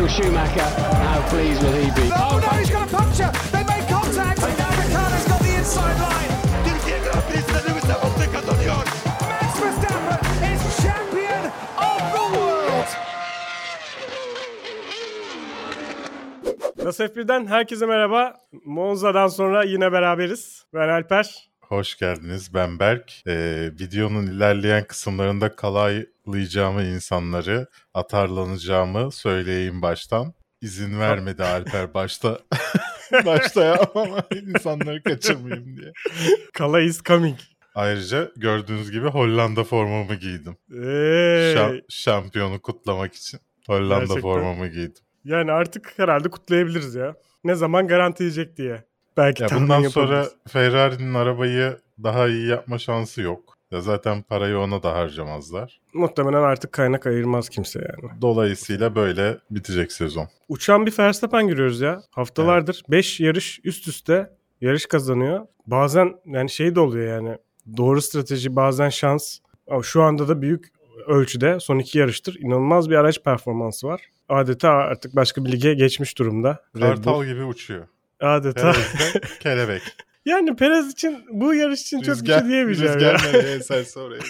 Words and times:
Michael 0.00 0.16
Schumacher, 0.16 0.64
how 1.04 1.20
pleased 1.28 1.62
will 1.62 1.72
he 1.72 1.90
be? 1.90 2.10
Oh 2.14 2.40
no, 2.40 2.48
he's 2.58 2.70
got 2.70 2.88
a 2.88 2.96
puncture. 2.96 3.30
They 3.52 3.62
made 3.64 3.86
contact. 3.86 4.42
And 4.42 4.58
now 4.58 4.70
Ricciardo's 4.70 5.28
got 5.28 5.40
the 5.40 5.54
inside 5.58 5.98
line. 6.00 6.30
Türkiye 6.64 6.98
Grand 7.04 7.22
Prix'sinde 7.28 7.60
Lewis 7.68 7.84
Hamilton 7.84 8.32
kazanıyor. 8.32 8.84
Max 9.28 9.60
Verstappen 9.60 10.20
is 10.54 10.62
champion 10.82 11.44
of 11.76 12.00
the 12.14 12.38
world. 12.38 12.86
Nasıl 16.84 17.04
F1'den 17.04 17.46
herkese 17.46 17.86
merhaba. 17.86 18.36
Monza'dan 18.64 19.28
sonra 19.28 19.64
yine 19.64 19.92
beraberiz. 19.92 20.64
Ben 20.74 20.88
Alper. 20.88 21.49
Hoş 21.70 21.98
geldiniz. 21.98 22.54
Ben 22.54 22.78
Berk. 22.78 23.22
Ee, 23.26 23.70
videonun 23.80 24.26
ilerleyen 24.26 24.84
kısımlarında 24.84 25.56
kalaylayacağımı 25.56 26.82
insanları, 26.82 27.66
atarlanacağımı 27.94 29.12
söyleyeyim 29.12 29.82
baştan. 29.82 30.34
İzin 30.62 31.00
vermedi 31.00 31.44
Alper 31.44 31.94
başta. 31.94 32.38
başta 33.26 33.64
ya 33.64 33.78
ama 33.94 34.22
insanları 34.46 35.02
kaçırmayayım 35.02 35.76
diye. 35.76 35.92
Kala 36.52 36.80
is 36.80 37.02
coming. 37.02 37.38
Ayrıca 37.74 38.30
gördüğünüz 38.36 38.90
gibi 38.90 39.06
Hollanda 39.08 39.64
formamı 39.64 40.14
giydim. 40.14 40.56
Hey. 40.70 40.78
Şa- 41.54 41.82
şampiyonu 41.88 42.60
kutlamak 42.62 43.14
için 43.14 43.40
Hollanda 43.66 43.98
Gerçekten. 43.98 44.20
formamı 44.22 44.68
giydim. 44.68 45.02
Yani 45.24 45.52
artık 45.52 45.92
herhalde 45.98 46.30
kutlayabiliriz 46.30 46.94
ya. 46.94 47.14
Ne 47.44 47.54
zaman 47.54 47.88
garantileyecek 47.88 48.56
diye. 48.56 48.84
Belki 49.16 49.42
Ya 49.42 49.48
bundan 49.54 49.82
sonra. 49.82 50.26
Ferrari'nin 50.48 51.14
arabayı 51.14 51.76
daha 52.02 52.28
iyi 52.28 52.46
yapma 52.46 52.78
şansı 52.78 53.22
yok. 53.22 53.56
Ya 53.70 53.80
zaten 53.80 54.22
parayı 54.22 54.58
ona 54.58 54.82
da 54.82 54.92
harcamazlar. 54.92 55.80
Muhtemelen 55.94 56.42
artık 56.42 56.72
kaynak 56.72 57.06
ayırmaz 57.06 57.48
kimse 57.48 57.78
yani. 57.78 58.20
Dolayısıyla 58.22 58.94
böyle 58.94 59.38
bitecek 59.50 59.92
sezon. 59.92 60.28
Uçan 60.48 60.86
bir 60.86 60.98
Verstappen 60.98 61.48
görüyoruz 61.48 61.80
ya. 61.80 62.02
Haftalardır 62.10 62.82
5 62.88 63.20
yarış 63.20 63.60
üst 63.64 63.88
üste 63.88 64.30
yarış 64.60 64.86
kazanıyor. 64.86 65.46
Bazen 65.66 66.14
yani 66.26 66.50
şey 66.50 66.74
de 66.74 66.80
oluyor 66.80 67.08
yani. 67.16 67.38
Doğru 67.76 68.02
strateji 68.02 68.56
bazen 68.56 68.88
şans. 68.88 69.38
Ama 69.70 69.82
şu 69.82 70.02
anda 70.02 70.28
da 70.28 70.42
büyük 70.42 70.68
ölçüde 71.06 71.60
son 71.60 71.78
iki 71.78 71.98
yarıştır 71.98 72.36
inanılmaz 72.40 72.90
bir 72.90 72.94
araç 72.94 73.22
performansı 73.22 73.86
var. 73.86 74.00
Adeta 74.28 74.70
artık 74.70 75.16
başka 75.16 75.44
bir 75.44 75.52
lige 75.52 75.74
geçmiş 75.74 76.18
durumda. 76.18 76.62
Kartal 76.80 77.24
gibi 77.24 77.44
uçuyor. 77.44 77.86
Adeta. 78.20 78.72
Perez 78.72 79.14
de 79.14 79.20
kelebek. 79.40 79.82
yani 80.24 80.56
Perez 80.56 80.92
için 80.92 81.24
bu 81.30 81.54
yarış 81.54 81.80
için 81.80 82.00
çok 82.00 82.06
bir 82.16 82.20
Rüzgar, 82.20 82.40
şey 82.40 82.48
diyemeyeceğim 82.48 82.94
rüzgar 82.94 83.12
ya. 83.24 83.32
nereye 83.32 83.56
eserse 83.56 84.00
oraya 84.00 84.20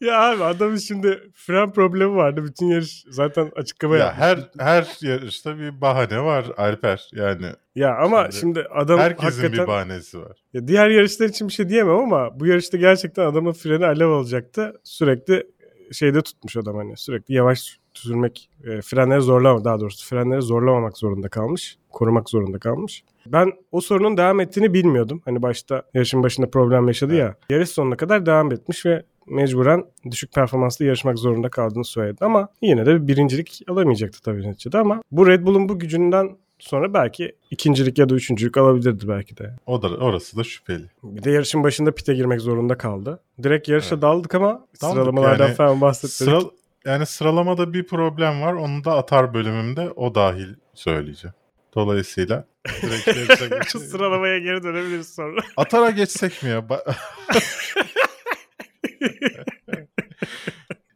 ya 0.00 0.20
abi 0.20 0.44
adamın 0.44 0.76
şimdi 0.76 1.30
fren 1.34 1.72
problemi 1.72 2.16
vardı. 2.16 2.44
Bütün 2.44 2.66
yarış 2.66 3.04
zaten 3.08 3.50
açıklama 3.56 3.96
ya 3.96 4.04
yapmış. 4.04 4.20
her 4.24 4.38
her 4.58 4.86
yarışta 5.00 5.58
bir 5.58 5.80
bahane 5.80 6.20
var 6.22 6.44
Alper. 6.56 7.10
Yani 7.14 7.46
Ya 7.74 7.96
ama 7.96 8.22
Şimdi 8.24 8.36
şimdi, 8.36 8.60
adam 8.74 8.98
herkesin 8.98 9.24
hakikaten 9.42 9.52
bir 9.52 9.66
bahanesi 9.68 10.18
var. 10.20 10.38
ya 10.52 10.68
diğer 10.68 10.88
yarışlar 10.88 11.26
için 11.28 11.48
bir 11.48 11.52
şey 11.52 11.68
diyemem 11.68 11.96
ama 11.98 12.40
bu 12.40 12.46
yarışta 12.46 12.76
gerçekten 12.78 13.26
adamın 13.26 13.52
freni 13.52 13.86
alev 13.86 14.08
alacaktı. 14.08 14.80
Sürekli 14.84 15.46
şeyde 15.92 16.22
tutmuş 16.22 16.56
adam 16.56 16.76
hani 16.76 16.96
sürekli 16.96 17.34
yavaş 17.34 17.79
sürmek 18.00 18.50
e, 18.64 18.80
frenleri 18.82 19.20
zorlama 19.20 19.64
daha 19.64 19.80
doğrusu 19.80 20.08
frenleri 20.08 20.42
zorlamamak 20.42 20.98
zorunda 20.98 21.28
kalmış. 21.28 21.76
Korumak 21.90 22.30
zorunda 22.30 22.58
kalmış. 22.58 23.04
Ben 23.26 23.52
o 23.72 23.80
sorunun 23.80 24.16
devam 24.16 24.40
ettiğini 24.40 24.74
bilmiyordum. 24.74 25.22
Hani 25.24 25.42
başta 25.42 25.82
yarışın 25.94 26.22
başında 26.22 26.50
problem 26.50 26.86
yaşadı 26.88 27.14
ya. 27.14 27.34
Yarış 27.50 27.68
sonuna 27.70 27.96
kadar 27.96 28.26
devam 28.26 28.52
etmiş 28.52 28.86
ve 28.86 29.02
mecburen 29.26 29.84
düşük 30.10 30.32
performanslı 30.32 30.84
yarışmak 30.84 31.18
zorunda 31.18 31.48
kaldığını 31.48 31.84
söyledi. 31.84 32.18
Ama 32.24 32.48
yine 32.62 32.86
de 32.86 33.02
bir 33.02 33.08
birincilik 33.08 33.62
alamayacaktı 33.68 34.22
tabii 34.22 34.42
neticede 34.48 34.78
ama 34.78 35.02
bu 35.12 35.26
Red 35.26 35.46
Bull'un 35.46 35.68
bu 35.68 35.78
gücünden 35.78 36.30
sonra 36.58 36.94
belki 36.94 37.32
ikincilik 37.50 37.98
ya 37.98 38.08
da 38.08 38.14
üçüncülük 38.14 38.56
alabilirdi 38.56 39.08
belki 39.08 39.36
de. 39.36 39.56
O 39.66 39.82
da 39.82 39.88
orası 39.88 40.36
da 40.36 40.44
şüpheli. 40.44 40.84
Bir 41.02 41.22
de 41.24 41.30
yarışın 41.30 41.62
başında 41.64 41.92
pite 41.94 42.14
girmek 42.14 42.40
zorunda 42.40 42.78
kaldı. 42.78 43.20
Direkt 43.42 43.68
yarışa 43.68 43.94
Evet. 43.94 44.02
daldık 44.02 44.34
ama 44.34 44.48
Daldık 44.82 44.94
sıralamalardan 44.94 45.46
yani. 45.46 45.54
falan 45.56 45.80
bahsettik. 45.80 46.10
Sıra, 46.16 46.40
yani 46.84 47.06
sıralamada 47.06 47.72
bir 47.72 47.86
problem 47.86 48.42
var. 48.42 48.52
Onu 48.52 48.84
da 48.84 48.96
atar 48.96 49.34
bölümümde 49.34 49.90
o 49.90 50.14
dahil 50.14 50.54
söyleyeceğim. 50.74 51.34
Dolayısıyla 51.74 52.44
sıralamaya 53.68 54.38
geri 54.38 54.62
dönebiliriz 54.62 55.14
sonra. 55.14 55.40
Atara 55.56 55.90
geçsek 55.90 56.42
mi 56.42 56.48
ya? 56.50 56.64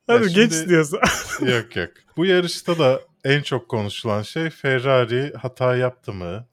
Hadi 0.07 0.25
şimdi- 0.31 0.35
geç 0.35 0.69
diyorsun. 0.69 0.99
yok 1.47 1.77
yok. 1.77 1.91
Bu 2.17 2.27
yarışta 2.27 2.79
da 2.79 3.01
en 3.25 3.43
çok 3.43 3.69
konuşulan 3.69 4.23
şey 4.23 4.51
Ferrari 4.51 5.33
hata 5.35 5.77
yaptı 5.77 6.13
mı? 6.13 6.47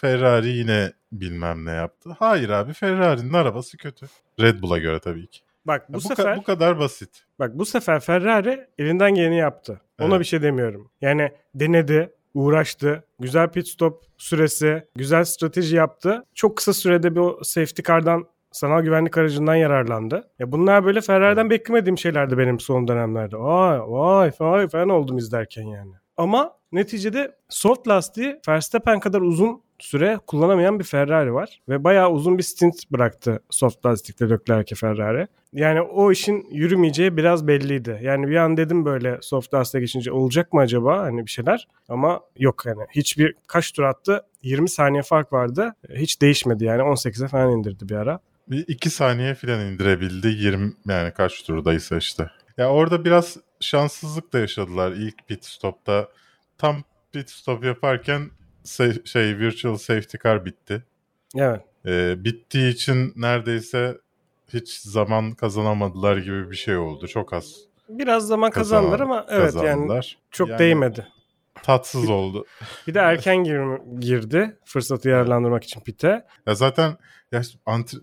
Ferrari 0.00 0.48
yine 0.48 0.92
bilmem 1.12 1.64
ne 1.64 1.70
yaptı. 1.70 2.10
Hayır 2.18 2.48
abi 2.48 2.72
Ferrari'nin 2.72 3.32
arabası 3.32 3.76
kötü. 3.76 4.06
Red 4.40 4.62
Bull'a 4.62 4.78
göre 4.78 4.98
tabii 5.00 5.26
ki. 5.26 5.40
Bak 5.66 5.88
Bu, 5.88 5.94
bu 5.94 5.98
ka- 5.98 6.08
sefer 6.16 6.36
bu 6.36 6.42
kadar 6.42 6.78
basit. 6.78 7.24
bak 7.38 7.58
bu 7.58 7.64
sefer 7.64 8.00
Ferrari 8.00 8.66
elinden 8.78 9.14
geleni 9.14 9.36
yaptı. 9.36 9.80
Ona 10.00 10.08
Evet. 10.08 10.20
bir 10.20 10.24
şey 10.24 10.42
demiyorum. 10.42 10.90
Yani 11.00 11.32
denedi, 11.54 12.12
uğraştı. 12.34 13.04
Güzel 13.20 13.48
pit 13.48 13.68
stop 13.68 14.04
süresi, 14.18 14.82
güzel 14.96 15.24
strateji 15.24 15.76
yaptı. 15.76 16.24
Çok 16.34 16.56
kısa 16.56 16.72
sürede 16.72 17.14
bir 17.14 17.20
o 17.20 17.38
safety 17.42 17.82
car'dan 17.88 18.24
sanal 18.52 18.82
güvenlik 18.82 19.18
aracından 19.18 19.54
yararlandı. 19.54 20.30
Ya 20.38 20.52
bunlar 20.52 20.84
böyle 20.84 21.00
Ferrari'den 21.00 21.50
beklemediğim 21.50 21.98
şeylerdi 21.98 22.38
benim 22.38 22.60
son 22.60 22.88
dönemlerde. 22.88 23.36
Vay 23.38 23.78
vay 23.80 24.30
vay 24.40 24.68
falan 24.68 24.88
oldum 24.88 25.18
izlerken 25.18 25.62
yani. 25.62 25.92
Ama 26.16 26.52
neticede 26.72 27.36
soft 27.48 27.88
lastiği 27.88 28.40
Verstappen 28.48 29.00
kadar 29.00 29.20
uzun 29.20 29.62
süre 29.78 30.18
kullanamayan 30.26 30.78
bir 30.78 30.84
Ferrari 30.84 31.34
var. 31.34 31.60
Ve 31.68 31.84
bayağı 31.84 32.10
uzun 32.10 32.38
bir 32.38 32.42
stint 32.42 32.92
bıraktı 32.92 33.40
soft 33.50 33.86
lastikle 33.86 34.30
Leclerc'e 34.30 34.74
Ferrari. 34.74 35.26
Yani 35.54 35.80
o 35.80 36.12
işin 36.12 36.46
yürümeyeceği 36.50 37.16
biraz 37.16 37.46
belliydi. 37.46 38.00
Yani 38.02 38.28
bir 38.28 38.36
an 38.36 38.56
dedim 38.56 38.84
böyle 38.84 39.18
soft 39.22 39.54
lastiğe 39.54 39.80
geçince 39.80 40.12
olacak 40.12 40.52
mı 40.52 40.60
acaba 40.60 40.98
hani 40.98 41.26
bir 41.26 41.30
şeyler. 41.30 41.68
Ama 41.88 42.20
yok 42.38 42.62
yani 42.66 42.82
hiçbir 42.90 43.34
kaç 43.46 43.72
tur 43.72 43.82
attı 43.82 44.22
20 44.42 44.68
saniye 44.68 45.02
fark 45.02 45.32
vardı. 45.32 45.74
Hiç 45.94 46.22
değişmedi 46.22 46.64
yani 46.64 46.82
18'e 46.82 47.28
falan 47.28 47.50
indirdi 47.50 47.88
bir 47.88 47.94
ara. 47.94 48.20
Bir 48.48 48.64
iki 48.68 48.90
saniye 48.90 49.34
falan 49.34 49.60
indirebildi. 49.60 50.28
20 50.28 50.72
yani 50.88 51.12
kaç 51.12 51.42
turdaysa 51.42 51.96
işte. 51.96 52.30
Ya 52.58 52.70
orada 52.70 53.04
biraz 53.04 53.36
şanssızlık 53.60 54.32
da 54.32 54.38
yaşadılar 54.38 54.92
ilk 54.92 55.28
pit 55.28 55.44
stopta. 55.44 56.08
Tam 56.58 56.76
pit 57.12 57.30
stop 57.30 57.64
yaparken 57.64 58.30
şey 59.04 59.38
virtual 59.38 59.76
safety 59.76 60.16
car 60.22 60.44
bitti. 60.44 60.82
Evet. 61.36 61.60
Ee, 61.86 62.24
bittiği 62.24 62.72
için 62.72 63.12
neredeyse 63.16 63.98
hiç 64.52 64.68
zaman 64.80 65.32
kazanamadılar 65.32 66.16
gibi 66.16 66.50
bir 66.50 66.56
şey 66.56 66.76
oldu. 66.76 67.08
Çok 67.08 67.32
az 67.32 67.54
Biraz 67.88 68.26
zaman 68.26 68.50
kazandılar 68.50 69.00
ama 69.00 69.26
evet 69.28 69.54
yani 69.54 69.62
kazandılar. 69.64 70.18
çok 70.30 70.48
Yani 70.48 70.58
değmedi. 70.58 71.06
Tatsız 71.62 72.10
oldu. 72.10 72.44
Bir 72.86 72.94
de 72.94 72.98
erken 72.98 73.36
gir- 73.36 74.00
girdi 74.00 74.56
fırsatı 74.64 75.08
yararlandırmak 75.08 75.64
için 75.64 75.80
pite. 75.80 76.24
Ya 76.46 76.54
zaten 76.54 76.96
ya 77.32 77.42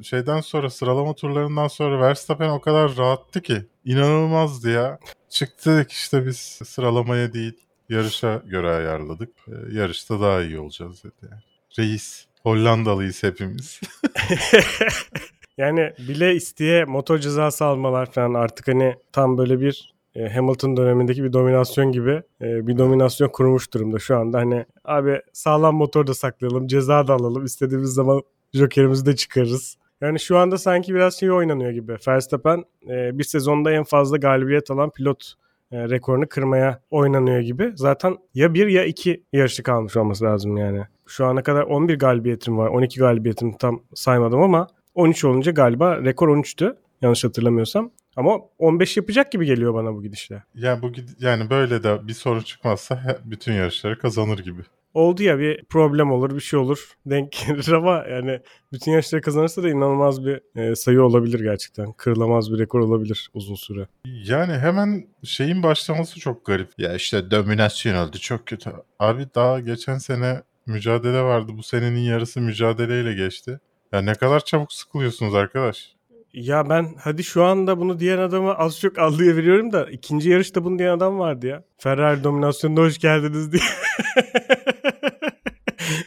şeyden 0.03 0.41
sonra 0.41 0.69
sıralama 0.69 1.13
turlarından 1.16 1.68
sonra 1.68 2.02
Verstappen 2.02 2.50
o 2.50 2.62
kadar 2.62 2.97
rahattı 2.97 3.41
ki 3.41 3.66
inanılmazdı 3.85 4.72
ya. 4.72 5.00
Çıktık 5.29 5.91
işte 5.91 6.25
biz 6.25 6.38
sıralamaya 6.66 7.34
değil 7.34 7.53
yarışa 7.90 8.41
göre 8.46 8.69
ayarladık. 8.69 9.29
Ee, 9.47 9.52
yarışta 9.78 10.22
daha 10.22 10.41
iyi 10.41 10.59
olacağız 10.59 11.03
dedi 11.03 11.13
yani. 11.31 11.41
Reis. 11.79 12.25
Hollandalıyız 12.44 13.23
hepimiz. 13.23 13.79
Yani 15.62 15.94
bile 16.08 16.36
isteye 16.36 16.86
motor 16.86 17.18
cezası 17.18 17.66
almalar 17.66 18.12
falan 18.12 18.34
artık 18.34 18.68
hani 18.68 18.96
tam 19.12 19.38
böyle 19.38 19.62
bir 19.62 19.94
e, 20.16 20.30
Hamilton 20.30 20.78
dönemindeki 20.78 21.24
bir 21.24 21.34
dominasyon 21.34 21.91
gibi 21.91 22.22
e, 22.41 22.68
bir 22.68 22.78
dominasyon 22.78 23.30
kurmuş 23.30 23.74
durumda 23.74 24.00
şu 24.00 24.18
anda. 24.18 24.38
Hani 24.38 24.66
abi 24.85 25.22
sağlam 25.34 25.76
motor 25.76 26.08
da 26.08 26.14
saklayalım, 26.14 26.68
ceza 26.68 27.08
da 27.08 27.14
alalım, 27.14 27.46
istediğimiz 27.46 27.90
zaman 27.90 28.22
jokerimizi 28.53 29.06
de 29.06 29.16
çıkarırız. 29.16 29.78
Yani 30.02 30.20
şu 30.20 30.38
anda 30.38 30.58
sanki 30.58 30.94
biraz 30.94 31.20
şey 31.20 31.32
oynanıyor 31.32 31.72
gibi. 31.72 31.96
Verstappen 32.08 32.64
e, 32.90 33.20
bir 33.20 33.24
sezonda 33.24 33.72
en 33.72 33.84
fazla 33.84 34.18
galibiyet 34.18 34.72
alan 34.72 34.90
pilot 34.90 35.34
rekorunu 35.74 36.30
kırmaya 36.30 36.82
oynanıyor 36.91 37.40
gibi. 37.40 37.72
Zaten 37.76 38.18
ya 38.34 38.53
bir 38.53 38.68
ya 38.68 38.85
iki 38.85 39.24
yarışı 39.34 39.64
kalmış 39.64 39.97
olması 39.97 40.26
lazım 40.26 40.58
yani. 40.58 40.84
Şu 41.08 41.26
ana 41.26 41.44
kadar 41.44 41.64
11 41.64 42.00
galibiyetim 42.00 42.58
var. 42.58 42.68
12 42.68 43.00
galibiyetim 43.00 43.58
tam 43.58 43.84
saymadım 43.94 44.41
ama 44.41 44.68
13 44.96 45.26
olunca 45.26 45.52
galiba 45.52 45.97
rekor 46.05 46.29
13'tü. 46.29 46.76
Yanlış 47.02 47.23
hatırlamıyorsam. 47.23 47.91
Ama 48.16 48.40
15 48.59 48.97
yapacak 48.97 49.32
gibi 49.32 49.46
geliyor 49.46 49.73
bana 49.73 49.93
bu 49.93 50.03
gidişle. 50.03 50.43
Yani 50.55 50.82
bu 50.82 50.91
yani 51.20 51.49
böyle 51.49 51.84
de 51.84 52.08
bir 52.08 52.14
sorun 52.14 52.40
çıkmazsa 52.41 53.20
bütün 53.26 53.53
yarışları 53.53 53.99
kazanır 53.99 54.40
gibi. 54.40 54.61
oldu 54.93 55.23
ya 55.23 55.40
bir 55.40 55.64
problem 55.64 56.11
olur 56.11 56.35
bir 56.35 56.40
şey 56.40 56.59
olur 56.59 56.93
denk 57.05 57.32
gelir 57.32 57.72
ama 57.72 58.05
yani 58.09 58.40
bütün 58.73 58.91
yarışları 58.91 59.22
kazanırsa 59.22 59.64
da 59.64 59.70
inanılmaz 59.70 60.26
bir 60.26 60.41
e, 60.55 60.76
sayı 60.76 61.03
olabilir 61.03 61.40
gerçekten. 61.40 61.91
Kırılamaz 61.94 62.52
bir 62.53 62.59
rekor 62.59 62.79
olabilir 62.79 63.29
uzun 63.34 63.55
süre. 63.55 63.87
Yani 64.05 64.53
hemen 64.53 65.08
şeyin 65.23 65.64
başlaması 65.64 66.20
çok 66.20 66.46
garip. 66.46 66.70
Ya 66.78 66.96
işte 66.96 67.32
dominasyon 67.32 67.96
oldu 67.96 68.17
çok 68.17 68.47
kötü. 68.47 68.72
Abi 68.99 69.28
daha 69.35 69.59
geçen 69.59 69.97
sene 69.97 70.41
mücadele 70.66 71.22
vardı. 71.22 71.52
Bu 71.58 71.64
senenin 71.64 71.99
yarısı 71.99 72.41
mücadeleyle 72.41 73.14
geçti. 73.14 73.59
Ya 73.91 74.02
ne 74.02 74.14
kadar 74.14 74.40
çabuk 74.46 74.73
sıkılıyorsunuz 74.73 75.35
arkadaş. 75.35 75.96
Ya 76.34 76.70
ben 76.70 76.96
hadi 76.99 77.23
şu 77.23 77.43
anda 77.43 77.79
bunu 77.79 77.99
diyen 77.99 78.17
adamı 78.17 78.53
az 78.53 78.79
çok 78.79 78.99
anlayabiliyorum 78.99 79.72
da 79.72 79.85
ikinci 79.91 80.29
yarışta 80.29 80.64
bunu 80.64 80.79
diyen 80.79 80.97
adam 80.97 81.20
vardı 81.20 81.47
ya. 81.47 81.64
Ferrari 81.78 82.23
dominasyonuna 82.23 82.79
hoş 82.79 82.97
geldiniz 82.97 83.52
diye. 83.52 83.64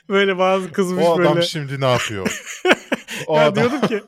böyle 0.09 0.39
bazı 0.39 0.73
kızmış 0.73 1.05
O 1.05 1.15
adam 1.15 1.35
böyle. 1.35 1.47
şimdi 1.47 1.81
ne 1.81 1.91
yapıyor? 1.93 2.45
O 3.27 3.37
ya 3.37 3.47
adam... 3.47 3.55
diyordum 3.55 3.89
ki 3.89 4.03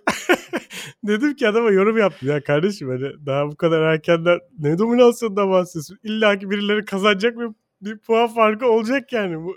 dedim 1.05 1.35
ki 1.37 1.49
adama 1.49 1.71
yorum 1.71 1.99
yaptım 1.99 2.29
ya 2.29 2.45
kardeşim 2.45 2.89
hani 2.89 3.27
daha 3.27 3.49
bu 3.49 3.57
kadar 3.57 3.83
erkenden 3.83 4.39
ne 4.59 4.79
dominasyondan 4.79 5.51
bahsediyorsun? 5.51 5.99
İlla 6.03 6.39
ki 6.39 6.51
birileri 6.51 6.85
kazanacak 6.85 7.39
ve 7.39 7.45
bir 7.81 7.99
puan 7.99 8.29
farkı 8.35 8.67
olacak 8.67 9.13
yani. 9.13 9.45
Bu 9.45 9.57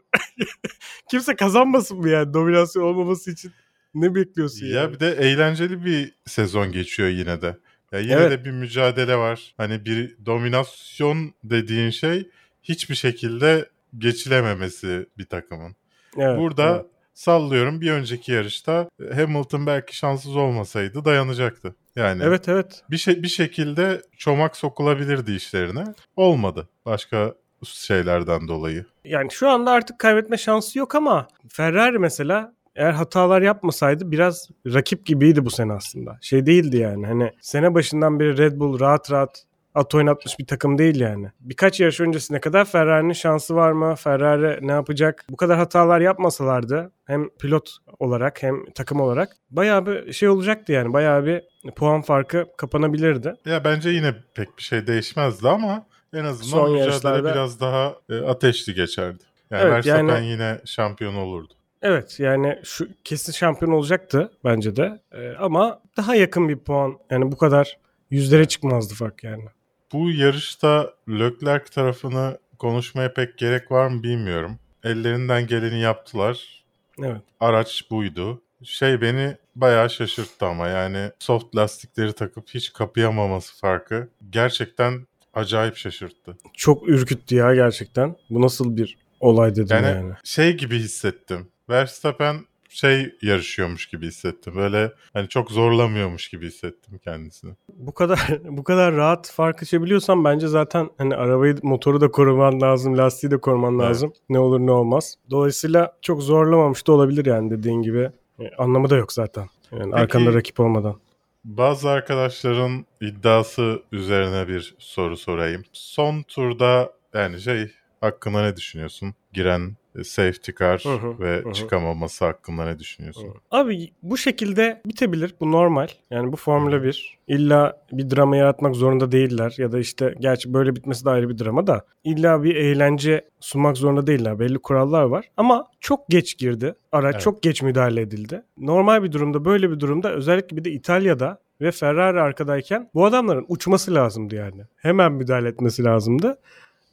Kimse 1.10 1.36
kazanmasın 1.36 1.98
mı 1.98 2.10
yani 2.10 2.34
dominasyon 2.34 2.84
olmaması 2.84 3.32
için? 3.32 3.52
Ne 3.94 4.16
bekliyorsun 4.16 4.66
Ya 4.66 4.82
yani? 4.82 4.94
bir 4.94 5.00
de 5.00 5.12
eğlenceli 5.12 5.86
bir 5.86 6.14
sezon 6.26 6.72
geçiyor 6.72 7.10
yine 7.10 7.42
de. 7.42 7.58
Ya 7.92 8.00
yine 8.00 8.14
Evet. 8.14 8.32
de 8.32 8.46
bir 8.46 8.52
mücadele 8.52 9.16
var. 9.18 9.54
Hani 9.58 9.86
bir 9.86 10.16
dominasyon 10.26 11.34
dediğin 11.44 11.90
şey 11.90 12.30
hiçbir 12.64 12.96
şekilde 12.96 13.70
geçilememesi 13.98 15.06
bir 15.18 15.26
takımın. 15.26 15.76
Evet, 16.18 16.38
Burada 16.40 16.76
evet. 16.76 16.86
sallıyorum 17.14 17.82
bir 17.82 17.92
önceki 17.92 18.32
yarışta 18.32 18.90
Hamilton 19.16 19.66
belki 19.66 19.98
şanssız 19.98 20.36
olmasaydı 20.36 21.06
dayanacaktı. 21.06 21.76
Yani 21.96 22.24
Evet 22.26 22.50
evet. 22.50 22.84
bir 22.92 22.98
şey 22.98 23.24
bir 23.24 23.28
şekilde 23.28 24.02
çomak 24.18 24.58
sokulabilirdi 24.58 25.32
işlerine. 25.32 25.84
Olmadı. 26.16 26.70
Başka 26.86 27.34
şeylerden 27.64 28.48
dolayı. 28.48 28.86
Yani 29.04 29.32
şu 29.32 29.50
anda 29.50 29.72
artık 29.72 30.00
kaybetme 30.00 30.38
şansı 30.38 30.80
yok 30.80 30.96
ama 30.96 31.28
Ferrari 31.50 32.00
mesela 32.00 32.54
eğer 32.80 32.92
hatalar 32.92 33.42
yapmasaydı 33.42 34.12
biraz 34.12 34.50
rakip 34.68 35.06
gibiydi 35.06 35.46
bu 35.46 35.50
sene 35.50 35.74
aslında. 35.74 36.18
Şey 36.22 36.46
değildi 36.46 36.78
yani 36.78 37.06
hani 37.08 37.32
sene 37.42 37.74
başından 37.74 38.20
beri 38.20 38.38
Red 38.38 38.60
Bull 38.60 38.80
rahat 38.80 39.12
rahat 39.12 39.44
at 39.76 39.96
oynatmış 39.96 40.40
bir 40.40 40.46
takım 40.46 40.78
değil 40.78 41.00
yani. 41.00 41.32
Birkaç 41.40 41.80
yarış 41.80 42.00
öncesine 42.00 42.40
kadar 42.40 42.66
Ferrari'nin 42.66 43.14
şansı 43.14 43.56
var 43.56 43.72
mı? 43.72 43.96
Ferrari 43.96 44.68
ne 44.68 44.72
yapacak? 44.72 45.26
Bu 45.30 45.38
kadar 45.38 45.58
hatalar 45.58 46.02
yapmasalardı 46.02 46.92
hem 47.06 47.30
pilot 47.30 47.70
olarak 48.00 48.44
hem 48.44 48.66
takım 48.76 49.00
olarak 49.02 49.30
bayağı 49.52 49.86
bir 49.86 50.14
şey 50.14 50.30
olacaktı 50.30 50.72
yani. 50.72 50.94
Bayağı 50.94 51.26
bir 51.26 51.42
puan 51.76 52.02
farkı 52.02 52.46
kapanabilirdi. 52.58 53.34
Ya 53.46 53.64
bence 53.64 53.90
yine 53.90 54.14
pek 54.36 54.58
bir 54.58 54.64
şey 54.64 54.88
değişmezdi 54.88 55.50
ama 55.50 55.86
en 56.14 56.24
azından 56.26 56.50
Son 56.50 56.72
mücadele 56.72 56.90
yarışlarda- 56.92 57.32
biraz 57.32 57.60
daha 57.60 57.94
e, 58.10 58.18
ateşli 58.20 58.74
geçerdi. 58.74 59.24
Yani 59.52 59.62
Evet, 59.64 59.74
Verstappen 59.74 60.08
yani- 60.16 60.28
yine 60.28 60.62
şampiyon 60.66 61.16
olurdu. 61.16 61.54
Evet 61.82 62.20
yani 62.20 62.60
şu 62.64 62.88
kesin 63.04 63.32
şampiyon 63.32 63.72
olacaktı 63.72 64.32
bence 64.44 64.76
de. 64.76 65.00
Ee, 65.12 65.32
ama 65.40 65.82
daha 65.98 66.16
yakın 66.16 66.50
bir 66.50 66.58
puan. 66.58 66.98
Yani 67.10 67.32
bu 67.32 67.38
kadar 67.38 67.78
yüzlere 68.12 68.48
çıkmazdı 68.48 68.94
fark 68.94 69.24
yani. 69.24 69.46
Bu 69.94 70.12
yarışta 70.12 70.94
Leclerc 71.10 71.66
tarafını 71.66 72.38
konuşmaya 72.58 73.14
pek 73.14 73.38
gerek 73.38 73.72
var 73.72 73.88
mı 73.88 74.04
bilmiyorum. 74.04 74.60
Ellerinden 74.84 75.48
geleni 75.48 75.80
yaptılar. 75.80 76.64
Evet. 77.04 77.22
Araç 77.40 77.88
buydu. 77.92 78.42
Şey 78.64 79.02
beni 79.02 79.38
bayağı 79.56 79.90
şaşırttı 79.90 80.46
ama 80.46 80.68
yani 80.68 81.12
soft 81.20 81.56
lastikleri 81.56 82.14
takıp 82.14 82.50
hiç 82.50 82.74
kapayamaması 82.74 83.60
farkı 83.60 84.10
gerçekten 84.30 85.08
acayip 85.34 85.76
şaşırttı. 85.78 86.38
Çok 86.54 86.90
ürküttü 86.90 87.36
ya 87.36 87.56
gerçekten. 87.56 88.16
Bu 88.30 88.42
nasıl 88.42 88.78
bir 88.78 88.98
olay 89.20 89.56
dedim 89.56 89.68
Yani, 89.70 89.86
yani. 89.86 90.14
şey 90.24 90.58
gibi 90.58 90.80
hissettim. 90.80 91.48
Verstappen 91.70 92.36
şey 92.70 93.16
yarışıyormuş 93.22 93.88
gibi 93.88 94.08
hissettim. 94.08 94.54
Böyle 94.56 94.92
hani 95.14 95.28
çok 95.30 95.52
zorlamıyormuş 95.52 96.30
gibi 96.30 96.48
hissettim 96.48 96.98
kendisini. 97.04 97.52
Bu 97.74 97.94
kadar 97.94 98.20
bu 98.44 98.64
kadar 98.64 98.96
rahat 98.96 99.32
fark 99.32 99.64
açabiliyorsan 99.64 100.24
bence 100.24 100.48
zaten 100.48 100.90
hani 100.98 101.16
arabayı 101.16 101.56
motoru 101.64 102.02
da 102.02 102.12
koruman 102.12 102.62
lazım, 102.62 102.98
lastiği 102.98 103.32
de 103.32 103.38
koruman 103.38 103.74
Evet. 103.80 103.84
lazım. 103.90 104.14
Ne 104.30 104.40
olur 104.40 104.60
ne 104.60 104.72
olmaz. 104.72 105.16
Dolayısıyla 105.30 105.98
çok 106.02 106.24
zorlamamış 106.24 106.88
da 106.88 106.92
olabilir 106.92 107.26
yani 107.26 107.52
dediğin 107.52 107.82
gibi. 107.82 108.12
E, 108.40 108.50
anlamı 108.58 108.90
da 108.90 108.96
yok 108.98 109.14
zaten. 109.14 109.48
Yani 109.72 109.84
Peki- 109.92 109.96
arkanda 109.96 110.34
rakip 110.34 110.60
olmadan. 110.60 110.96
Bazı 111.44 111.90
arkadaşların 111.90 112.86
iddiası 113.02 113.84
üzerine 113.92 114.48
bir 114.48 114.76
soru 114.80 115.18
sorayım. 115.18 115.64
Son 115.74 116.22
turda 116.24 116.94
yani 117.14 117.42
şey 117.42 117.72
hakkında 118.02 118.42
ne 118.42 118.56
düşünüyorsun? 118.56 119.14
Giren 119.34 119.76
safety 120.04 120.52
car 120.60 120.82
Hı 120.86 120.94
hı, 120.94 121.20
ve 121.20 121.42
hı 121.44 121.50
hı. 121.50 121.54
çıkamaması 121.54 122.26
hakkında 122.26 122.66
ne 122.66 122.80
düşünüyorsun? 122.80 123.34
Abi 123.52 123.92
bu 124.04 124.18
şekilde 124.18 124.82
bitebilir. 124.86 125.36
Bu 125.40 125.52
normal. 125.52 125.88
Yani 126.10 126.32
bu 126.32 126.36
Formula 126.36 126.84
1. 126.84 127.20
İlla 127.28 127.78
bir 127.92 128.10
drama 128.10 128.38
yaratmak 128.38 128.76
zorunda 128.76 129.12
değiller. 129.12 129.56
Ya 129.58 129.72
da 129.72 129.80
işte 129.80 130.16
gerçi 130.20 130.54
böyle 130.54 130.76
bitmesi 130.76 131.06
de 131.06 131.10
ayrı 131.10 131.30
bir 131.30 131.38
drama 131.38 131.68
da. 131.68 131.86
İlla 132.04 132.44
bir 132.44 132.56
eğlence 132.56 133.26
sunmak 133.40 133.78
zorunda 133.78 134.08
değiller. 134.08 134.40
Belli 134.40 134.60
kurallar 134.60 135.04
var. 135.04 135.26
Ama 135.38 135.68
çok 135.80 136.10
geç 136.10 136.38
girdi. 136.38 136.74
Araç 136.92 137.14
Evet. 137.16 137.24
çok 137.24 137.44
geç 137.44 137.62
müdahale 137.62 138.02
edildi. 138.02 138.44
Normal 138.58 139.04
bir 139.04 139.12
durumda 139.12 139.46
böyle 139.46 139.72
bir 139.72 139.80
durumda 139.80 140.12
özellikle 140.14 140.58
bir 140.58 140.64
de 140.64 140.72
İtalya'da 140.72 141.40
ve 141.62 141.72
Ferrari 141.72 142.22
arkadayken 142.22 142.90
bu 142.94 143.06
adamların 143.06 143.46
uçması 143.48 143.94
lazımdı 143.96 144.36
yani. 144.36 144.62
Hemen 144.76 145.12
müdahale 145.12 145.50
etmesi 145.50 145.84
lazımdı. 145.84 146.38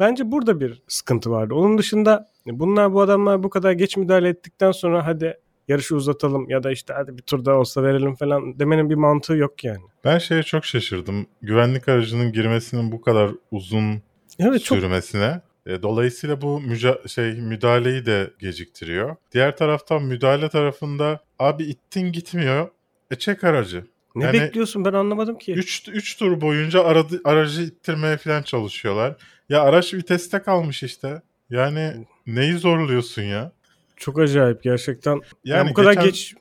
Bence 0.01 0.33
burada 0.33 0.61
bir 0.61 0.83
sıkıntı 0.89 1.31
vardı. 1.31 1.55
Onun 1.55 1.79
dışında 1.79 2.29
bunlar 2.47 2.93
bu 2.93 3.01
adamlar 3.01 3.43
bu 3.43 3.51
kadar 3.51 3.73
geç 3.73 3.97
müdahale 3.97 4.29
ettikten 4.29 4.73
sonra 4.73 5.07
hadi 5.07 5.35
yarışı 5.69 5.97
uzatalım 5.97 6.51
ya 6.51 6.63
da 6.63 6.73
işte 6.73 6.95
hadi 6.95 7.17
bir 7.19 7.23
tur 7.23 7.45
daha 7.45 7.57
olsa 7.57 7.83
verelim 7.83 8.15
falan 8.15 8.59
demenin 8.59 8.91
bir 8.91 8.95
mantığı 8.95 9.35
yok 9.37 9.65
yani. 9.65 9.83
Ben 10.05 10.19
şeye 10.19 10.43
çok 10.43 10.65
şaşırdım. 10.65 11.27
Güvenlik 11.43 11.89
aracının 11.89 12.33
girmesinin 12.33 12.93
bu 12.93 13.01
kadar 13.01 13.31
uzun 13.51 14.03
Evet 14.39 14.65
çok 14.65 14.79
sürmesine. 14.79 15.41
E, 15.67 15.83
Dolayısıyla 15.83 16.41
bu 16.41 16.61
müca- 16.61 17.09
şey 17.09 17.33
müdahaleyi 17.33 18.07
de 18.07 18.31
geciktiriyor. 18.39 19.17
Diğer 19.33 19.57
taraftan 19.57 20.03
müdahale 20.03 20.49
tarafında 20.49 21.21
abi 21.39 21.63
ittin 21.65 22.13
gitmiyor. 22.13 22.69
E 23.11 23.15
çek 23.17 23.45
aracı. 23.45 23.85
ne 24.15 24.25
yani- 24.25 24.41
bekliyorsun 24.41 24.85
ben 24.85 24.93
anlamadım 24.93 25.39
ki. 25.39 25.53
3 25.53 25.89
3 25.89 26.17
tur 26.19 26.41
boyunca 26.41 26.85
aradı, 26.85 27.21
aracı 27.25 27.63
ittirmeye 27.63 28.17
falan 28.17 28.43
çalışıyorlar. 28.43 29.17
Ya 29.49 29.63
araç 29.63 29.95
viteste 29.95 30.39
kalmış 30.43 30.83
işte. 30.83 31.23
Yani 31.51 32.07
neyi 32.27 32.53
zorluyorsun 32.53 33.23
ya? 33.23 33.53
Çok 33.97 34.19
acayip 34.19 34.63
gerçekten. 34.63 35.13
Yani, 35.13 35.23
Yani 35.45 35.71
bu 35.71 35.75
kadar 35.75 35.93
geçen- 35.93 36.05
geç 36.07 36.35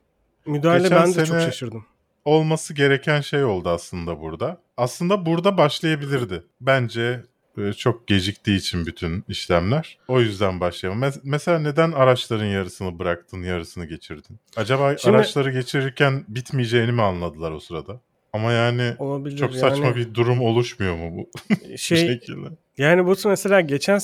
müdahale 0.46 0.92
ben 0.92 1.08
de 1.10 1.13
çok 1.13 1.27
sene- 1.27 1.42
şaşırdım. 1.42 1.86
olması 2.25 2.74
gereken 2.74 3.22
şey 3.22 3.44
oldu 3.44 3.70
aslında 3.70 4.22
burada. 4.22 4.62
Aslında 4.77 5.25
burada 5.25 5.58
başlayabilirdi. 5.58 6.44
Bence 6.62 7.24
e, 7.58 7.74
çok 7.74 8.08
geciktiği 8.08 8.56
için 8.58 8.86
bütün 8.86 9.24
işlemler. 9.27 9.98
O 10.08 10.22
yüzden 10.22 10.60
başlayalım. 10.60 11.04
Mes- 11.04 11.20
mesela 11.24 11.60
neden 11.60 11.92
araçların 11.92 12.46
yarısını 12.46 13.00
bıraktın, 13.00 13.44
yarısını 13.44 13.86
geçirdin? 13.86 14.39
Acaba 14.58 14.98
Şimdi- 14.98 15.18
araçları 15.18 15.51
geçirirken 15.51 16.25
bitmeyeceğini 16.27 16.92
mi 16.92 17.01
anladılar 17.01 17.51
o 17.51 17.60
sırada? 17.60 18.00
Ama 18.34 18.51
yani 18.51 18.94
Olabilir 19.00 19.38
çok 19.38 19.56
saçma 19.56 19.86
yani 19.86 19.96
bir 19.96 20.13
durum 20.13 20.42
oluşmuyor 20.42 20.96
mu 20.96 21.18
bu 21.18 21.30
şey 21.77 21.98
şekilde? 22.08 22.48
Yani 22.77 23.06
bu 23.06 23.15
mesela 23.25 23.62
geçen 23.62 23.98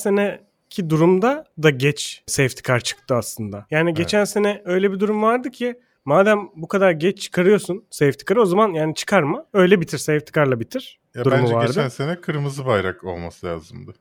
seneki 0.72 0.90
durumda 0.90 1.44
da 1.62 1.70
geç 1.70 2.22
safety 2.26 2.62
car 2.68 2.80
çıktı 2.80 3.14
aslında. 3.14 3.66
Yani 3.70 3.94
geçen 3.94 4.24
sene 4.24 4.62
öyle 4.64 4.92
bir 4.92 5.00
durum 5.00 5.22
vardı 5.22 5.50
ki 5.50 5.80
madem 6.04 6.48
bu 6.56 6.68
kadar 6.68 6.90
geç 6.90 7.20
çıkarıyorsun 7.20 7.84
safety 7.90 8.24
car'ı 8.28 8.42
o 8.42 8.46
zaman 8.46 8.72
yani 8.72 8.94
çıkarma. 8.94 9.46
Öyle 9.52 9.80
bitir 9.80 9.98
safety 9.98 10.32
car'la 10.40 10.60
bitir. 10.60 11.00
Ya 11.14 11.24
durumu 11.24 11.42
bence 11.42 11.54
vardı. 11.54 11.66
geçen 11.66 11.88
sene 11.88 12.20
kırmızı 12.20 12.66
bayrak 12.66 13.04
olması 13.04 13.46
lazımdı. 13.46 13.94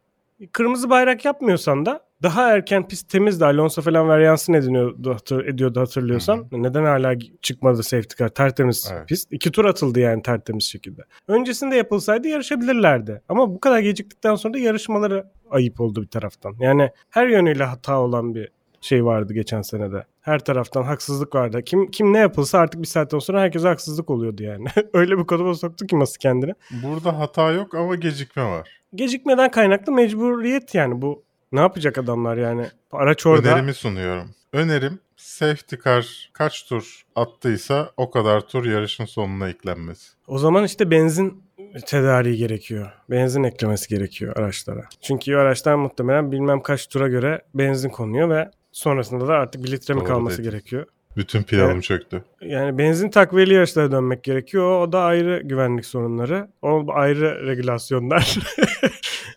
Kırmızı 0.51 0.89
bayrak 0.89 1.25
yapmıyorsan 1.25 1.85
da 1.85 2.05
daha 2.23 2.51
erken 2.55 2.87
pist 2.87 3.09
temizdi. 3.09 3.45
Alonso 3.45 3.81
falan 3.81 4.07
varyansın 4.07 4.53
ediniyordu, 4.53 5.13
hatır, 5.13 5.45
ediyordu 5.45 5.79
hatırlıyorsan. 5.79 6.47
Neden 6.51 6.83
hala 6.83 7.15
çıkmadı 7.41 7.83
safety 7.83 8.15
car? 8.23 8.29
Tertemiz 8.29 8.91
Evet. 8.93 9.07
pist. 9.07 9.33
İki 9.33 9.51
tur 9.51 9.65
atıldı 9.65 9.99
yani 9.99 10.21
tertemiz 10.21 10.63
şekilde. 10.63 11.01
Öncesinde 11.27 11.75
yapılsaydı 11.75 12.27
yarışabilirlerdi. 12.27 13.21
Ama 13.29 13.49
bu 13.49 13.59
kadar 13.59 13.79
geciktikten 13.79 14.35
sonra 14.35 14.53
da 14.53 14.57
yarışmaları 14.59 15.25
ayıp 15.49 15.81
oldu 15.81 16.01
bir 16.01 16.07
taraftan. 16.07 16.55
Yani 16.59 16.89
her 17.09 17.27
yönüyle 17.27 17.63
hata 17.63 17.99
olan 17.99 18.35
bir 18.35 18.49
şey 18.81 19.05
vardı 19.05 19.33
geçen 19.33 19.61
senede. 19.61 20.05
Her 20.21 20.39
taraftan 20.39 20.83
haksızlık 20.83 21.35
vardı. 21.35 21.63
Kim 21.65 21.91
kim 21.91 22.13
ne 22.13 22.17
yapılsa 22.17 22.59
artık 22.59 22.81
bir 22.81 22.87
saatten 22.87 23.19
sonra 23.19 23.41
herkese 23.41 23.67
haksızlık 23.67 24.09
oluyordu 24.09 24.43
yani. 24.43 24.67
Öyle 24.93 25.17
bir 25.17 25.23
konuma 25.23 25.55
soktu 25.55 25.87
ki 25.87 25.95
Masi 25.95 26.19
kendini. 26.19 26.53
Burada 26.83 27.19
hata 27.19 27.51
yok 27.51 27.75
ama 27.75 27.95
gecikme 27.95 28.43
var. 28.43 28.69
Gecikmeden 28.95 29.51
kaynaklı 29.51 29.91
mecburiyet 29.91 30.75
yani 30.75 31.01
bu 31.01 31.23
Ne 31.51 31.59
yapacak 31.59 31.97
adamlar 31.97 32.37
yani? 32.37 32.65
Araç 32.91 33.25
orada. 33.25 33.49
Önerimi 33.53 33.73
sunuyorum. 33.73 34.29
Önerim 34.53 34.99
safety 35.15 35.75
car 35.83 36.29
kaç 36.33 36.63
tur 36.63 37.01
attıysa 37.15 37.91
o 37.97 38.11
kadar 38.11 38.41
tur 38.41 38.65
yarışın 38.65 39.05
sonuna 39.05 39.49
eklenmesi. 39.49 40.11
O 40.27 40.37
zaman 40.37 40.63
işte 40.63 40.91
benzin 40.91 41.43
tedariği 41.85 42.37
gerekiyor. 42.37 42.91
Benzin 43.09 43.43
eklemesi 43.43 43.89
gerekiyor 43.89 44.37
araçlara. 44.37 44.89
Çünkü 45.01 45.35
araçlar 45.35 45.75
muhtemelen 45.75 46.31
bilmem 46.31 46.61
kaç 46.61 46.87
tura 46.87 47.07
göre 47.07 47.41
benzin 47.53 47.89
konuyor 47.89 48.29
ve 48.29 48.51
sonrasında 48.71 49.27
da 49.27 49.33
artık 49.33 49.63
bir 49.63 49.71
litre 49.71 49.93
mi 49.93 49.99
Doğru 49.99 50.07
kalması 50.07 50.37
dedin. 50.37 50.49
gerekiyor. 50.51 50.85
Bütün 51.17 51.43
planım 51.43 51.71
Evet. 51.71 51.83
çöktü. 51.83 52.23
Yani 52.41 52.77
benzin 52.77 53.09
takviyeli 53.09 53.53
yarışlara 53.53 53.91
dönmek 53.91 54.23
gerekiyor. 54.23 54.81
O 54.81 54.91
da 54.91 54.99
ayrı 54.99 55.41
güvenlik 55.43 55.85
sorunları. 55.85 56.47
O 56.61 56.85
ayrı 56.93 57.47
regülasyonlar. 57.47 58.37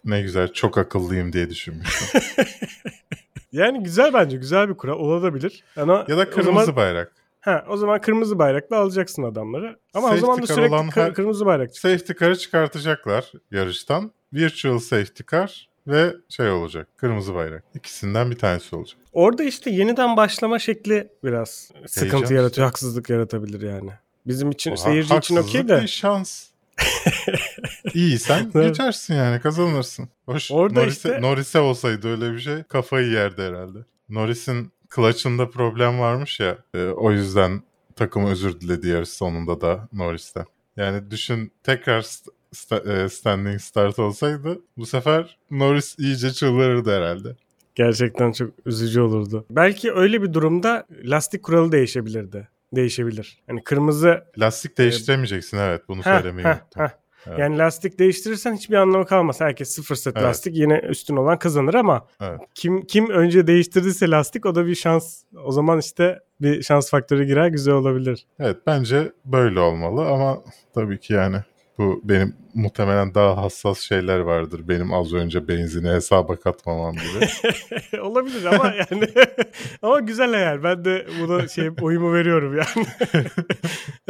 Ne 0.05 0.23
güzel 0.23 0.53
çok 0.53 0.79
akıllıyım 0.79 1.33
diye 1.33 1.51
düşünmüştüm. 1.51 2.21
yani 3.53 3.83
güzel 3.83 4.13
bence. 4.15 4.37
Güzel 4.37 4.69
bir 4.69 4.75
kural. 4.75 4.99
Olabilir. 4.99 5.65
Ama 5.77 6.05
ya 6.09 6.17
da 6.19 6.31
kırmızı 6.31 6.65
zaman, 6.67 6.77
bayrak. 6.77 7.13
ha, 7.41 7.65
o 7.69 7.77
zaman 7.77 8.01
kırmızı 8.01 8.39
bayrakla 8.39 8.77
alacaksın 8.77 9.23
adamları. 9.23 9.77
Ama 9.95 10.09
Safety 10.09 10.25
o 10.25 10.27
zaman 10.27 10.43
da 10.43 10.47
sürekli 10.47 10.75
olan 10.75 10.91
her- 10.95 11.15
kırmızı 11.15 11.47
bayrak 11.47 11.75
çıkıyor. 11.75 11.99
Safety 11.99 12.25
car'ı 12.25 12.37
çıkartacaklar 12.37 13.33
yarıştan. 13.51 14.13
Virtual 14.33 14.79
safety 14.79 15.23
car 15.31 15.69
ve 15.87 16.15
şey 16.29 16.51
olacak. 16.51 16.89
Kırmızı 16.97 17.35
bayrak. 17.35 17.65
İkisinden 17.75 18.31
bir 18.31 18.39
tanesi 18.39 18.77
olacak. 18.77 18.97
Orada 19.13 19.45
işte 19.45 19.71
yeniden 19.71 20.17
başlama 20.17 20.59
şekli 20.59 21.09
biraz 21.25 21.51
sıkıntı 21.87 22.01
Heyecan 22.17 22.19
yaratıyor. 22.21 22.51
işte. 22.51 22.63
Haksızlık 22.63 23.11
yaratabilir 23.11 23.63
yani. 23.69 23.91
Bizim 24.27 24.51
için 24.51 24.73
O 24.73 24.77
seyirci 24.77 25.17
için 25.17 25.37
okey 25.37 25.69
de. 25.69 25.77
değil, 25.77 25.87
şans. 25.89 26.47
İyi 27.95 28.19
sen 28.19 28.51
geçersin 28.53 29.15
yani 29.15 29.41
kazanırsın. 29.41 30.09
Hoş 30.27 30.51
Orada 30.51 30.81
Norris'e, 30.81 31.09
işte- 31.09 31.23
Norris'e 31.23 31.59
olsaydı 31.61 32.09
öyle 32.09 32.33
bir 32.33 32.39
şey 32.39 32.63
kafayı 32.63 33.07
yerdi 33.11 33.43
herhalde. 33.43 33.79
Norris'in 34.09 34.73
clutch'ında 34.97 35.51
problem 35.51 35.99
varmış 36.01 36.41
ya 36.41 36.59
e, 36.75 36.85
o 36.87 37.13
yüzden 37.13 37.63
takım 37.97 38.27
özür 38.27 38.61
diledi 38.61 38.89
yarış 38.89 39.09
sonunda 39.09 39.61
da 39.61 39.89
Norris'ten. 39.93 40.45
Yani 40.77 41.11
düşün 41.11 41.53
tekrar 41.63 42.07
sta- 42.55 43.05
e, 43.05 43.09
standing 43.09 43.61
start 43.61 43.99
olsaydı 43.99 44.61
bu 44.77 44.87
sefer 44.87 45.39
Norris 45.51 45.99
iyice 45.99 46.31
çıldırırdı 46.31 46.97
herhalde. 46.97 47.37
Gerçekten 47.75 48.33
çok 48.33 48.51
üzücü 48.67 49.01
olurdu. 49.01 49.47
Belki 49.51 49.93
öyle 49.93 50.23
bir 50.23 50.33
durumda 50.33 50.87
lastik 51.05 51.43
kuralı 51.43 51.73
değişebilirdi. 51.73 52.49
Değişebilir. 52.73 53.39
Hani 53.47 53.65
kırmızı 53.65 54.25
Lastik 54.39 54.79
değiştiremeyeceksin 54.79 55.59
evet 55.59 55.83
bunu 55.89 56.01
Heh, 56.03 56.17
söylemeyi 56.19 56.47
heh, 56.49 56.53
unuttum. 56.53 56.83
heh. 56.83 56.89
Evet. 57.27 57.39
Yani 57.39 57.59
lastik 57.59 57.99
değiştirirsen 57.99 58.55
hiçbir 58.55 58.75
anlamı 58.77 59.07
kalmaz. 59.07 59.41
Herkes 59.41 59.69
sıfır 59.71 59.95
set 59.95 60.13
Evet. 60.17 60.27
lastik 60.27 60.57
yine 60.57 60.79
üstün 60.79 61.17
olan 61.17 61.39
kazanır 61.39 61.75
ama 61.75 62.07
Evet. 62.21 62.41
kim 62.55 62.87
kim 62.87 63.11
önce 63.11 63.47
değiştirdiyse 63.47 64.11
lastik 64.11 64.47
o 64.47 64.55
da 64.55 64.67
bir 64.67 64.75
şans. 64.75 65.23
O 65.45 65.53
zaman 65.53 65.79
işte 65.79 66.19
bir 66.41 66.63
şans 66.63 66.91
faktörü 66.91 67.25
girer 67.25 67.49
güzel 67.49 67.75
olabilir. 67.75 68.27
Evet 68.39 68.57
bence 68.67 69.13
böyle 69.25 69.61
olmalı 69.61 70.07
ama 70.09 70.43
tabii 70.75 71.01
ki 71.01 71.13
yani 71.13 71.37
bu 71.79 72.01
benim 72.05 72.37
muhtemelen 72.55 73.15
daha 73.15 73.37
hassas 73.37 73.81
şeyler 73.81 74.19
vardır. 74.19 74.69
Benim 74.69 74.93
az 74.93 75.13
önce 75.13 75.49
benzini 75.49 75.89
hesaba 75.89 76.37
katmamam 76.37 76.95
gibi. 76.95 78.01
olabilir 78.01 78.45
ama 78.45 78.67
yani 78.91 79.09
ama 79.83 80.01
güzel 80.01 80.31
hayal. 80.31 80.63
Ben 80.63 80.85
de 80.85 81.07
buna 81.21 81.49
şey 81.49 81.71
oyumu 81.81 82.13
veriyorum 82.15 82.57
yani. 82.57 82.87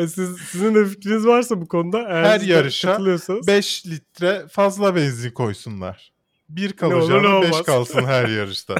Siz, 0.08 0.38
sizin 0.38 0.74
de 0.74 0.84
fikriniz 0.84 1.26
varsa 1.26 1.60
bu 1.60 1.68
konuda 1.68 1.98
eğer 1.98 2.24
Her 2.24 2.40
yarışa 2.40 2.90
katılıyorsanız 2.90 3.46
5 3.46 3.86
litre 3.86 4.44
fazla 4.50 4.96
benzin 4.96 5.30
koysunlar. 5.30 6.12
Bir 6.48 6.72
kalacağına 6.72 7.42
5 7.42 7.50
olmaz. 7.50 7.62
kalsın 7.62 8.04
her 8.04 8.28
yarışta. 8.28 8.74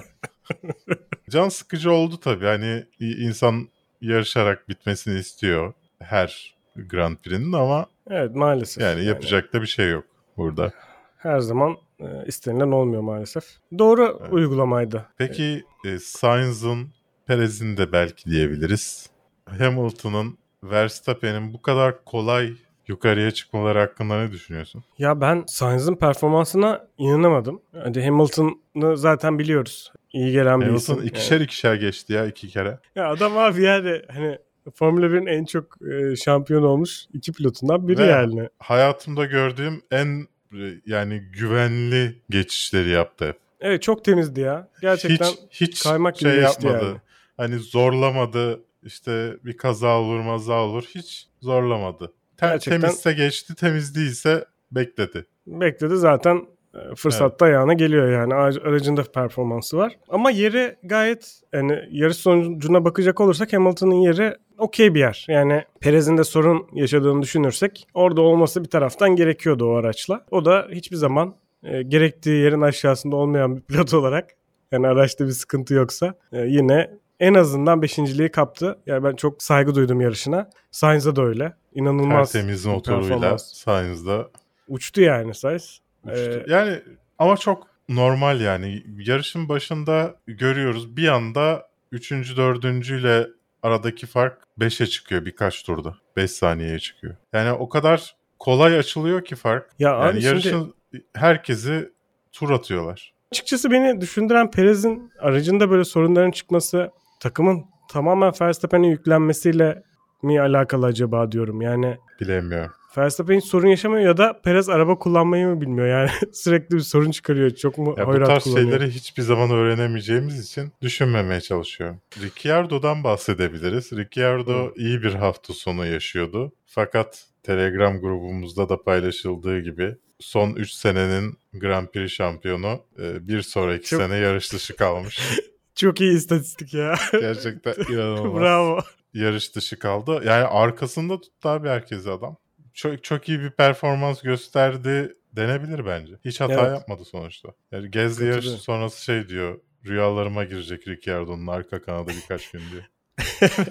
Can 1.31 1.49
sıkıcı 1.49 1.93
oldu 1.93 2.21
tabii. 2.21 2.45
Hani 2.45 2.85
insan 3.00 3.69
yarışarak 4.00 4.69
bitmesini 4.69 5.19
istiyor 5.19 5.73
her 5.99 6.55
Grand 6.76 7.17
Prix'nin 7.17 7.53
ama 7.53 7.87
evet 8.11 8.35
maalesef. 8.37 8.83
yani 8.83 9.05
yapacak 9.05 9.53
da 9.53 9.63
bir 9.63 9.67
şey 9.67 9.91
yok 9.91 10.05
burada. 10.37 10.73
her 11.17 11.39
zaman 11.39 11.77
e, 12.01 12.07
istenilen 12.27 12.71
olmuyor 12.73 13.03
maalesef. 13.03 13.45
Doğru 13.79 14.19
Evet. 14.21 14.33
uygulamaydı. 14.33 15.07
Peki 15.19 15.65
e, 15.85 15.99
Sainz'ın 15.99 16.89
Perez'in 17.27 17.77
de 17.77 17.93
belki 17.93 18.31
diyebiliriz. 18.31 19.11
Hamilton'ın 19.59 20.39
Verstappen'in 20.63 21.53
bu 21.55 21.63
kadar 21.63 22.05
kolay 22.05 22.53
yukarıya 22.89 23.31
çıkmaları 23.31 23.79
hakkında 23.79 24.23
ne 24.23 24.33
düşünüyorsun? 24.33 24.85
Ya 24.99 25.21
ben 25.21 25.45
Sainz'ın 25.47 25.95
performansına 25.95 26.87
inanamadım. 26.99 27.61
Hadi 27.83 28.05
Hamilton'ı 28.05 28.97
zaten 28.97 29.39
biliyoruz. 29.39 29.93
İyi 30.13 30.33
gelen 30.33 30.61
bir 30.61 30.67
isim. 30.67 30.95
Hamilton 30.95 31.09
ikişer 31.09 31.41
ikişer 31.41 31.75
geçti 31.75 32.13
ya 32.13 32.27
iki 32.27 32.49
kere. 32.49 32.79
Ya 32.97 33.09
adam 33.11 33.39
abi 33.39 33.63
yani 33.63 34.03
hani 34.15 34.39
Formula 34.75 35.06
1'in 35.06 35.26
en 35.26 35.44
çok 35.44 35.78
e, 35.92 36.16
şampiyon 36.16 36.62
olmuş 36.62 37.04
iki 37.12 37.33
pilotundan 37.33 37.88
biri 37.88 37.99
Ve 37.99 38.06
yani. 38.06 38.49
Hayatımda 38.59 39.25
gördüğüm 39.25 39.83
en 39.90 40.26
e, 40.54 40.80
yani 40.87 41.23
güvenli 41.33 42.16
geçişleri 42.30 42.88
yaptı 42.88 43.26
hep. 43.28 43.37
Evet 43.61 43.83
çok 43.83 44.04
temizdi 44.04 44.40
ya. 44.40 44.68
Gerçekten 44.80 45.26
hiç 45.26 45.38
hiç 45.50 45.83
kaymak 45.83 46.16
gibi 46.16 46.30
şey 46.30 46.40
yapmadı. 46.40 46.85
yani. 46.85 46.97
Hani 47.37 47.59
zorlamadı. 47.59 48.61
işte 48.83 49.37
bir 49.44 49.56
kaza 49.56 50.00
olur 50.00 50.21
maza 50.21 50.61
olur. 50.62 50.85
Hiç 50.94 51.26
zorlamadı. 51.40 52.12
Te- 52.37 52.47
Gerçekten- 52.47 52.80
Temizse 52.80 53.12
geçti, 53.12 53.54
temiz 53.54 53.94
değilse 53.97 54.44
bekledi. 54.73 55.26
bekledi 55.47 55.97
zaten 55.97 56.47
e, 56.75 56.95
fırsatta 56.95 57.47
ayağına 57.47 57.73
geliyor 57.73 58.12
yani 58.12 58.35
Aracı- 58.35 58.62
aracında 58.62 59.02
performansı 59.02 59.76
var. 59.76 59.97
Ama 60.09 60.31
yeri 60.31 60.76
gayet 60.83 61.40
yani 61.52 61.78
yarış 61.90 62.16
sonucuna 62.16 62.85
bakacak 62.85 63.21
olursak 63.21 63.52
Hamilton'ın 63.52 63.95
yeri 63.95 64.37
okey 64.59 64.95
bir 64.95 65.00
yer. 65.00 65.26
Yani 65.28 65.62
Perez'in 65.81 66.19
de 66.19 66.25
sorun 66.25 66.66
yaşadığını 66.73 67.23
düşünürsek 67.23 67.87
orada 67.95 68.21
olması 68.21 68.64
bir 68.64 68.71
taraftan 68.71 69.16
gerekiyordu 69.16 69.71
o 69.71 69.75
araçla. 69.75 70.25
O 70.31 70.45
da 70.45 70.66
hiçbir 70.71 70.97
zaman 70.97 71.35
e, 71.62 71.83
gerektiği 71.83 72.43
yerin 72.43 72.61
aşağısında 72.61 73.16
olmayan 73.16 73.57
bir 73.57 73.62
pilot 73.62 73.95
olarak 73.95 74.31
yani 74.73 74.87
araçta 74.87 75.26
bir 75.26 75.31
sıkıntı 75.31 75.75
yoksa 75.75 76.14
e, 76.33 76.40
yine 76.40 76.90
en 77.21 77.35
azından 77.35 77.83
beşinciliği 77.83 78.28
kaptı. 78.28 78.78
Yani 78.87 79.04
ben 79.04 79.16
çok 79.16 79.43
saygı 79.43 79.75
duydum 79.75 80.00
yarışına. 80.00 80.50
Sainz'a 80.71 81.16
da 81.16 81.23
öyle. 81.23 81.52
İnanılmaz 81.75 82.33
Tertemiz 82.33 82.66
motoruyla. 82.66 83.38
Sainz'da 83.38 84.31
Uçtu 84.69 85.00
yani 85.00 85.35
Sainz. 85.35 85.81
Ee, 86.09 86.45
yani 86.49 86.81
ama 87.19 87.37
çok 87.37 87.67
normal 87.89 88.41
yani. 88.41 88.83
Yarışın 88.99 89.49
başında 89.49 90.17
görüyoruz 90.27 90.97
bir 90.97 91.09
anda 91.09 91.69
3. 91.93 92.13
4. 92.13 92.65
ile 92.91 93.27
aradaki 93.63 94.07
fark 94.07 94.39
5'e 94.59 94.87
çıkıyor 94.87 95.25
birkaç 95.25 95.63
turda. 95.63 95.97
5 96.17 96.31
saniyeye 96.31 96.79
çıkıyor. 96.79 97.15
Yani 97.33 97.53
o 97.53 97.69
kadar 97.69 98.17
kolay 98.39 98.79
açılıyor 98.79 99.25
ki 99.25 99.37
fark. 99.37 99.71
Ya 99.79 99.91
Yani 99.91 100.19
abi 100.19 100.25
yarışın 100.25 100.75
şimdi 100.91 101.05
herkesi 101.15 101.93
tur 102.33 102.51
atıyorlar. 102.51 103.13
açıkçası 103.33 103.71
beni 103.71 104.01
düşündüren 104.01 104.51
Perez'in 104.51 105.13
aracında 105.21 105.71
böyle 105.71 105.85
sorunların 105.85 106.31
çıkması 106.31 106.91
takımın 107.21 107.65
tamamen 107.91 108.33
Verstappen'e 108.41 108.89
yüklenmesiyle 108.89 109.83
mi 110.23 110.41
alakalı 110.41 110.87
acaba 110.87 111.33
diyorum. 111.33 111.63
Yani 111.63 111.97
Bilemiyorum. 112.21 112.73
Verstappen 112.99 113.37
hiç 113.37 113.45
sorun 113.45 113.67
yaşamıyor 113.69 114.03
ya 114.03 114.17
da 114.17 114.41
Perez 114.45 114.69
araba 114.69 114.99
kullanmayı 114.99 115.47
mı 115.47 115.61
bilmiyor 115.61 115.87
yani 115.89 116.11
sürekli 116.33 116.75
bir 116.75 116.81
sorun 116.81 117.11
çıkarıyor. 117.11 117.51
Çok 117.51 117.79
mu 117.79 117.95
Ya 117.99 118.07
bu 118.07 118.11
hoyrat 118.13 118.27
tarz 118.27 118.45
kullanıyor. 118.45 118.71
şeyleri 118.71 118.91
hiçbir 118.91 119.23
zaman 119.23 119.51
öğrenemeyeceğimiz 119.51 120.41
için 120.51 120.73
düşünmemeye 120.83 121.41
çalışıyorum. 121.41 122.01
Ricciardo'dan 122.23 123.05
bahsedebiliriz. 123.05 123.93
Ricciardo 123.93 124.73
iyi 124.77 125.03
bir 125.03 125.15
hafta 125.15 125.53
sonu 125.55 125.87
yaşıyordu. 125.87 126.53
Fakat 126.67 127.25
Telegram 127.43 128.01
grubumuzda 128.01 128.69
da 128.69 128.83
paylaşıldığı 128.83 129.61
gibi 129.61 129.95
son 130.21 130.51
3 130.55 130.71
senenin 130.71 131.39
Grand 131.55 131.89
Prix 131.89 132.13
şampiyonu 132.13 132.81
e, 132.99 133.29
bir 133.29 133.43
sonraki 133.43 133.87
Çok- 133.89 134.01
sene 134.01 134.17
yarış 134.17 134.53
dışı 134.53 134.77
kalmış. 134.77 135.19
Çok 135.75 136.01
iyi 136.01 136.17
istatistik 136.17 136.75
ya. 136.75 136.95
Gerçekten 137.13 137.75
inanılmaz. 137.95 138.41
Bravo. 138.43 138.79
Yarış 139.15 139.57
dışı 139.57 139.79
kaldı. 139.79 140.23
Yani 140.27 140.45
arkasında 140.45 141.21
tuttu 141.21 141.49
abi 141.49 141.69
herkesi 141.69 142.11
adam. 142.11 142.37
Çok, 142.75 143.04
çok 143.04 143.28
iyi 143.28 143.40
bir 143.40 143.50
performans 143.50 144.23
gösterdi 144.23 145.16
denebilir 145.33 145.87
bence. 145.87 146.14
Hiç 146.25 146.40
hata 146.40 146.52
Evet. 146.52 146.78
yapmadı 146.78 147.04
sonuçta. 147.04 147.49
Yani 147.73 147.90
Katılıyorum. 147.90 148.26
yarışı 148.31 148.50
sonrası 148.50 149.04
şey 149.04 149.28
diyor. 149.28 149.61
Rüyalarıma 149.87 150.45
girecek 150.45 150.88
Ricciardo'nun 150.88 151.47
arka 151.47 151.83
kanadı 151.83 152.12
birkaç 152.23 152.50
gün 152.50 152.62
diyor. 152.73 152.85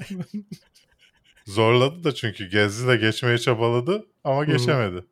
Zorladı 1.45 2.03
da 2.03 2.13
çünkü 2.15 2.49
Gezdi 2.49 2.87
de 2.87 2.97
geçmeye 2.97 3.37
çabaladı 3.37 4.05
ama 4.23 4.45
geçemedi. 4.45 5.05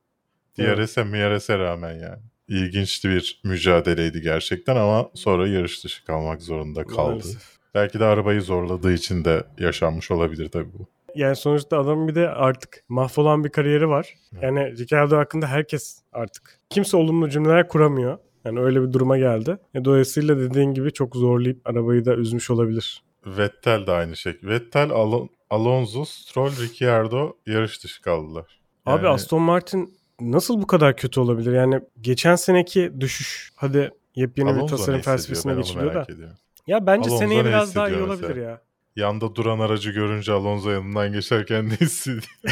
DRS'e 0.59 1.03
MRS'e 1.03 1.57
rağmen 1.57 1.93
yani. 1.93 2.19
İlginçti 2.47 3.09
bir 3.09 3.41
mücadeleydi 3.43 4.21
gerçekten 4.21 4.75
ama 4.75 5.09
sonra 5.13 5.47
yarış 5.47 5.83
dışı 5.83 6.05
kalmak 6.05 6.41
zorunda 6.41 6.83
kaldı. 6.83 7.09
Maalesef. 7.09 7.41
Belki 7.75 7.99
de 7.99 8.05
arabayı 8.05 8.41
zorladığı 8.41 8.93
için 8.93 9.25
de 9.25 9.43
yaşanmış 9.59 10.11
olabilir 10.11 10.49
tabii 10.49 10.73
bu. 10.79 10.87
Yani 11.15 11.35
sonuçta 11.35 11.79
adamın 11.79 12.07
bir 12.07 12.15
de 12.15 12.29
artık 12.29 12.83
mahvolan 12.89 13.43
bir 13.43 13.49
kariyeri 13.49 13.89
var. 13.89 14.13
Yani 14.41 14.77
Ricardo 14.77 15.17
hakkında 15.17 15.47
herkes 15.47 16.01
artık 16.11 16.59
kimse 16.69 16.97
olumlu 16.97 17.29
cümleler 17.29 17.67
kuramıyor. 17.67 18.17
Yani 18.45 18.59
öyle 18.59 18.81
bir 18.81 18.93
duruma 18.93 19.17
geldi. 19.17 19.57
E, 19.73 19.85
dolayısıyla 19.85 20.37
dediğin 20.39 20.73
gibi 20.73 20.93
çok 20.93 21.15
zorlayıp 21.15 21.69
arabayı 21.69 22.05
da 22.05 22.15
üzmüş 22.15 22.49
olabilir. 22.49 23.03
Vettel 23.25 23.87
de 23.87 23.91
aynı 23.91 24.15
şekilde. 24.17 24.51
Vettel, 24.51 24.89
Alon- 24.89 25.29
Alonso, 25.49 26.05
Stroll, 26.05 26.49
Ricciardo 26.61 27.33
yarış 27.45 27.83
dışı 27.83 28.01
kaldılar. 28.01 28.59
Abi 28.85 29.05
Yani- 29.05 29.13
Aston 29.13 29.41
Martin 29.41 29.93
nasıl 30.19 30.61
bu 30.61 30.67
kadar 30.67 30.95
kötü 30.97 31.19
olabilir? 31.19 31.53
Yani 31.53 31.79
geçen 32.01 32.35
seneki 32.35 32.91
düşüş 32.99 33.51
hadi 33.55 33.91
yepyeni 34.15 34.49
bir 34.49 34.53
Alonso 34.53 34.75
tasarım 34.75 34.93
ne 34.93 34.99
hissediyor? 34.99 35.17
felsefesine 35.17 35.53
geçiliyor 35.55 35.93
da. 35.93 36.03
ediyorum. 36.03 36.35
Ya 36.67 36.85
bence 36.87 37.09
Alonso 37.09 37.17
seneye 37.25 37.43
ne 37.43 37.47
biraz 37.47 37.75
daha 37.75 37.89
iyi 37.89 37.97
olabilir 37.97 38.27
mesela? 38.29 38.49
ya. 38.49 38.61
Yanda 38.95 39.35
duran 39.35 39.59
aracı 39.59 39.91
görünce 39.91 40.31
Alonso 40.31 40.69
yanından 40.69 41.13
geçerken 41.13 41.69
ne 41.69 41.73
hissediyor? 41.73 42.23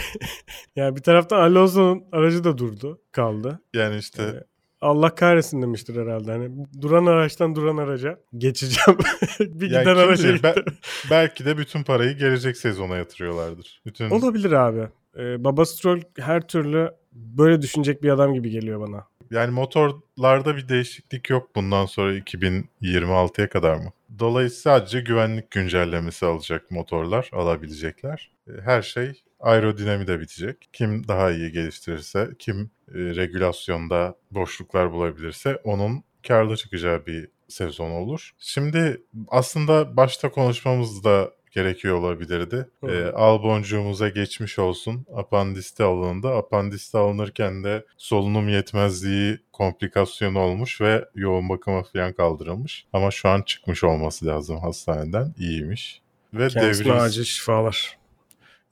Yani 0.76 0.96
bir 0.96 1.02
taraftan 1.02 1.40
Alonso'nun 1.40 2.04
aracı 2.12 2.44
da 2.44 2.58
durdu, 2.58 3.02
kaldı. 3.12 3.60
Yani 3.74 3.98
işte 3.98 4.24
Evet. 4.24 4.44
Allah 4.82 5.16
kahretsin 5.16 5.62
demiştir 5.62 5.96
herhalde. 6.02 6.32
Hani 6.32 6.52
duran 6.82 7.06
araçtan 7.06 7.56
duran 7.56 7.78
araca 7.78 8.20
geçeceğim. 8.38 9.00
bir 9.40 9.72
Yani 9.72 9.82
giden 9.84 9.96
araca 9.96 10.32
gittim. 10.32 10.64
belki 11.12 11.46
de 11.46 11.58
bütün 11.58 11.84
parayı 11.84 12.18
gelecek 12.18 12.58
sezona 12.58 12.98
yatırıyorlardır. 12.98 13.82
Bütün 13.86 14.10
Olabilir 14.10 14.52
abi. 14.52 14.88
Ee, 15.18 15.44
Baba 15.44 15.66
Stroll 15.66 16.02
her 16.20 16.48
türlü 16.48 16.92
böyle 17.12 17.62
düşünecek 17.62 18.04
bir 18.04 18.10
adam 18.10 18.34
gibi 18.34 18.50
geliyor 18.50 18.80
bana. 18.88 19.08
Yani 19.32 19.52
motorlarda 19.52 20.58
bir 20.58 20.70
değişiklik 20.70 21.30
yok 21.30 21.56
bundan 21.56 21.86
sonra 21.86 22.14
2026'ya 22.18 23.50
kadar 23.50 23.76
mı? 23.76 23.92
Dolayısıyla 24.20 24.80
sadece 24.80 25.02
güvenlik 25.02 25.52
güncellemesi 25.52 26.26
alacak 26.26 26.72
motorlar 26.72 27.30
alabilecekler. 27.34 28.32
E, 28.48 28.62
Her 28.62 28.82
şey 28.82 29.24
aerodinamide 29.40 30.20
bitecek. 30.20 30.70
Kim 30.74 31.08
daha 31.08 31.32
iyi 31.32 31.52
geliştirirse, 31.52 32.30
kim 32.40 32.72
e, 32.88 32.94
regülasyonda 32.94 34.16
boşluklar 34.32 34.92
bulabilirse 34.92 35.56
onun 35.64 36.04
karlı 36.28 36.58
çıkacağı 36.58 37.06
bir 37.06 37.28
sezon 37.48 37.92
olur. 37.92 38.32
Şimdi 38.40 39.02
aslında 39.28 39.98
başta 39.98 40.32
konuşmamız 40.32 41.04
da 41.04 41.32
gerekiyor 41.52 41.96
olabilirdi. 41.96 42.68
Hı. 42.84 42.92
E, 42.92 43.12
al 43.12 43.44
boncuğumuza 43.44 44.10
geçmiş 44.10 44.60
olsun. 44.60 45.06
Apandiste 45.16 45.84
alındı. 45.84 46.28
Apandiste 46.28 46.98
alınırken 46.98 47.64
de 47.64 47.86
solunum 47.98 48.50
yetmezliği 48.50 49.40
komplikasyonu 49.54 50.40
olmuş 50.40 50.82
ve 50.82 51.06
yoğun 51.16 51.50
bakıma 51.50 51.84
falan 51.84 52.14
kaldırılmış. 52.14 52.86
Ama 52.94 53.12
şu 53.12 53.30
an 53.30 53.42
çıkmış 53.42 53.84
olması 53.84 54.26
lazım 54.26 54.58
hastaneden. 54.60 55.34
İyiymiş. 55.38 56.02
Ve 56.34 56.48
Kendisine 56.48 56.86
devriz. 56.86 57.02
acil 57.02 57.24
şifalar. 57.24 57.98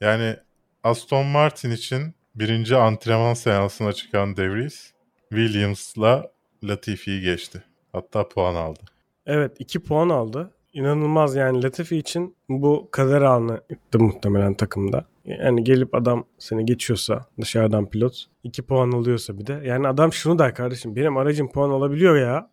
Yani 0.00 0.36
Aston 0.84 1.26
Martin 1.26 1.70
için 1.70 2.14
birinci 2.34 2.76
antrenman 2.76 3.34
seansına 3.34 3.92
çıkan 3.92 4.36
Devries 4.36 4.92
Williams'la 5.30 6.30
Latifi'yi 6.64 7.22
geçti. 7.22 7.62
Hatta 7.92 8.28
puan 8.28 8.54
aldı. 8.54 8.80
Evet 9.26 9.56
2 9.58 9.82
puan 9.82 10.08
aldı. 10.08 10.50
İnanılmaz 10.78 11.36
yani 11.36 11.62
Latifi 11.62 11.96
için 11.96 12.36
bu 12.48 12.88
kader 12.90 13.22
anı 13.22 13.60
muhtemelen 13.94 14.54
takımda. 14.54 15.04
Yani 15.24 15.64
gelip 15.64 15.94
adam 15.94 16.24
seni 16.38 16.66
geçiyorsa 16.66 17.26
dışarıdan 17.40 17.90
pilot 17.90 18.24
2 18.42 18.62
puan 18.62 18.92
alıyorsa 18.92 19.38
bir 19.38 19.46
de. 19.46 19.60
Yani 19.64 19.88
adam 19.88 20.12
şunu 20.12 20.38
der 20.38 20.54
kardeşim 20.54 20.96
benim 20.96 21.16
aracım 21.16 21.52
puan 21.52 21.70
alabiliyor 21.70 22.16
ya. 22.16 22.50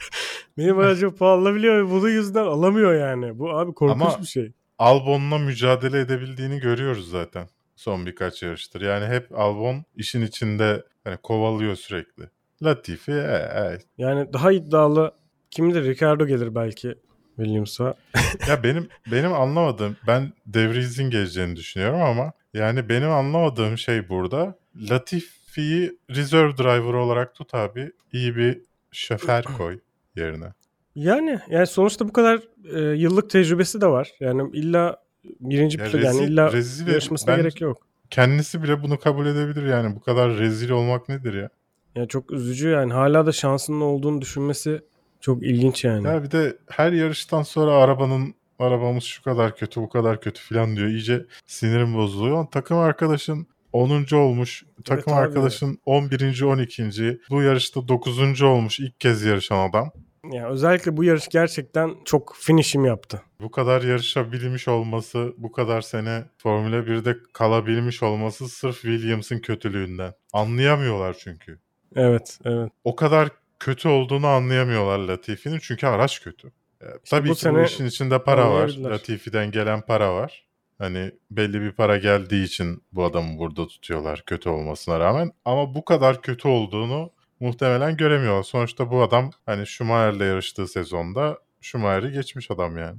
benim 0.58 0.78
aracım 0.78 1.14
puan 1.14 1.38
alabiliyor 1.38 1.86
ve 1.86 1.90
bunun 1.90 2.08
yüzünden 2.08 2.44
alamıyor 2.44 2.94
yani. 2.94 3.38
Bu 3.38 3.50
abi 3.50 3.74
korkunç 3.74 4.02
Ama- 4.02 4.20
bir 4.20 4.26
şey. 4.26 4.52
Albon'la 4.78 5.38
mücadele 5.38 6.00
edebildiğini 6.00 6.60
görüyoruz 6.60 7.10
zaten 7.10 7.48
son 7.76 8.06
birkaç 8.06 8.42
yarıştır. 8.42 8.80
Yani 8.80 9.06
hep 9.06 9.38
Albon 9.38 9.84
işin 9.96 10.22
içinde 10.22 10.84
hani 11.04 11.16
kovalıyor 11.16 11.76
sürekli. 11.76 12.22
Latifi 12.62 13.12
e, 13.12 13.14
e. 13.14 13.78
Yani 13.98 14.32
daha 14.32 14.52
iddialı 14.52 15.14
kimdir? 15.50 15.84
Ricardo 15.84 16.26
gelir 16.26 16.54
belki 16.54 16.94
Williams'a. 17.38 17.94
ya 18.48 18.62
benim 18.62 18.88
benim 19.12 19.32
anlamadığım 19.32 19.96
ben 20.06 20.32
Devries'in 20.46 21.10
geleceğini 21.10 21.56
düşünüyorum 21.56 22.02
ama 22.02 22.32
yani 22.54 22.88
benim 22.88 23.10
anlamadığım 23.10 23.78
şey 23.78 24.08
burada 24.08 24.58
Latifi'yi 24.90 25.98
reserve 26.10 26.56
driver 26.58 26.94
olarak 26.94 27.34
tut 27.34 27.54
abi. 27.54 27.92
iyi 28.12 28.36
bir 28.36 28.60
şoför 28.92 29.42
koy 29.58 29.78
yerine. 30.16 30.52
Yani 30.94 31.38
yani 31.50 31.66
sonuçta 31.66 32.08
bu 32.08 32.12
kadar 32.12 32.40
e, 32.74 32.80
yıllık 32.96 33.30
tecrübesi 33.30 33.80
de 33.80 33.86
var. 33.86 34.10
Yani 34.20 34.50
illa 34.52 34.96
birinci 35.40 35.78
Ya 35.78 35.84
pilot 35.84 36.04
yani 36.04 36.24
illa 36.24 36.52
rezil 36.52 36.86
yarışmasına 36.86 37.32
ben- 37.32 37.42
gerek 37.42 37.60
yok. 37.60 37.86
Kendisi 38.10 38.62
bile 38.62 38.82
bunu 38.82 38.98
kabul 38.98 39.26
edebilir 39.26 39.66
yani. 39.66 39.96
Bu 39.96 40.00
kadar 40.00 40.38
rezil 40.38 40.70
olmak 40.70 41.08
nedir 41.08 41.34
ya? 41.34 41.48
Yani 41.96 42.08
çok 42.08 42.32
üzücü 42.32 42.68
yani 42.68 42.92
hala 42.92 43.26
da 43.26 43.32
şansının 43.32 43.80
olduğunu 43.80 44.20
düşünmesi 44.20 44.80
çok 45.20 45.42
ilginç 45.42 45.84
yani. 45.84 46.06
Ya 46.06 46.22
bir 46.22 46.30
de 46.30 46.56
her 46.68 46.92
yarıştan 46.92 47.42
sonra 47.42 47.72
arabanın 47.72 48.34
arabamız 48.58 49.04
şu 49.04 49.22
kadar 49.22 49.56
kötü 49.56 49.80
bu 49.80 49.88
kadar 49.88 50.20
kötü 50.20 50.42
falan 50.42 50.76
diyor. 50.76 50.88
İyice 50.88 51.26
sinirim 51.46 51.94
bozuluyor. 51.94 52.46
Takım 52.46 52.78
arkadaşın 52.78 53.46
10. 53.72 54.14
olmuş. 54.14 54.64
Takım 54.84 55.12
abi. 55.12 55.20
arkadaşın 55.20 55.78
11. 55.86 56.42
12. 56.42 57.18
Bu 57.30 57.42
yarışta 57.42 57.88
9. 57.88 58.42
olmuş 58.42 58.80
ilk 58.80 59.00
kez 59.00 59.24
yarışan 59.24 59.68
adam. 59.68 59.90
Yani 60.32 60.46
özellikle 60.46 60.96
bu 60.96 61.04
yarış 61.04 61.28
gerçekten 61.28 61.94
çok 62.04 62.36
finishim 62.38 62.84
yaptı. 62.84 63.22
Bu 63.40 63.50
kadar 63.50 63.82
yarışabilmiş 63.82 64.68
olması, 64.68 65.34
bu 65.38 65.52
kadar 65.52 65.80
sene 65.80 66.24
Formula 66.38 66.76
1'de 66.76 67.16
kalabilmiş 67.32 68.02
olması 68.02 68.48
sırf 68.48 68.82
Williams'ın 68.82 69.38
kötülüğünden. 69.38 70.14
Anlayamıyorlar 70.32 71.16
çünkü. 71.20 71.58
Evet, 71.96 72.38
evet. 72.44 72.72
o 72.84 72.96
kadar 72.96 73.28
kötü 73.58 73.88
olduğunu 73.88 74.26
anlayamıyorlar 74.26 74.98
Latifi'nin 74.98 75.58
çünkü 75.58 75.86
araç 75.86 76.22
kötü. 76.22 76.52
Ee, 76.82 76.86
Tabii 77.10 77.34
ki 77.34 77.50
bu 77.50 77.62
işin 77.62 77.86
içinde 77.86 78.22
para 78.22 78.50
var. 78.50 78.68
Latifi'den 78.68 79.50
gelen 79.50 79.80
para 79.80 80.14
var. 80.14 80.44
Hani 80.78 81.12
belli 81.30 81.60
bir 81.60 81.72
para 81.72 81.96
geldiği 81.96 82.44
için 82.44 82.82
bu 82.92 83.04
adamı 83.04 83.38
burada 83.38 83.66
tutuyorlar 83.66 84.22
kötü 84.26 84.48
olmasına 84.48 85.00
rağmen. 85.00 85.32
Ama 85.44 85.74
bu 85.74 85.84
kadar 85.84 86.22
kötü 86.22 86.48
olduğunu 86.48 87.10
muhtemelen 87.40 87.96
göremiyorlar. 87.96 88.42
Sonuçta 88.42 88.90
bu 88.90 89.02
adam 89.02 89.30
hani 89.46 89.66
Schumacher'le 89.66 90.20
yarıştığı 90.24 90.68
sezonda 90.68 91.38
Schumacher'i 91.60 92.12
geçmiş 92.12 92.50
adam 92.50 92.78
yani. 92.78 92.98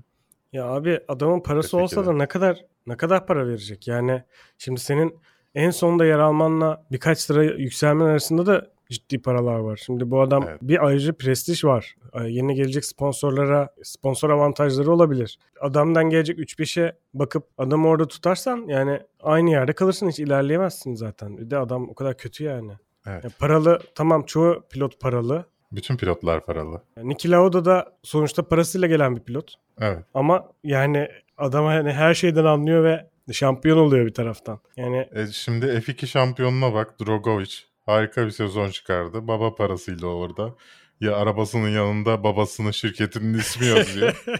Ya 0.53 0.65
abi 0.65 0.99
adamın 1.07 1.39
parası 1.39 1.71
Tebrik 1.71 1.83
olsa 1.83 2.05
da 2.05 2.13
ne 2.13 2.27
kadar 2.27 2.65
ne 2.87 2.97
kadar 2.97 3.25
para 3.27 3.47
verecek? 3.47 3.87
Yani 3.87 4.23
şimdi 4.57 4.79
senin 4.79 5.19
en 5.55 5.69
sonda 5.69 6.05
yer 6.05 6.19
almanla 6.19 6.85
birkaç 6.91 7.19
sıra 7.19 7.43
yükselmen 7.43 8.05
arasında 8.05 8.45
da 8.45 8.71
ciddi 8.89 9.21
paralar 9.21 9.59
var. 9.59 9.81
Şimdi 9.85 10.11
bu 10.11 10.21
adam 10.21 10.45
Evet. 10.49 10.61
bir 10.61 10.85
ayrıca 10.87 11.13
prestij 11.13 11.63
var. 11.65 11.95
Yeni 12.27 12.55
gelecek 12.55 12.85
sponsorlara 12.85 13.69
sponsor 13.83 14.29
avantajları 14.29 14.91
olabilir. 14.91 15.39
Adamdan 15.61 16.09
gelecek 16.09 16.39
3-5'e 16.39 16.95
bakıp 17.13 17.47
adamı 17.57 17.87
orada 17.87 18.07
tutarsan 18.07 18.65
yani 18.67 18.99
aynı 19.23 19.49
yerde 19.49 19.73
kalırsın 19.73 20.09
hiç 20.09 20.19
ilerleyemezsin 20.19 20.95
zaten. 20.95 21.37
Bir 21.37 21.49
de 21.49 21.57
adam 21.57 21.89
o 21.89 21.95
kadar 21.95 22.17
kötü 22.17 22.43
yani. 22.43 22.71
Evet. 23.07 23.23
Ya 23.23 23.29
paralı 23.39 23.79
tamam 23.95 24.23
çoğu 24.23 24.63
pilot 24.69 24.99
paralı. 24.99 25.45
Bütün 25.71 25.97
pilotlar 25.97 26.45
paralı. 26.45 26.81
Yani 26.97 27.09
Niki 27.09 27.31
Lauda 27.31 27.65
da 27.65 27.97
sonuçta 28.03 28.47
parasıyla 28.47 28.87
gelen 28.87 29.15
bir 29.15 29.21
pilot. 29.21 29.53
Evet. 29.81 30.03
Ama 30.13 30.49
yani 30.63 31.07
adam 31.37 31.65
hani 31.65 31.91
her 31.91 32.13
şeyden 32.13 32.45
anlıyor 32.45 32.83
ve 32.83 33.09
şampiyon 33.33 33.77
oluyor 33.77 34.05
bir 34.05 34.13
taraftan. 34.13 34.59
Yani 34.77 35.09
E 35.15 35.27
şimdi 35.27 35.65
F2 35.65 36.07
şampiyonuna 36.07 36.73
bak 36.73 36.99
Drogovic. 36.99 37.51
Harika 37.89 38.25
bir 38.25 38.31
sezon 38.31 38.69
çıkardı. 38.69 39.27
Baba 39.27 39.55
parasıyla 39.55 40.07
orada. 40.07 40.55
Ya 41.01 41.15
arabasının 41.15 41.69
yanında 41.69 42.23
babasının 42.23 42.71
şirketinin 42.71 43.37
ismi 43.37 43.65
yazıyor. 43.65 44.23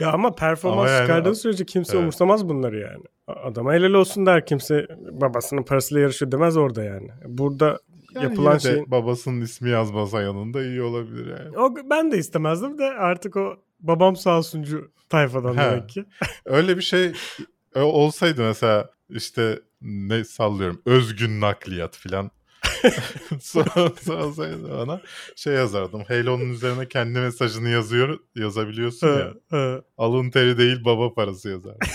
ya 0.00 0.12
ama 0.12 0.34
performans 0.34 0.78
Ama 0.78 0.88
yani- 0.90 1.02
çıkardığı 1.06 1.34
sürece 1.34 1.66
kimse 1.66 1.92
Evet. 1.92 2.02
umursamaz 2.02 2.48
bunları 2.48 2.78
yani. 2.80 3.02
Adama 3.26 3.72
helal 3.74 3.92
olsun 3.94 4.26
der 4.26 4.46
kimse 4.46 4.86
babasının 5.12 5.62
parasıyla 5.62 6.00
yarışıyor 6.02 6.32
demez 6.32 6.56
orada 6.56 6.84
yani. 6.84 7.08
Burada 7.26 7.78
Yani 8.14 8.24
yapılan 8.24 8.58
şeyin 8.58 8.90
babasının 8.90 9.40
ismi 9.40 9.70
yazmasa 9.70 10.22
yanında 10.22 10.62
iyi 10.64 10.82
olabilir 10.82 11.26
yani. 11.38 11.58
o, 11.58 11.74
ben 11.90 12.12
de 12.12 12.18
istemezdim 12.18 12.78
de 12.78 12.84
artık 12.84 13.36
o 13.36 13.56
babam 13.80 14.16
sağ 14.16 14.38
olsuncu 14.38 14.90
tayfadan 15.08 15.56
Ha. 15.56 15.64
demek 15.70 15.88
ki. 15.88 16.04
Öyle 16.44 16.76
bir 16.76 16.82
şey 16.82 17.12
e, 17.74 17.80
olsaydı 17.80 18.42
mesela 18.42 18.90
işte 19.10 19.58
ne 19.82 20.24
sallıyorum 20.24 20.82
özgün 20.86 21.40
nakliyat 21.40 21.96
filan. 21.96 22.30
Sonra 23.40 23.92
bana 24.78 25.00
şey 25.36 25.54
yazardım. 25.54 26.04
Halo'nun 26.08 26.50
üzerine 26.50 26.88
kendi 26.88 27.18
mesajını 27.18 27.68
yazıyor, 27.68 28.18
yazabiliyorsun 28.36 29.08
ya. 29.08 29.82
Alın 29.98 30.30
teri 30.30 30.58
değil 30.58 30.84
baba 30.84 31.14
parası 31.14 31.48
yazar. 31.48 31.76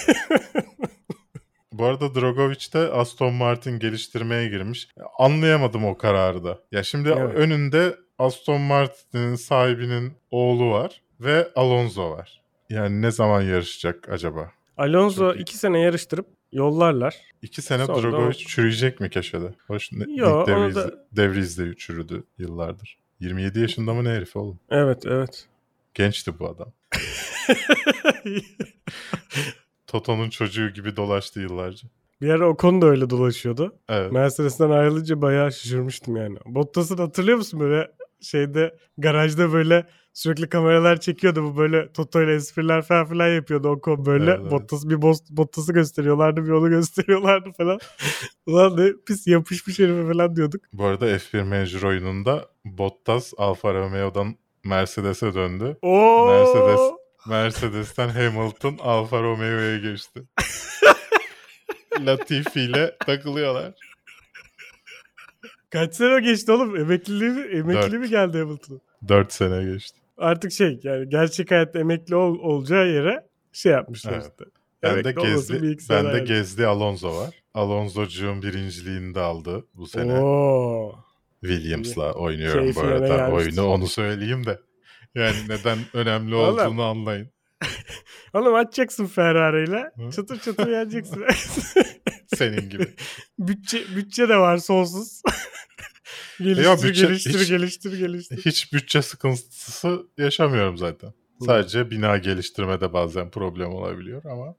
Bu 1.73 1.85
arada 1.85 2.15
Drogovic 2.15 2.73
de 2.73 2.79
Aston 2.79 3.33
Martin 3.33 3.79
geliştirmeye 3.79 4.47
girmiş. 4.49 4.87
Anlayamadım 5.19 5.85
o 5.85 5.97
kararı 5.97 6.43
da. 6.43 6.59
Ya 6.71 6.83
şimdi 6.83 7.09
Evet. 7.09 7.35
önünde 7.35 7.95
Aston 8.19 8.61
Martin'in 8.61 9.35
sahibinin 9.35 10.13
oğlu 10.31 10.71
var 10.71 11.01
ve 11.19 11.47
Alonso 11.55 12.11
var. 12.11 12.41
Yani 12.69 13.01
ne 13.01 13.11
zaman 13.11 13.41
yarışacak 13.41 14.09
acaba? 14.09 14.51
Alonso 14.77 15.33
iyi. 15.33 15.41
iki 15.41 15.57
sene 15.57 15.79
yarıştırıp 15.79 16.27
yollarlar. 16.53 17.15
İki 17.41 17.61
sene 17.61 17.85
Sonra 17.85 18.01
Drogovic 18.01 18.27
o- 18.27 18.33
çürüyecek 18.33 18.99
mi 18.99 19.09
köşede? 19.09 19.53
Hoş 19.67 19.91
ne, 19.91 20.05
Yo, 20.15 20.47
Devries, 20.47 20.75
da- 20.75 21.05
Devries 21.11 21.57
de 21.57 21.75
çürüdü 21.75 22.23
yıllardır. 22.37 22.97
27 23.19 23.59
yaşında 23.59 23.93
mı 23.93 24.03
ne 24.03 24.09
herif 24.09 24.35
oğlum? 24.35 24.59
Evet 24.69 25.05
evet. 25.05 25.47
Gençti 25.93 26.39
bu 26.39 26.47
adam. 26.49 26.71
Toto'nun 29.87 30.29
çocuğu 30.29 30.69
gibi 30.69 30.95
dolaştı 30.95 31.39
yıllarca. 31.39 31.87
bir 32.21 32.29
ara 32.29 32.49
Ocon 32.49 32.81
da 32.81 32.85
öyle 32.85 33.09
dolaşıyordu. 33.09 33.75
Evet. 33.89 34.11
Mercedes'ten 34.11 34.69
ayrılınca 34.69 35.21
bayağı 35.21 35.51
şaşırmıştım 35.51 36.15
yani. 36.15 36.37
Bottas'ın 36.45 36.97
hatırlıyor 36.97 37.37
musun 37.37 37.59
böyle 37.59 37.91
şeyde 38.21 38.77
garajda 38.97 39.53
böyle 39.53 39.87
sürekli 40.13 40.49
kameralar 40.49 40.99
çekiyordu 40.99 41.43
bu 41.43 41.57
böyle 41.57 41.91
Toto 41.91 42.23
ile 42.23 42.35
espriler 42.35 42.81
falan 42.81 43.05
filan 43.05 43.27
yapıyordu 43.27 43.69
Ocon 43.69 44.05
böyle. 44.05 44.31
Evet, 44.31 44.39
evet. 44.41 44.51
Bottas 44.51 44.85
bir 44.85 45.01
boss, 45.01 45.19
Bottas'ı 45.29 45.73
gösteriyorlardı 45.73 46.45
bir 46.45 46.49
onu 46.49 46.69
gösteriyorlardı 46.69 47.51
falan. 47.51 47.79
Ulan 48.45 48.77
ne 48.77 48.91
pis 49.07 49.27
yapışmış 49.27 49.79
herife 49.79 50.11
falan 50.13 50.35
diyorduk. 50.35 50.61
Bu 50.73 50.85
arada 50.85 51.05
F1 51.09 51.43
Manager 51.43 51.81
oyununda 51.81 52.47
Bottas 52.65 53.33
Alfa 53.37 53.73
Romeo'dan 53.73 54.35
Mercedes'e 54.63 55.33
döndü. 55.33 55.77
Oo! 55.81 56.27
Mercedes 56.27 56.79
Mercedes'ten 57.27 58.09
Hamilton 58.09 58.77
Alfa 58.81 59.21
Romeo'ya 59.21 59.77
geçti. 59.77 60.23
Latifi 62.05 62.61
ile 62.61 62.97
takılıyorlar. 63.05 63.73
Kaç 65.69 65.95
sene 65.95 66.19
geçti 66.21 66.51
oğlum? 66.51 66.75
Emekliliği 66.75 67.29
mi, 67.29 67.41
emekliliği 67.41 67.99
mi 67.99 68.09
geldi 68.09 68.37
Hamilton'ın? 68.37 68.81
4 69.07 69.33
sene 69.33 69.63
geçti. 69.63 70.02
Artık 70.17 70.51
şey 70.51 70.79
yani 70.83 71.09
gerçek 71.09 71.51
hayatta 71.51 71.79
emekli 71.79 72.15
ol, 72.15 72.39
olacağı 72.39 72.87
yere 72.87 73.27
şey 73.51 73.71
yapmışlar 73.71 74.13
Evet. 74.13 74.23
işte. 74.23 74.45
Ben 74.83 75.03
de 75.03 75.11
gezdi, 75.11 75.77
ben 75.89 76.13
de 76.13 76.19
gezdi 76.19 76.67
Alonso 76.67 77.15
var. 77.17 77.29
Alonso'cuğun 77.53 78.41
birinciliğini 78.41 79.15
de 79.15 79.19
aldı 79.19 79.67
bu 79.73 79.87
sene. 79.87 80.13
Oo. 80.19 80.95
Williams'la 81.41 82.13
oynuyorum 82.13 82.61
bu 82.61 82.63
Keyfine 82.73 82.83
arada 82.83 83.07
gelmiştir. 83.07 83.33
oyunu 83.59 83.73
onu 83.73 83.87
söyleyeyim 83.87 84.45
de. 84.45 84.59
Yani 85.15 85.35
neden 85.49 85.77
önemli 85.93 86.35
olduğunu 86.35 86.83
anlayın. 86.83 87.29
Oğlum 88.33 88.55
açacaksın 88.55 89.05
Ferrari'yle. 89.05 89.91
Çıtır 90.15 90.39
çıtır 90.39 90.67
yeneceksin. 90.67 91.23
Senin 92.35 92.69
gibi. 92.69 92.87
bütçe, 93.39 93.81
bütçe 93.95 94.29
de 94.29 94.37
var 94.37 94.57
sonsuz. 94.57 95.21
Geliştir, 96.39 96.63
Ya 96.63 96.75
bütçe 96.83 97.05
geliştir, 97.07 97.39
hiç- 97.39 97.49
geliştir, 97.49 97.99
geliştir. 97.99 98.37
Hiç 98.45 98.73
bütçe 98.73 99.01
sıkıntısı 99.01 100.01
yaşamıyorum 100.17 100.77
zaten. 100.77 101.13
Sadece 101.45 101.91
bina 101.91 102.17
geliştirmede 102.17 102.93
bazen 102.93 103.29
problem 103.31 103.73
olabiliyor 103.73 104.23
ama 104.25 104.55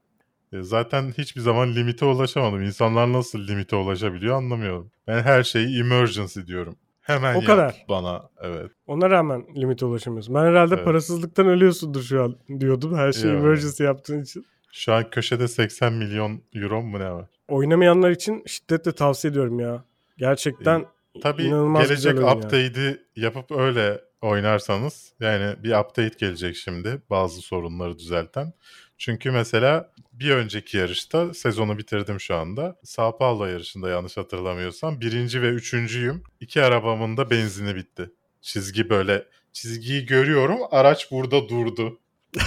e, 0.53 0.61
zaten 0.63 1.13
hiçbir 1.17 1.41
zaman 1.41 1.75
limite 1.75 2.05
ulaşamadım. 2.05 2.61
İnsanlar 2.63 3.13
nasıl 3.13 3.47
limite 3.47 3.75
ulaşabiliyor 3.75 4.35
anlamıyorum. 4.35 4.91
Ben 5.07 5.21
her 5.21 5.43
şeyi 5.43 5.79
emergency 5.79 6.39
diyorum. 6.47 6.75
Hemen 7.01 7.33
O 7.35 7.37
yap 7.37 7.45
kadar. 7.47 7.85
bana. 7.89 8.29
Evet. 8.41 8.71
Ona 8.87 9.09
rağmen 9.09 9.45
limite 9.55 9.85
ulaşamıyorsun. 9.85 10.35
Ben 10.35 10.39
herhalde 10.45 10.75
Evet. 10.75 10.85
parasızlıktan 10.85 11.47
ölüyorsundur 11.47 12.01
şu 12.03 12.23
an 12.23 12.35
diyordum. 12.59 12.95
Her 12.97 13.11
şeyi 13.11 13.33
Ya. 13.33 13.39
emergency 13.39 13.83
yaptığın 13.83 14.21
için. 14.21 14.45
Şu 14.71 14.93
an 14.93 15.09
köşede 15.09 15.47
80 15.47 15.93
milyon 15.93 16.41
euro 16.53 16.81
mu 16.81 16.99
ne 16.99 17.11
var? 17.11 17.25
Oynamayanlar 17.47 18.11
için 18.11 18.43
şiddetle 18.47 18.91
tavsiye 18.91 19.31
ediyorum 19.31 19.59
ya. 19.59 19.83
Gerçekten 20.17 20.85
Tabii 21.21 21.43
İnanılmaz 21.43 21.87
gelecek 21.87 22.19
update'i 22.19 22.97
yapıp 23.15 23.51
öyle 23.51 24.01
oynarsanız 24.21 25.13
yani 25.19 25.63
bir 25.63 25.71
update 25.71 26.15
gelecek 26.17 26.55
şimdi 26.55 27.01
bazı 27.09 27.41
sorunları 27.41 27.99
düzelten. 27.99 28.53
Çünkü 28.97 29.31
mesela 29.31 29.91
bir 30.13 30.31
önceki 30.31 30.77
yarışta 30.77 31.33
sezonu 31.33 31.77
bitirdim 31.77 32.19
şu 32.19 32.35
anda. 32.35 32.75
Sao 32.83 33.17
Paulo 33.17 33.45
yarışında 33.45 33.89
yanlış 33.89 34.17
hatırlamıyorsam 34.17 35.01
birinci 35.01 35.41
ve 35.41 35.49
üçüncüyüm. 35.49 36.23
İki 36.39 36.61
arabamın 36.61 37.17
da 37.17 37.29
benzini 37.29 37.75
bitti. 37.75 38.11
Çizgi 38.41 38.89
böyle 38.89 39.25
çizgiyi 39.53 40.05
görüyorum 40.05 40.59
araç 40.71 41.11
burada 41.11 41.49
durdu. 41.49 41.99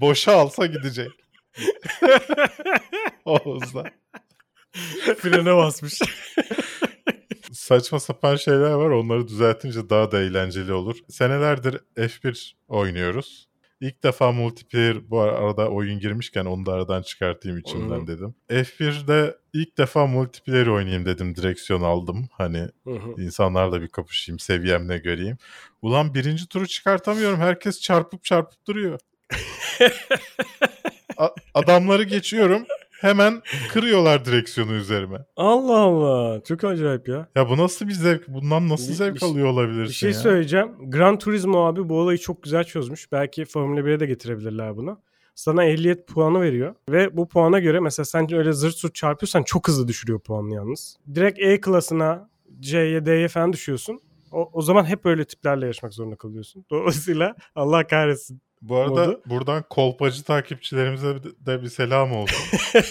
Boşa 0.00 0.32
alsa 0.32 0.66
gidecek. 0.66 1.10
o 3.24 3.60
hızla. 3.60 3.84
frene 5.18 5.56
basmış. 5.56 6.00
saçma 7.64 8.00
sapan 8.00 8.36
şeyler 8.36 8.70
var. 8.70 8.90
Onları 8.90 9.28
düzeltince 9.28 9.90
daha 9.90 10.12
da 10.12 10.20
eğlenceli 10.20 10.72
olur. 10.72 10.96
Senelerdir 11.08 11.80
F1 11.96 12.54
oynuyoruz. 12.68 13.48
İlk 13.80 14.02
defa 14.02 14.32
multiplayer 14.32 15.10
bu 15.10 15.20
arada 15.20 15.68
oyun 15.68 16.00
girmişken 16.00 16.44
onu 16.44 16.66
da 16.66 16.72
aradan 16.72 17.02
çıkartayım 17.02 17.58
içimden 17.58 18.00
Hı. 18.00 18.06
dedim. 18.06 18.34
F1'de 18.48 19.36
ilk 19.52 19.78
defa 19.78 20.06
multiplayer 20.06 20.66
oynayayım 20.66 21.06
dedim. 21.06 21.34
Direksiyon 21.34 21.82
aldım. 21.82 22.28
Hani 22.32 22.68
Hı 22.84 22.90
hı. 22.90 23.22
insanlarla 23.22 23.82
bir 23.82 23.88
kapışayım, 23.88 24.38
seviyemle 24.38 24.98
göreyim. 24.98 25.36
Ulan 25.82 26.14
birinci 26.14 26.48
turu 26.48 26.66
çıkartamıyorum. 26.66 27.40
Herkes 27.40 27.80
çarpıp 27.80 28.24
çarpıp 28.24 28.66
duruyor. 28.66 28.98
A- 31.16 31.34
adamları 31.54 32.02
geçiyorum. 32.02 32.66
Hemen 33.04 33.42
kırıyorlar 33.72 34.24
direksiyonu 34.24 34.72
üzerime. 34.72 35.18
Allah 35.36 35.78
Allah. 35.78 36.40
Çok 36.44 36.64
acayip 36.64 37.08
ya. 37.08 37.28
Ya 37.36 37.48
bu 37.48 37.56
nasıl 37.56 37.88
bir 37.88 37.92
zevk? 37.92 38.28
Bundan 38.28 38.68
nasıl 38.68 38.88
Bir- 38.88 38.94
zevk 38.94 39.14
bir 39.14 39.20
şey- 39.20 39.30
alıyor 39.30 39.46
olabilirsin 39.46 39.88
Bir 39.88 39.94
şey 39.94 40.10
ya? 40.10 40.14
söyleyeceğim. 40.14 40.68
Gran 40.90 41.18
Turismo 41.18 41.64
abi 41.66 41.88
bu 41.88 41.98
olayı 42.00 42.18
çok 42.18 42.42
güzel 42.42 42.64
çözmüş. 42.64 43.12
Belki 43.12 43.44
Formula 43.44 43.80
1'e 43.84 44.00
de 44.00 44.06
getirebilirler 44.06 44.76
bunu. 44.76 45.00
Sana 45.34 45.64
ehliyet 45.64 46.08
puanı 46.08 46.40
veriyor. 46.40 46.74
Ve 46.88 47.16
bu 47.16 47.28
puana 47.28 47.58
göre 47.58 47.80
mesela 47.80 48.04
sen 48.06 48.34
öyle 48.34 48.52
zırt 48.52 48.74
surt 48.74 48.94
çarpıyorsan 48.94 49.42
çok 49.42 49.68
hızlı 49.68 49.88
düşürüyor 49.88 50.20
puanını 50.20 50.54
yalnız. 50.54 50.96
Direkt 51.14 51.38
E 51.38 51.60
klasına 51.60 52.28
C'ye 52.60 53.06
D'ye 53.06 53.28
falan 53.28 53.52
düşüyorsun. 53.52 54.00
O, 54.32 54.50
o 54.52 54.62
zaman 54.62 54.84
hep 54.84 55.04
böyle 55.04 55.24
tiplerle 55.24 55.64
yarışmak 55.64 55.94
zorunda 55.94 56.16
kalıyorsun. 56.16 56.64
Dolayısıyla 56.70 57.34
Allah 57.54 57.86
kahretsin. 57.86 58.40
Bu 58.68 58.76
arada 58.76 59.06
modu. 59.06 59.22
buradan 59.26 59.64
kolpacı 59.70 60.22
takipçilerimize 60.22 61.14
de- 61.46 61.62
bir 61.62 61.68
selam 61.68 62.12
olsun. 62.12 62.58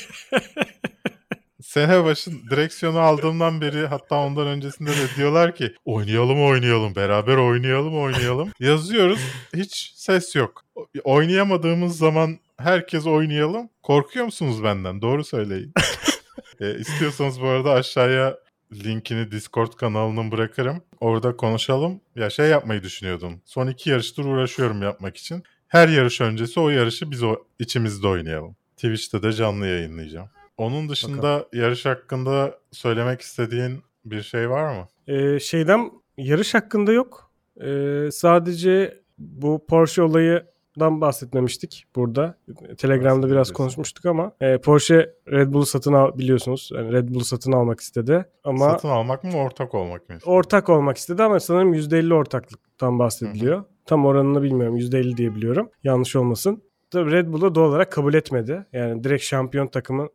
Sene 1.62 2.04
başın 2.04 2.42
direksiyonu 2.50 3.00
aldığımdan 3.00 3.62
beri 3.62 3.88
hatta 3.88 4.16
ondan 4.16 4.48
öncesinde 4.48 4.90
de 4.92 5.16
diyorlar 5.18 5.56
ki 5.56 5.74
oynayalım 5.86 6.44
oynayalım 6.44 6.96
beraber 6.96 7.38
oynayalım 7.38 7.98
oynayalım. 8.02 8.52
Yazıyoruz 8.60 9.20
hiç 9.56 9.92
ses 9.96 10.36
yok. 10.36 10.64
Oynayamadığımız 11.04 11.98
zaman 11.98 12.40
herkes 12.58 13.06
oynayalım. 13.06 13.70
Korkuyor 13.84 14.26
musunuz 14.26 14.64
benden? 14.64 15.02
Doğru 15.02 15.24
söyleyin. 15.24 15.74
e, 16.60 16.80
istiyorsanız 16.80 17.42
bu 17.42 17.48
arada 17.48 17.72
aşağıya 17.72 18.38
linkini 18.74 19.32
Discord 19.32 19.74
kanalının 19.74 20.32
bırakırım. 20.32 20.82
Orada 21.00 21.38
konuşalım. 21.38 22.02
Ya 22.16 22.30
şey 22.30 22.50
yapmayı 22.50 22.84
düşünüyordum. 22.84 23.42
Son 23.46 23.68
iki 23.68 23.90
yarıştır 23.90 24.26
uğraşıyorum 24.26 24.82
yapmak 24.82 25.18
için. 25.18 25.44
Her 25.74 25.88
yarış 25.88 26.22
öncesi 26.22 26.60
o 26.60 26.70
yarışı 26.70 27.12
biz 27.12 27.24
o 27.24 27.36
içimizde 27.60 28.08
oynayalım. 28.08 28.56
Twitch'te 28.76 29.24
de 29.24 29.32
canlı 29.34 29.68
yayınlayacağım. 29.68 30.30
Onun 30.58 30.90
dışında 30.90 31.46
yarış 31.54 31.86
hakkında 31.86 32.60
söylemek 32.72 33.22
istediğin 33.22 33.84
bir 34.06 34.22
şey 34.22 34.50
var 34.50 34.76
mı? 34.76 34.88
Ee, 35.08 35.40
şeyden 35.40 35.92
yarış 36.18 36.54
hakkında 36.54 36.92
yok. 36.92 37.32
Ee, 37.64 38.10
sadece 38.12 39.02
bu 39.18 39.66
Porsche 39.70 40.02
olayından 40.02 41.02
bahsetmemiştik 41.02 41.86
burada. 41.96 42.38
Telegram'da 42.78 43.30
biraz 43.30 43.54
konuşmuştuk 43.54 44.06
ama 44.06 44.32
e, 44.42 44.58
Porsche 44.58 45.14
Red 45.32 45.54
Bull'u 45.54 45.66
satın 45.66 45.94
al 45.94 46.18
biliyorsunuz. 46.18 46.70
Yani 46.76 46.92
Red 46.92 47.10
Bull'u 47.10 47.26
satın 47.26 47.52
almak 47.52 47.80
istedi 47.80 48.26
ama 48.44 48.70
Satın 48.70 48.90
almak 48.90 49.24
mı 49.24 49.38
ortak 49.38 49.74
olmak 49.76 50.10
mı? 50.10 50.16
ortak 50.26 50.70
olmak 50.70 50.98
istedi 50.98 51.24
ama 51.24 51.40
sanırım 51.40 51.74
%50 51.74 52.14
ortaklıktan 52.14 53.00
bahsediliyor. 53.00 53.64
Tam 53.86 54.06
oranını 54.06 54.44
bilmiyorum. 54.44 54.78
%50 54.78 55.18
diye 55.18 55.36
biliyorum. 55.36 55.70
Yanlış 55.84 56.16
olmasın. 56.16 56.62
Tabii 56.94 57.12
Red 57.12 57.28
Bull'a 57.28 57.56
doğal 57.56 57.70
olarak 57.70 57.92
kabul 57.92 58.14
etmedi. 58.14 58.66
Yani 58.74 59.04
direkt 59.04 59.24
şampiyon 59.24 59.68
takımın 59.68 60.10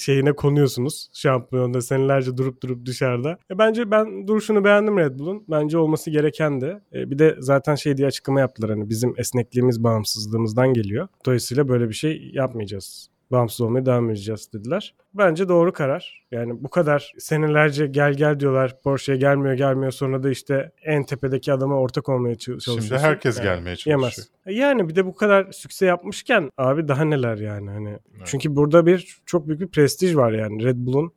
şeyine 0.00 0.32
konuyorsunuz. 0.32 1.08
Şampiyonda 1.12 1.80
senelerce 1.80 2.36
durup 2.36 2.62
durup 2.62 2.86
dışarıda. 2.86 3.38
E 3.50 3.58
bence 3.58 3.90
ben 3.90 4.26
duruşunu 4.28 4.64
beğendim 4.64 4.98
Red 4.98 5.18
Bull'un. 5.18 5.44
Bence 5.48 5.78
olması 5.78 6.10
gereken 6.10 6.60
de. 6.60 6.80
E 6.92 7.10
bir 7.10 7.18
de 7.18 7.36
zaten 7.38 7.74
şey 7.74 7.96
diye 7.96 8.06
açıklama 8.06 8.40
yaptılar. 8.40 8.70
Hani 8.70 8.88
bizim 8.88 9.14
esnekliğimiz 9.16 9.84
bağımsızlığımızdan 9.84 10.72
geliyor. 10.72 11.08
Dolayısıyla 11.26 11.68
böyle 11.68 11.88
bir 11.88 11.94
şey 11.94 12.30
yapmayacağız. 12.32 13.13
Bağımsız 13.30 13.60
olmaya 13.60 13.86
devam 13.86 14.10
edeceğiz 14.10 14.52
dediler. 14.52 14.94
Bence 15.14 15.48
doğru 15.48 15.72
karar. 15.72 16.24
Yani 16.30 16.64
bu 16.64 16.70
kadar 16.70 17.12
senelerce 17.18 17.86
gel 17.86 18.14
gel 18.14 18.40
diyorlar. 18.40 18.80
Porsche'ye 18.82 19.18
gelmiyor 19.18 19.54
gelmiyor. 19.54 19.92
Sonra 19.92 20.22
da 20.22 20.30
işte 20.30 20.72
en 20.82 21.04
tepedeki 21.04 21.52
adama 21.52 21.80
ortak 21.80 22.08
olmaya 22.08 22.34
çalışıyorsun. 22.34 22.86
Şimdi 22.86 23.00
herkes 23.00 23.36
Yani 23.38 23.44
gelmeye 23.44 23.76
çalışıyor. 23.76 23.98
Yemez. 23.98 24.30
Yani 24.46 24.88
bir 24.88 24.94
de 24.96 25.06
bu 25.06 25.14
kadar 25.14 25.52
sükse 25.52 25.86
yapmışken 25.86 26.50
abi 26.58 26.88
daha 26.88 27.04
neler 27.04 27.38
yani 27.38 27.70
hani. 27.70 27.88
Evet. 27.88 28.22
Çünkü 28.24 28.56
burada 28.56 28.86
bir 28.86 29.18
çok 29.26 29.48
büyük 29.48 29.60
bir 29.60 29.68
prestij 29.68 30.16
var 30.16 30.32
yani 30.32 30.64
Red 30.64 30.76
Bull'un 30.76 31.12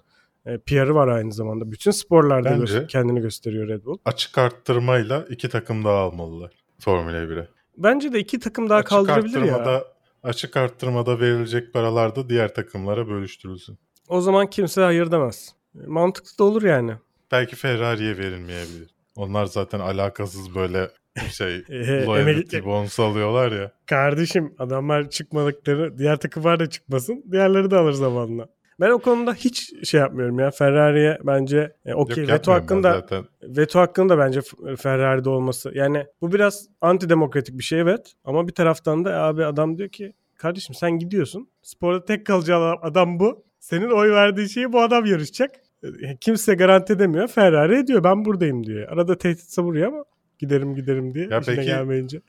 e, 0.46 0.58
PR'ı 0.58 0.96
var 0.96 1.08
aynı 1.08 1.32
zamanda. 1.34 1.72
Bütün 1.72 1.92
sporlarda 1.92 2.52
Bence- 2.62 2.88
kendini 2.88 3.22
gösteriyor 3.22 3.68
Red 3.68 3.86
Bull. 3.86 3.98
Açık 4.06 4.38
arttırmayla 4.38 5.26
iki 5.30 5.50
takım 5.50 5.84
daha 5.84 5.98
almalılar 5.98 6.52
Formula 6.80 7.18
1'e. 7.18 7.48
Bence 7.78 8.14
de 8.14 8.20
iki 8.20 8.40
takım 8.40 8.70
daha 8.70 8.80
Açık 8.80 8.90
kaldırabilir 8.90 9.42
ya. 9.42 9.56
arttırmada 9.56 9.84
açık 10.28 10.58
arttırmada 10.58 11.20
verilecek 11.20 11.74
paralar 11.74 12.16
da 12.16 12.30
diğer 12.30 12.54
takımlara 12.54 13.08
bölüştürülsün. 13.08 13.78
O 14.08 14.22
zaman 14.22 14.48
kimse 14.48 14.82
hayır 14.82 15.12
demez. 15.12 15.56
Mantıklı 15.88 16.38
da 16.40 16.44
olur 16.44 16.64
yani. 16.64 16.92
Belki 17.32 17.56
Ferrari'ye 17.56 18.18
verilmeyebilir. 18.18 18.96
Onlar 19.16 19.46
zaten 19.46 19.80
alakasız 19.80 20.56
böyle 20.56 20.90
şey 21.32 21.64
loyalty 22.06 22.58
bonus 22.66 23.00
alıyorlar 23.00 23.52
ya. 23.52 23.72
Kardeşim 23.86 24.54
adamlar 24.60 25.10
çıkmadıkları 25.10 25.98
diğer 25.98 26.18
takımlar 26.18 26.60
da 26.60 26.70
çıkmasın. 26.70 27.24
Diğerleri 27.32 27.72
de 27.72 27.76
alır 27.78 27.94
zamanla. 27.94 28.48
Ben 28.80 28.90
o 28.90 29.00
konuda 29.00 29.34
hiç 29.34 29.74
şey 29.90 30.00
yapmıyorum 30.00 30.40
ya. 30.40 30.52
Ferrari'ye 30.52 31.18
bence 31.24 31.76
e, 31.86 31.94
okey 31.94 32.28
veto 32.28 32.52
hakkında 32.52 32.92
zaten. 32.94 33.26
veto 33.44 33.80
hakkında 33.80 34.18
bence 34.18 34.42
Ferrari'de 34.78 35.30
olması. 35.30 35.72
Yani 35.76 36.06
bu 36.22 36.32
biraz 36.32 36.68
antidemokratik 36.82 37.58
bir 37.58 37.64
şey 37.64 37.80
evet. 37.80 38.14
Ama 38.26 38.48
bir 38.48 38.54
taraftan 38.54 39.06
da 39.06 39.24
abi 39.24 39.46
adam 39.46 39.78
diyor 39.78 39.90
ki 39.90 40.14
kardeşim 40.38 40.76
sen 40.76 40.92
gidiyorsun. 41.00 41.50
Sporda 41.62 42.06
tek 42.06 42.26
kalacağın 42.26 42.78
adam 42.82 43.20
bu. 43.20 43.44
Senin 43.60 43.90
oy 43.90 44.12
verdiğin 44.12 44.48
şeyi 44.48 44.74
bu 44.74 44.82
adam 44.82 45.06
yarışacak. 45.06 45.52
E, 45.84 46.18
Kimse 46.18 46.54
garanti 46.56 46.94
edemiyor. 46.94 47.28
Ferrari 47.28 47.78
ediyor. 47.80 48.04
Ben 48.04 48.26
buradayım 48.26 48.64
diyor. 48.64 48.88
Arada 48.90 49.18
tehdit 49.18 49.50
savuruyor 49.52 49.88
ama 49.88 50.04
giderim 50.40 50.76
giderim 50.76 51.14
diye. 51.14 51.28
Ya 51.32 51.40
işine 51.40 51.56
peki- 51.56 51.68
gelmeyince. 51.68 52.22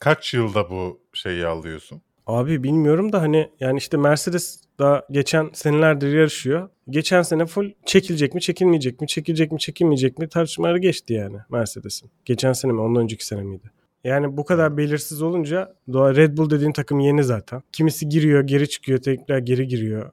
Kaç 0.00 0.34
yılda 0.34 0.70
bu 0.70 1.00
şeyi 1.12 1.46
alıyorsun? 1.46 2.02
Abi 2.26 2.62
bilmiyorum 2.62 3.12
da 3.12 3.22
hani 3.22 3.50
yani 3.60 3.78
işte 3.78 3.96
Mercedes 3.96 4.60
daha 4.78 5.02
geçen 5.10 5.50
senelerdir 5.52 6.14
yarışıyor. 6.14 6.68
Geçen 6.90 7.22
sene 7.22 7.46
full 7.46 7.72
çekilecek 7.86 8.34
mi 8.34 8.40
çekilmeyecek 8.40 9.00
mi 9.00 9.06
çekilecek 9.06 9.52
mi 9.52 9.58
çekilmeyecek 9.58 10.18
mi 10.18 10.28
tartışmaları 10.28 10.78
geçti 10.78 11.14
yani 11.14 11.36
Mercedes'in. 11.50 12.10
Geçen 12.24 12.52
sene 12.52 12.72
mi 12.72 12.80
ondan 12.80 13.02
önceki 13.02 13.26
sene 13.26 13.42
miydi? 13.42 13.70
Yani 14.04 14.36
bu 14.36 14.44
kadar 14.44 14.76
belirsiz 14.76 15.22
olunca 15.22 15.74
Red 15.88 16.36
Bull 16.36 16.50
dediğin 16.50 16.72
takım 16.72 17.00
yeni 17.00 17.24
zaten. 17.24 17.62
Kimisi 17.72 18.08
giriyor 18.08 18.42
geri 18.42 18.68
çıkıyor 18.68 18.98
tekrar 18.98 19.38
geri 19.38 19.68
giriyor. 19.68 20.10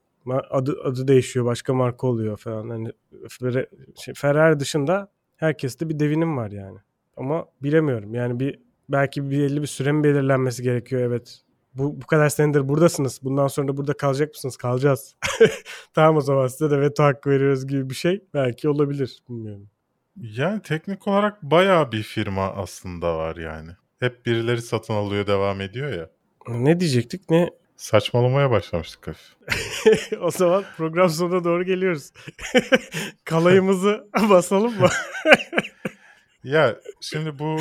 Adı, 0.49 0.77
adı 0.83 1.07
değişiyor 1.07 1.45
başka 1.45 1.73
marka 1.73 2.07
oluyor 2.07 2.37
falan. 2.37 2.69
Hani 2.69 2.91
şey, 3.95 4.13
Ferrari 4.13 4.59
dışında 4.59 5.11
herkeste 5.37 5.89
bir 5.89 5.99
devinim 5.99 6.37
var 6.37 6.51
yani. 6.51 6.77
Ama 7.17 7.45
bilemiyorum 7.63 8.15
yani 8.15 8.39
bir 8.39 8.59
belki 8.89 9.31
belli 9.31 9.61
bir 9.61 9.67
süre 9.67 9.91
mi 9.91 10.03
belirlenmesi 10.03 10.63
gerekiyor 10.63 11.01
evet 11.01 11.41
bu, 11.79 12.01
bu 12.01 12.05
kadar 12.05 12.29
senedir 12.29 12.69
buradasınız. 12.69 13.19
Bundan 13.23 13.47
sonra 13.47 13.67
da 13.67 13.77
burada 13.77 13.93
kalacak 13.93 14.29
mısınız? 14.29 14.57
Kalacağız. 14.57 15.15
tamam 15.93 16.17
o 16.17 16.21
zaman 16.21 16.47
size 16.47 16.71
de 16.71 16.81
veto 16.81 17.03
hakkı 17.03 17.29
veriyoruz 17.29 17.67
gibi 17.67 17.89
bir 17.89 17.95
şey 17.95 18.23
belki 18.33 18.69
olabilir. 18.69 19.19
Bilmiyorum. 19.29 19.69
Yani 20.21 20.61
teknik 20.61 21.07
olarak 21.07 21.43
bayağı 21.43 21.91
bir 21.91 22.03
firma 22.03 22.43
aslında 22.43 23.17
var 23.17 23.35
yani. 23.35 23.71
Hep 23.99 24.25
birileri 24.25 24.61
satın 24.61 24.93
alıyor 24.93 25.27
devam 25.27 25.61
ediyor 25.61 25.93
ya. 25.93 26.09
Ne 26.47 26.79
diyecektik? 26.79 27.29
Ne? 27.29 27.49
Saçmalamaya 27.75 28.51
başlamıştık 28.51 29.07
hafif. 29.07 29.35
o 30.21 30.31
zaman 30.31 30.63
program 30.77 31.09
sonuna 31.09 31.43
doğru 31.43 31.63
geliyoruz. 31.63 32.11
Kalayımızı 33.25 34.09
basalım 34.29 34.79
mı? 34.79 34.89
Ya 36.43 36.75
şimdi 37.01 37.39
bu 37.39 37.57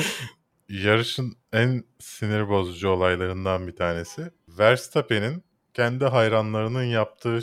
yarışın 0.68 1.37
en 1.52 1.85
sinir 1.98 2.48
bozucu 2.48 2.88
olaylarından 2.88 3.66
bir 3.66 3.76
tanesi. 3.76 4.31
Verstappen'in 4.48 5.44
kendi 5.74 6.04
hayranlarının 6.04 6.85
yaptığı 6.85 7.40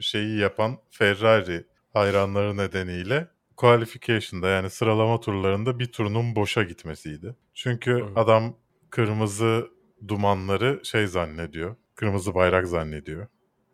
şeyi 0.00 0.38
yapan 0.38 0.78
Ferrari 0.90 1.64
hayranları 1.92 2.56
nedeniyle 2.56 3.28
qualification'da 3.56 4.48
yani 4.48 4.70
sıralama 4.70 5.20
turlarında 5.20 5.78
bir 5.78 5.86
turunun 5.86 6.36
boşa 6.36 6.62
gitmesiydi. 6.62 7.36
Çünkü 7.54 7.92
Hı. 7.92 8.06
adam 8.16 8.56
kırmızı 8.90 9.70
dumanları 10.08 10.80
şey 10.84 11.06
zannediyor. 11.06 11.76
Kırmızı 11.94 12.34
bayrak 12.34 12.66
zannediyor. 12.66 13.26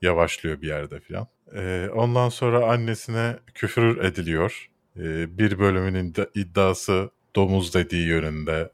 Yavaşlıyor 0.02 0.62
bir 0.62 0.68
yerde 0.68 1.00
filan. 1.00 1.26
Ee, 1.54 1.88
ondan 1.94 2.28
sonra 2.28 2.66
annesine 2.66 3.36
küfür 3.54 4.04
ediliyor. 4.04 4.70
Ee, 4.96 5.38
bir 5.38 5.58
bölümün 5.58 5.94
iddia- 5.94 6.30
iddiası 6.34 7.10
domuz 7.36 7.74
dediği 7.74 8.06
yönünde 8.06 8.70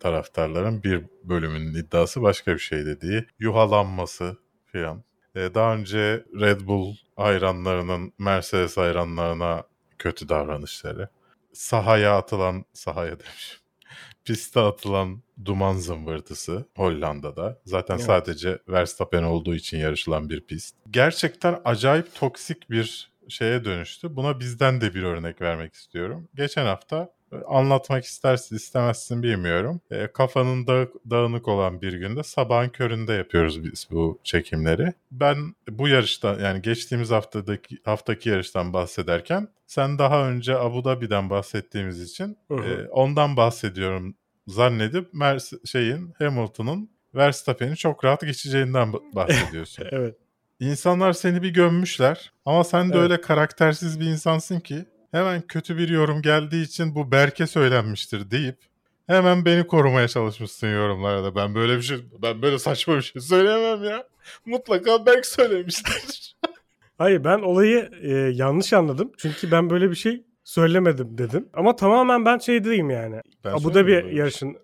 taraftarların 0.00 0.82
bir 0.82 1.04
bölümünün 1.24 1.74
iddiası 1.74 2.22
başka 2.22 2.54
bir 2.54 2.58
şey 2.58 2.86
dediği 2.86 3.26
yuhalanması 3.38 4.36
filan. 4.66 5.04
Ee, 5.36 5.54
daha 5.54 5.74
önce 5.74 6.24
Red 6.40 6.60
Bull 6.60 6.96
hayranlarının 7.16 8.12
Mercedes 8.18 8.76
hayranlarına 8.76 9.62
kötü 9.98 10.28
davranışları. 10.28 11.08
Sahaya 11.52 12.16
atılan, 12.16 12.64
sahaya 12.72 13.18
demişim. 13.20 13.58
Piste 14.24 14.60
atılan 14.60 15.22
duman 15.44 15.74
zımbırtısı 15.74 16.66
Hollanda'da. 16.76 17.60
Zaten 17.64 17.94
Evet. 17.94 18.06
sadece 18.06 18.58
Verstappen 18.68 19.22
olduğu 19.22 19.54
için 19.54 19.78
yarışılan 19.78 20.30
bir 20.30 20.40
pist. 20.40 20.76
Gerçekten 20.90 21.60
acayip 21.64 22.14
toksik 22.14 22.70
bir 22.70 23.12
şeye 23.28 23.64
dönüştü. 23.64 24.16
Buna 24.16 24.40
bizden 24.40 24.80
de 24.80 24.94
bir 24.94 25.02
örnek 25.02 25.40
vermek 25.40 25.74
istiyorum. 25.74 26.28
Geçen 26.34 26.66
hafta 26.66 27.12
anlatmak 27.46 28.04
istersin 28.04 28.56
istemezsin 28.56 29.22
bilmiyorum. 29.22 29.80
E, 29.90 30.06
kafanın 30.06 30.66
dağ- 30.66 30.88
dağınık 31.10 31.48
olan 31.48 31.82
bir 31.82 31.92
günde 31.92 32.22
sabahın 32.22 32.68
köründe 32.68 33.12
yapıyoruz 33.12 33.64
biz 33.64 33.88
bu 33.90 34.20
çekimleri. 34.24 34.92
Ben 35.10 35.36
bu 35.70 35.88
yarışta 35.88 36.36
yani 36.42 36.62
geçtiğimiz 36.62 37.10
haftadaki 37.10 37.78
haftaki 37.84 38.28
yarıştan 38.28 38.72
bahsederken 38.72 39.48
sen 39.66 39.98
daha 39.98 40.28
önce 40.28 40.56
Abu 40.58 40.84
Dhabi'den 40.84 41.30
bahsettiğimiz 41.30 42.00
için 42.00 42.36
Hı 42.48 42.54
hı. 42.54 42.64
e, 42.64 42.88
ondan 42.88 43.36
bahsediyorum 43.36 44.14
zannedip 44.46 45.14
Merce- 45.14 45.66
şeyin 45.66 46.14
Hamilton'ın 46.18 46.90
Verstappen'i 47.14 47.76
çok 47.76 48.04
rahat 48.04 48.20
geçeceğinden 48.20 48.88
ba- 48.88 49.00
bahsediyorsun. 49.14 49.84
evet. 49.90 50.16
İnsanlar 50.60 51.12
seni 51.12 51.42
bir 51.42 51.50
gömmüşler 51.54 52.32
ama 52.44 52.64
sen 52.64 52.88
de 52.92 52.94
Evet. 52.98 53.02
öyle 53.02 53.20
karaktersiz 53.20 54.00
bir 54.00 54.06
insansın 54.06 54.60
ki 54.60 54.84
hemen 55.12 55.42
kötü 55.42 55.78
bir 55.78 55.88
yorum 55.88 56.22
geldiği 56.22 56.64
için 56.64 56.94
bu 56.94 57.12
Berke 57.12 57.46
söylenmiştir 57.46 58.30
deyip 58.30 58.56
hemen 59.06 59.44
beni 59.44 59.66
korumaya 59.66 60.08
çalışmışsın 60.08 60.66
yorumlarda. 60.66 61.34
Ben 61.34 61.54
böyle 61.54 61.76
bir 61.76 61.82
şey 61.82 61.98
ben 62.22 62.42
böyle 62.42 62.58
saçma 62.58 62.96
bir 62.96 63.02
şey 63.02 63.22
söyleyemem 63.22 63.84
ya. 63.84 64.04
Mutlaka 64.46 65.06
Berk 65.06 65.26
söylemiştir. 65.26 66.36
Hayır 66.98 67.24
ben 67.24 67.38
olayı 67.38 67.90
e, 68.02 68.10
yanlış 68.12 68.72
anladım. 68.72 69.12
Çünkü 69.18 69.50
ben 69.50 69.70
böyle 69.70 69.90
bir 69.90 69.96
şey 69.96 70.24
söylemedim 70.44 71.18
dedim. 71.18 71.48
Ama 71.52 71.76
tamamen 71.76 72.24
ben 72.24 72.38
şey 72.38 72.64
değilim 72.64 72.90
yani. 72.90 73.20
Ben 73.44 73.50
Abu 73.50 73.74
Dhabi 73.74 74.02
şey. 74.02 74.12
yarışın 74.12 74.56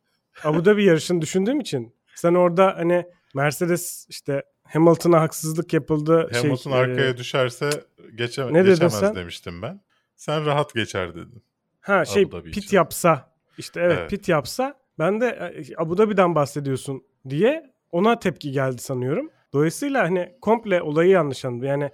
Abu 0.44 0.64
Dhabi 0.64 0.84
yarışını 0.84 1.20
düşündüğüm 1.20 1.61
için 1.61 1.94
sen 2.14 2.34
orada 2.34 2.74
hani 2.76 3.06
Mercedes 3.34 4.06
işte 4.08 4.42
Hamilton'a 4.62 5.20
haksızlık 5.20 5.72
yapıldı. 5.72 6.30
Hamilton 6.32 6.70
şey, 6.70 6.80
arkaya 6.80 7.08
e, 7.08 7.16
düşerse 7.16 7.70
geçe, 8.14 8.52
ne 8.52 8.62
geçemez 8.62 9.14
demiştim 9.14 9.62
ben. 9.62 9.80
Sen 10.18 10.46
rahat 10.46 10.74
geçer 10.74 11.14
dedin. 11.14 11.42
ha 11.81 12.04
şey 12.04 12.22
Abu 12.22 12.42
pit 12.42 12.57
için. 12.57 12.76
yapsa 12.76 13.33
işte 13.59 13.81
evet, 13.81 13.98
Evet. 13.98 14.11
pit 14.11 14.28
yapsa 14.28 14.74
ben 14.98 15.20
de 15.20 15.26
e, 15.26 15.74
Abu 15.76 15.98
Dhabi'den 15.98 16.35
bahsediyorsun 16.35 17.02
diye 17.28 17.72
ona 17.92 18.18
tepki 18.18 18.52
geldi 18.52 18.83
sanıyorum. 18.83 19.31
Dolayısıyla 19.52 20.02
hani 20.02 20.37
komple 20.40 20.83
olayı 20.83 21.11
yanlış 21.11 21.44
anladım. 21.44 21.68
Yani 21.68 21.90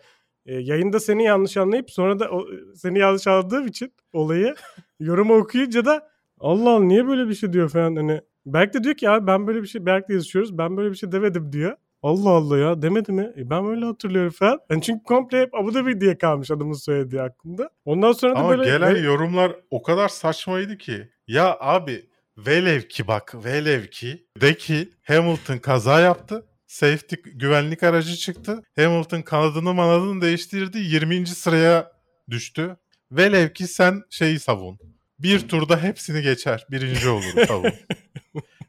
e, 0.47 0.55
yayında 0.55 1.01
seni 1.01 1.25
yanlış 1.25 1.57
anlayıp 1.57 1.91
sonra 1.91 2.19
da 2.19 2.31
o, 2.31 2.47
seni 2.75 2.99
yanlış 2.99 3.27
anladığım 3.27 3.67
için 3.67 3.93
olayı 4.13 4.55
yorumu 5.01 5.35
okuyunca 5.35 5.85
da 5.85 6.11
Allah 6.41 6.71
Allah 6.71 6.85
niye 6.85 7.07
böyle 7.07 7.29
bir 7.29 7.35
şey 7.35 7.53
diyor 7.53 7.69
falan 7.69 7.97
hani. 7.97 8.21
Berk 8.47 8.75
de 8.75 8.85
diyor 8.85 8.95
ki 8.95 9.11
abi 9.11 9.27
ben 9.27 9.47
böyle 9.47 9.63
bir 9.63 9.67
şey 9.67 9.87
Berk'le 9.87 10.11
yazışıyoruz 10.11 10.59
ben 10.59 10.77
böyle 10.77 10.91
bir 10.91 10.97
şey 10.97 11.13
demedim 11.13 11.53
diyor. 11.53 11.77
Allah 12.05 12.31
Allah 12.31 12.59
ya 12.59 12.83
demedi 12.83 13.13
mi? 13.13 13.33
E, 13.37 13.51
ben 13.51 13.67
böyle 13.67 13.85
hatırlıyorum 13.85 14.31
falan. 14.33 14.61
Yani 14.71 14.83
çünkü 14.83 15.03
komple 15.05 15.41
hep 15.41 15.55
Abu 15.55 15.75
Dhabi 15.75 16.01
diye 16.01 16.19
kalmış 16.19 16.51
adamın 16.51 16.73
söylediği 16.73 17.23
aklımda. 17.23 17.71
Ondan 17.85 18.13
sonra 18.13 18.35
da 18.35 18.39
Ama 18.39 18.49
böyle 18.51 18.65
gelen 18.65 18.95
ve- 18.95 18.99
yorumlar 18.99 19.53
o 19.71 19.83
kadar 19.83 20.09
saçmaydı 20.09 20.79
ki. 20.79 21.09
Ya 21.29 21.57
abi 21.61 22.07
velev 22.39 22.81
ki 22.81 23.09
bak 23.09 23.35
velev 23.45 23.87
ki 23.87 24.27
de 24.41 24.55
ki 24.57 24.89
Hamilton 25.03 25.59
kaza 25.59 26.01
yaptı. 26.01 26.47
Safety 26.67 27.15
güvenlik 27.25 27.83
aracı 27.83 28.17
çıktı. 28.17 28.63
Hamilton 28.77 29.23
kanadını 29.23 29.75
manadını 29.75 30.23
değiştirdi. 30.23 30.79
20. 30.79 31.27
sıraya 31.27 31.93
düştü. 32.31 32.77
Velev 33.13 33.49
ki 33.49 33.67
sen 33.67 34.03
şeyi 34.11 34.39
savun. 34.39 34.79
Bir 35.19 35.49
turda 35.49 35.83
hepsini 35.83 36.23
geçer. 36.23 36.67
Birinci 36.71 37.09
olur 37.11 37.47
savun. 37.49 37.73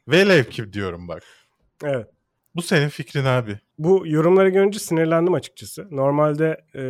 Velev 0.08 0.44
ki 0.44 0.74
diyorum 0.74 1.08
bak. 1.08 1.24
evet. 1.84 2.08
Bu 2.56 2.62
senin 2.62 2.90
fikrin 2.90 3.26
abi. 3.26 3.60
bu 3.80 4.04
yorumları 4.06 4.50
görünce 4.50 4.80
sinirlendim 4.80 5.34
açıkçası. 5.34 5.88
Normalde 5.92 6.58
e, 6.76 6.82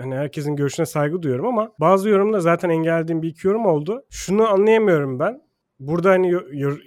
hani 0.00 0.14
herkesin 0.14 0.56
görüşüne 0.56 0.86
saygı 0.86 1.22
duyuyorum 1.22 1.46
ama 1.46 1.72
bazı 1.80 2.08
yorumda 2.08 2.40
zaten 2.40 2.68
engellediğim 2.70 3.22
bir 3.22 3.28
iki 3.28 3.46
yorum 3.46 3.66
oldu. 3.66 4.04
Şunu 4.10 4.48
anlayamıyorum 4.48 5.18
ben. 5.18 5.42
Burada 5.80 6.10
hani 6.10 6.34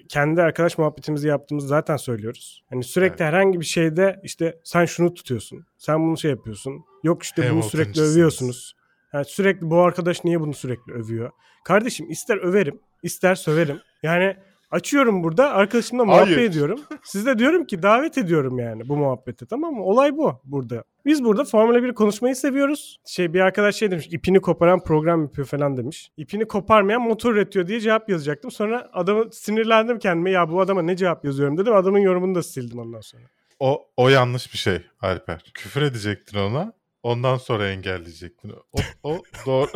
kendi 0.10 0.42
arkadaş 0.42 0.78
muhabbetimizi 0.78 1.28
yaptığımızı 1.28 1.68
zaten 1.68 1.98
söylüyoruz. 1.98 2.64
Hani 2.70 2.84
sürekli 2.84 3.24
Evet. 3.24 3.34
herhangi 3.34 3.60
bir 3.60 3.66
şeyde 3.66 4.20
işte 4.24 4.60
sen 4.64 4.86
şunu 4.86 5.14
tutuyorsun. 5.14 5.66
Sen 5.78 6.00
bunu 6.08 6.18
şey 6.18 6.32
yapıyorsun. 6.32 6.86
Yok 7.04 7.24
işte 7.24 7.52
bunu 7.52 7.64
sürekli 7.64 8.02
övüyorsunuz. 8.02 8.76
Yani 9.14 9.26
sürekli 9.26 9.70
bu 9.70 9.82
arkadaş 9.82 10.24
niye 10.24 10.40
bunu 10.40 10.54
sürekli 10.54 10.94
övüyor? 10.94 11.32
Kardeşim 11.64 12.10
ister 12.12 12.38
överim, 12.38 12.80
ister 13.04 13.36
söverim. 13.36 13.80
Yani 14.04 14.38
Açıyorum 14.72 15.24
burada 15.24 15.52
arkadaşımla 15.54 16.06
muhabbet 16.06 16.38
Hayır. 16.38 16.50
ediyorum. 16.50 16.80
Size 17.04 17.40
diyorum 17.40 17.66
ki 17.66 17.84
davet 17.84 18.18
ediyorum 18.18 18.60
yani 18.60 18.90
bu 18.90 18.98
muhabbete 18.98 19.46
tamam 19.46 19.74
mı? 19.74 19.84
Olay 19.84 20.18
bu 20.18 20.42
burada. 20.44 20.84
Biz 21.06 21.24
burada 21.24 21.46
Formula 21.46 21.84
1 21.84 21.94
konuşmayı 21.94 22.36
seviyoruz. 22.36 22.98
Şey 23.06 23.34
bir 23.34 23.40
arkadaş 23.40 23.76
şey 23.76 23.92
demiş 23.92 24.08
ipini 24.12 24.42
koparan 24.42 24.84
program 24.84 25.22
yapıyor 25.22 25.48
falan 25.48 25.78
demiş. 25.78 26.12
İpini 26.18 26.48
koparmayan 26.48 27.02
motor 27.02 27.34
üretiyor 27.34 27.68
diye 27.68 27.80
cevap 27.80 28.10
yazacaktım. 28.10 28.52
Sonra 28.52 28.90
adamı 28.94 29.32
sinirlendim 29.32 30.00
kendime 30.00 30.32
ya 30.32 30.52
bu 30.52 30.62
adama 30.62 30.82
ne 30.82 30.96
cevap 30.96 31.26
yazıyorum 31.26 31.58
dedim. 31.58 31.76
Adamın 31.76 32.00
yorumunu 32.00 32.36
da 32.36 32.44
sildim 32.44 32.80
ondan 32.80 33.02
sonra. 33.02 33.24
O, 33.60 33.88
o 33.98 34.10
yanlış 34.10 34.54
bir 34.54 34.58
şey 34.58 34.82
Alper. 35.02 35.52
Küfür 35.54 35.82
edecektin 35.82 36.38
ona. 36.38 36.74
Ondan 37.04 37.38
sonra 37.38 37.70
engelleyecektin. 37.70 38.54
O, 38.74 38.80
o 39.04 39.22
doğru. 39.46 39.68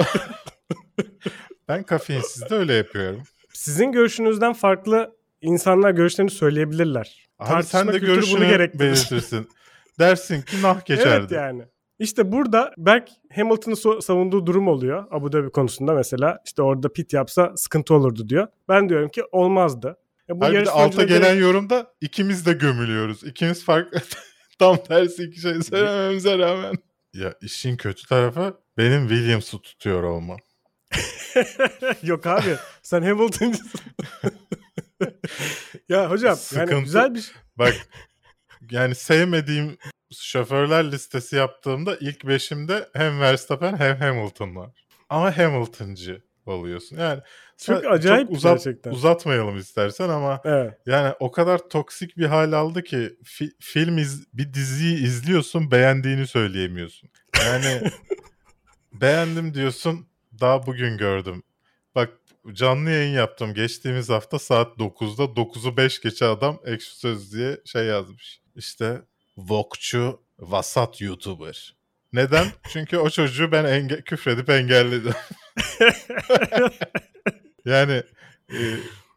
ben 1.67 1.83
kafeinsizde 1.83 2.55
öyle 2.55 2.73
yapıyorum. 2.73 3.23
Sizin 3.59 3.91
görüşünüzden 3.91 4.53
farklı 4.53 5.15
insanlar 5.41 5.91
görüşlerini 5.91 6.31
söyleyebilirler. 6.31 7.27
Abi 7.39 7.47
Tartışma 7.49 7.79
sen 7.79 7.93
de 7.93 7.97
görüşünü 7.97 8.69
belirtirsin. 8.79 9.47
Dersin 9.99 10.41
ki 10.41 10.61
nah 10.61 10.85
geçerdi. 10.85 11.09
Evet 11.19 11.31
yani. 11.31 11.63
İşte 11.99 12.31
burada 12.31 12.73
Berk 12.77 13.09
Hamilton'ı 13.35 13.75
so- 13.75 14.01
savunduğu 14.01 14.45
durum 14.45 14.67
oluyor. 14.67 15.05
Abu 15.11 15.31
Dhabi 15.31 15.49
konusunda 15.49 15.93
mesela. 15.93 16.39
işte 16.45 16.61
orada 16.61 16.93
pit 16.93 17.13
yapsa 17.13 17.53
sıkıntı 17.55 17.93
olurdu 17.93 18.29
diyor. 18.29 18.47
Ben 18.69 18.89
diyorum 18.89 19.09
ki 19.09 19.23
olmazdı. 19.31 19.97
E 20.29 20.41
bu 20.41 20.45
Abi 20.45 20.55
bir 20.55 20.65
de 20.65 20.71
alta 20.71 21.03
gelen 21.03 21.21
direkt- 21.21 21.41
yorumda 21.41 21.93
ikimiz 22.01 22.45
de 22.45 22.53
gömülüyoruz. 22.53 23.23
İkimiz 23.23 23.63
farklı 23.65 23.99
tam 24.59 24.77
tersi 24.77 25.23
iki 25.23 25.41
şey 25.41 25.61
söylememize 25.61 26.37
rağmen. 26.37 26.75
Ya 27.13 27.33
işin 27.41 27.77
kötü 27.77 28.07
tarafı 28.07 28.57
benim 28.77 29.07
Williams'ı 29.07 29.57
tutuyor 29.59 30.03
olmam. 30.03 30.37
Yok 32.03 32.27
abi 32.27 32.55
sen 32.81 33.01
Hamilton'cısın. 33.01 33.81
ya 35.89 36.09
hocam 36.11 36.35
Sıkıntı. 36.35 36.73
yani 36.73 36.83
güzel 36.83 37.15
bir 37.15 37.21
şey. 37.21 37.35
Bak 37.57 37.75
yani 38.71 38.95
sevmediğim 38.95 39.77
şoförler 40.13 40.91
listesi 40.91 41.35
yaptığımda 41.35 41.97
ilk 41.99 42.27
beşimde 42.27 42.89
hem 42.93 43.19
Verstappen 43.19 43.77
hem 43.77 43.97
Hamilton 43.97 44.55
var. 44.55 44.69
Ama 45.09 45.37
Hamilton'cı 45.37 46.21
oluyorsun. 46.45 46.97
Yani 46.97 47.21
Çok 47.65 47.85
acayip 47.85 48.31
uzat- 48.31 48.53
gerçekten. 48.63 48.91
uzatmayalım 48.91 49.57
istersen 49.57 50.09
ama 50.09 50.41
Evet. 50.45 50.73
yani 50.85 51.13
o 51.19 51.31
kadar 51.31 51.69
toksik 51.69 52.17
bir 52.17 52.25
hal 52.25 52.51
aldı 52.51 52.83
ki 52.83 53.17
fi- 53.23 53.53
film 53.59 53.97
iz- 53.97 54.27
bir 54.33 54.53
diziyi 54.53 55.03
izliyorsun 55.03 55.71
beğendiğini 55.71 56.27
söyleyemiyorsun. 56.27 57.09
Yani 57.45 57.81
beğendim 58.93 59.53
diyorsun 59.53 60.08
daha 60.41 60.65
bugün 60.65 60.97
gördüm. 60.97 61.43
Bak 61.95 62.09
canlı 62.53 62.89
yayın 62.89 63.13
yaptım 63.13 63.53
geçtiğimiz 63.53 64.09
hafta 64.09 64.39
saat 64.39 64.77
9'da 64.77 65.23
9'u 65.23 65.77
5 65.77 66.01
geçe 66.01 66.25
adam 66.25 66.59
ekşi 66.65 66.99
söz 66.99 67.33
diye 67.33 67.57
şey 67.65 67.85
yazmış. 67.85 68.41
İşte 68.55 69.01
Vokçu 69.37 70.21
vasat 70.39 71.01
YouTuber. 71.01 71.75
Neden? 72.13 72.47
Çünkü 72.73 72.97
o 72.97 73.09
çocuğu 73.09 73.51
ben 73.51 73.65
enge- 73.65 74.01
küfredip 74.01 74.49
engelledim. 74.49 75.13
yani 77.65 78.03
e, 78.51 78.59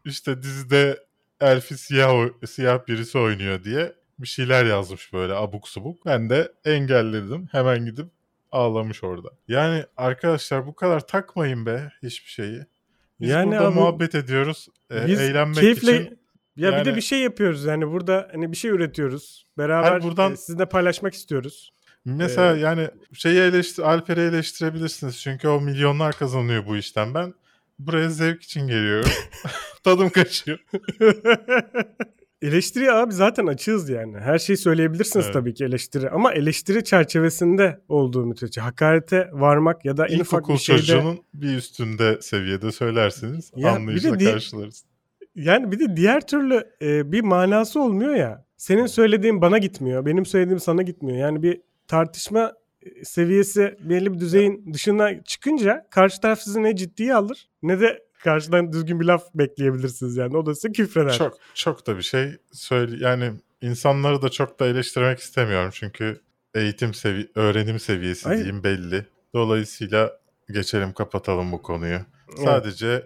işte 0.05 0.43
dizide 0.43 1.03
Elfi 1.41 1.77
siyah, 1.77 2.29
siyah 2.45 2.87
birisi 2.87 3.17
oynuyor 3.17 3.63
diye 3.63 3.93
bir 4.19 4.27
şeyler 4.27 4.65
yazmış 4.65 5.13
böyle 5.13 5.33
abuk 5.33 5.67
subuk. 5.67 6.05
Ben 6.05 6.29
de 6.29 6.51
engelledim. 6.65 7.47
Hemen 7.51 7.85
gidip 7.85 8.07
ağlamış 8.53 9.03
orada. 9.03 9.29
Yani 9.47 9.85
arkadaşlar 9.97 10.67
bu 10.67 10.75
kadar 10.75 11.07
takmayın 11.07 11.65
be 11.65 11.91
hiçbir 12.03 12.29
şeyi. 12.29 12.65
Biz 13.21 13.29
Yani 13.29 13.51
burada 13.51 13.67
abi, 13.67 13.75
muhabbet 13.75 14.15
ediyoruz. 14.15 14.67
e, 14.91 15.07
Biz 15.07 15.21
eğlenmek 15.21 15.55
keyifle 15.59 16.01
için. 16.01 16.19
ya 16.55 16.71
bir 16.71 16.85
de 16.85 16.89
yani- 16.89 16.95
bir 16.95 17.01
şey 17.01 17.19
yapıyoruz 17.19 17.65
yani 17.65 17.87
burada 17.91 18.29
hani 18.31 18.51
bir 18.51 18.57
şey 18.57 18.71
üretiyoruz. 18.71 19.47
Beraber 19.57 20.03
buradan- 20.03 20.33
e, 20.33 20.37
sizinle 20.37 20.65
paylaşmak 20.65 21.13
istiyoruz. 21.13 21.73
Mesela 22.05 22.55
Ee, 22.55 22.59
yani 22.59 22.89
şeyi 23.13 23.39
eleştir, 23.39 23.83
Alper'i 23.83 24.19
eleştirebilirsiniz. 24.21 25.21
Çünkü 25.21 25.47
o 25.47 25.61
milyonlar 25.61 26.15
kazanıyor 26.17 26.65
bu 26.67 26.77
işten. 26.77 27.13
Ben 27.13 27.33
buraya 27.79 28.09
zevk 28.09 28.43
için 28.43 28.67
geliyorum. 28.67 29.11
Tadım 29.83 30.09
kaçıyor. 30.09 30.59
Eleştiri 32.43 32.91
abi 32.91 33.13
zaten 33.13 33.47
açığız 33.47 33.89
yani. 33.89 34.17
Her 34.19 34.37
şeyi 34.39 34.57
söyleyebilirsiniz 34.57 35.25
Evet. 35.25 35.33
tabii 35.33 35.53
ki 35.53 35.65
eleştiri. 35.65 36.09
Ama 36.09 36.33
eleştiri 36.33 36.83
çerçevesinde 36.83 37.79
olduğu 37.87 38.25
müddetçe 38.25 38.61
hakarete 38.61 39.29
varmak 39.31 39.85
ya 39.85 39.97
da 39.97 40.07
en 40.07 40.19
ufak 40.19 40.39
İlkokul 40.39 40.53
bir 40.53 40.59
şeyde... 40.59 40.79
çocuğunun 40.79 41.19
bir 41.33 41.55
üstünde 41.57 42.21
seviyede 42.21 42.71
söylersiniz. 42.71 43.51
Ya 43.55 43.71
anlayışla 43.71 44.19
di- 44.19 44.25
karşılarız. 44.25 44.85
Yani 45.35 45.71
bir 45.71 45.79
de 45.79 45.95
diğer 45.97 46.27
türlü 46.27 46.63
e, 46.81 47.11
bir 47.11 47.21
manası 47.21 47.81
olmuyor 47.81 48.15
ya. 48.15 48.45
Senin 48.57 48.85
söylediğin 48.85 49.41
bana 49.41 49.57
gitmiyor. 49.57 50.05
Benim 50.05 50.25
söylediğim 50.25 50.59
sana 50.59 50.81
gitmiyor. 50.81 51.17
Yani 51.17 51.43
bir 51.43 51.61
tartışma 51.87 52.53
e, 52.81 53.05
seviyesi 53.05 53.77
belli 53.79 54.13
bir 54.13 54.19
düzeyin 54.19 54.73
dışına 54.73 55.23
çıkınca 55.23 55.87
karşı 55.89 56.21
taraf 56.21 56.39
sizi 56.39 56.63
ne 56.63 56.75
ciddiye 56.75 57.15
alır 57.15 57.49
ne 57.63 57.79
de 57.79 58.03
karşıdan 58.23 58.73
düzgün 58.73 58.99
bir 58.99 59.05
laf 59.05 59.23
bekleyebilirsiniz 59.35 60.17
yani. 60.17 60.37
O 60.37 60.45
da 60.45 60.55
size 60.55 60.71
küfreder. 60.71 61.13
Çok 61.17 61.37
çok 61.53 61.87
da 61.87 61.97
bir 61.97 62.03
şey 62.03 62.37
söyle 62.51 62.95
yani 62.99 63.31
insanları 63.61 64.21
da 64.21 64.29
çok 64.29 64.59
da 64.59 64.67
eleştirmek 64.67 65.19
istemiyorum 65.19 65.69
çünkü 65.73 66.21
eğitim 66.55 66.93
sevi 66.93 67.31
öğrenim 67.35 67.79
seviyesi 67.79 68.29
Ay- 68.29 68.37
diyeyim 68.37 68.63
belli. 68.63 69.05
Dolayısıyla 69.33 70.17
geçelim 70.49 70.93
kapatalım 70.93 71.51
bu 71.51 71.61
konuyu. 71.61 71.99
Evet. 72.29 72.39
Sadece 72.43 73.05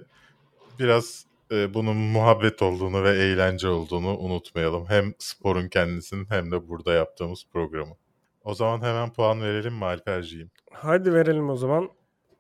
biraz 0.80 1.26
e, 1.52 1.74
bunun 1.74 1.96
muhabbet 1.96 2.62
olduğunu 2.62 3.04
ve 3.04 3.10
eğlence 3.10 3.68
olduğunu 3.68 4.18
unutmayalım. 4.18 4.86
Hem 4.86 5.14
sporun 5.20 5.68
kendisinin 5.68 6.26
hem 6.30 6.52
de 6.52 6.68
burada 6.68 6.94
yaptığımız 6.94 7.46
programı. 7.54 7.96
O 8.44 8.54
zaman 8.54 8.82
hemen 8.82 9.14
puan 9.14 9.42
verelim 9.42 9.74
mi 9.74 9.86
Alperciğim? 9.86 10.52
Hadi 10.72 11.14
verelim 11.14 11.50
o 11.50 11.56
zaman. 11.56 11.90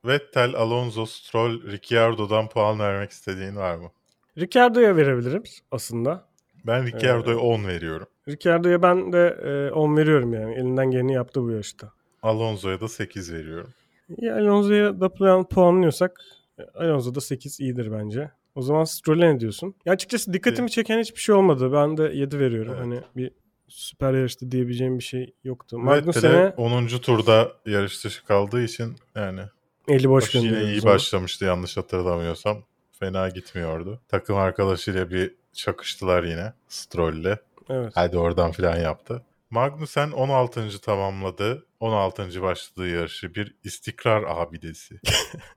Vettel, 0.06 0.56
Alonso, 0.56 1.06
Stroll, 1.06 1.72
Ricciardo'dan 1.72 2.50
puan 2.50 2.80
vermek 2.80 3.12
istediğin 3.12 3.56
var 3.56 3.76
mı? 3.76 3.92
Ricciardo'ya 4.38 4.96
verebilirim 4.96 5.44
aslında. 5.72 6.28
Ben 6.66 6.86
Ricciardo'ya 6.86 7.38
10 7.38 7.68
veriyorum. 7.68 8.08
Ricciardo'ya 8.28 8.82
ben 8.82 9.14
de 9.14 9.38
e, 9.44 9.72
10 9.72 9.98
veriyorum 9.98 10.34
yani. 10.34 10.56
Elinden 10.56 10.92
geleni 10.92 11.14
yaptı 11.14 11.42
bu 11.44 11.52
yarışta. 11.52 11.92
Alonso'ya 12.24 12.82
da 12.82 12.88
8 12.88 13.34
veriyorum. 13.34 13.74
Ya 14.18 14.36
Alonso'ya 14.36 15.02
da 15.02 15.14
puan, 15.14 15.48
puanlıyorsak 15.48 16.22
e, 16.60 16.64
Alonso 16.64 17.16
da 17.16 17.22
8 17.22 17.60
iyidir 17.60 17.92
bence. 17.92 18.32
O 18.56 18.62
zaman 18.62 18.84
Stroll'e 18.84 19.36
ne 19.36 19.40
diyorsun? 19.40 19.76
Ya 19.86 19.94
açıkçası 19.94 20.34
dikkatimi 20.34 20.72
çeken 20.72 21.00
hiçbir 21.00 21.20
şey 21.20 21.36
olmadı. 21.36 21.74
Ben 21.74 21.98
de 21.98 22.04
7 22.04 22.40
veriyorum. 22.40 22.74
Evet. 22.78 22.86
Hani 22.86 23.02
bir 23.16 23.32
süper 23.68 24.14
yarıştı 24.14 24.52
diyebileceğim 24.52 25.00
bir 25.00 25.04
şey 25.04 25.34
yoktu. 25.44 25.80
Magnussen'e 25.80 26.54
10. 26.58 26.88
turda 26.88 27.52
yarış 27.66 28.06
dışı 28.06 28.26
kaldığı 28.26 28.64
için 28.64 28.96
yani 29.16 29.42
eli 29.88 30.10
boş 30.10 30.36
yine 30.36 30.46
gönderiyoruz 30.46 30.84
iyi 30.84 30.86
başlamıştı 30.86 31.46
yanlış 31.46 31.78
hatırlamıyorsam. 31.78 32.64
Fena 33.00 33.30
gitmiyordu. 33.30 34.02
Takım 34.08 34.38
arkadaşıyla 34.38 35.12
bir 35.12 35.36
çakıştılar 35.54 36.24
yine 36.24 36.54
Stroll'le. 36.68 37.38
Evet. 37.70 37.92
Hadi 37.96 38.18
oradan 38.18 38.52
filan 38.52 38.80
yaptı. 38.80 39.22
Magnussen 39.50 40.12
16. 40.12 40.82
tamamladı. 40.82 41.66
16. 41.80 42.42
başladığı 42.42 42.88
yarışı 42.88 43.36
bir 43.36 43.56
istikrar 43.64 44.24
abidesi. 44.28 45.00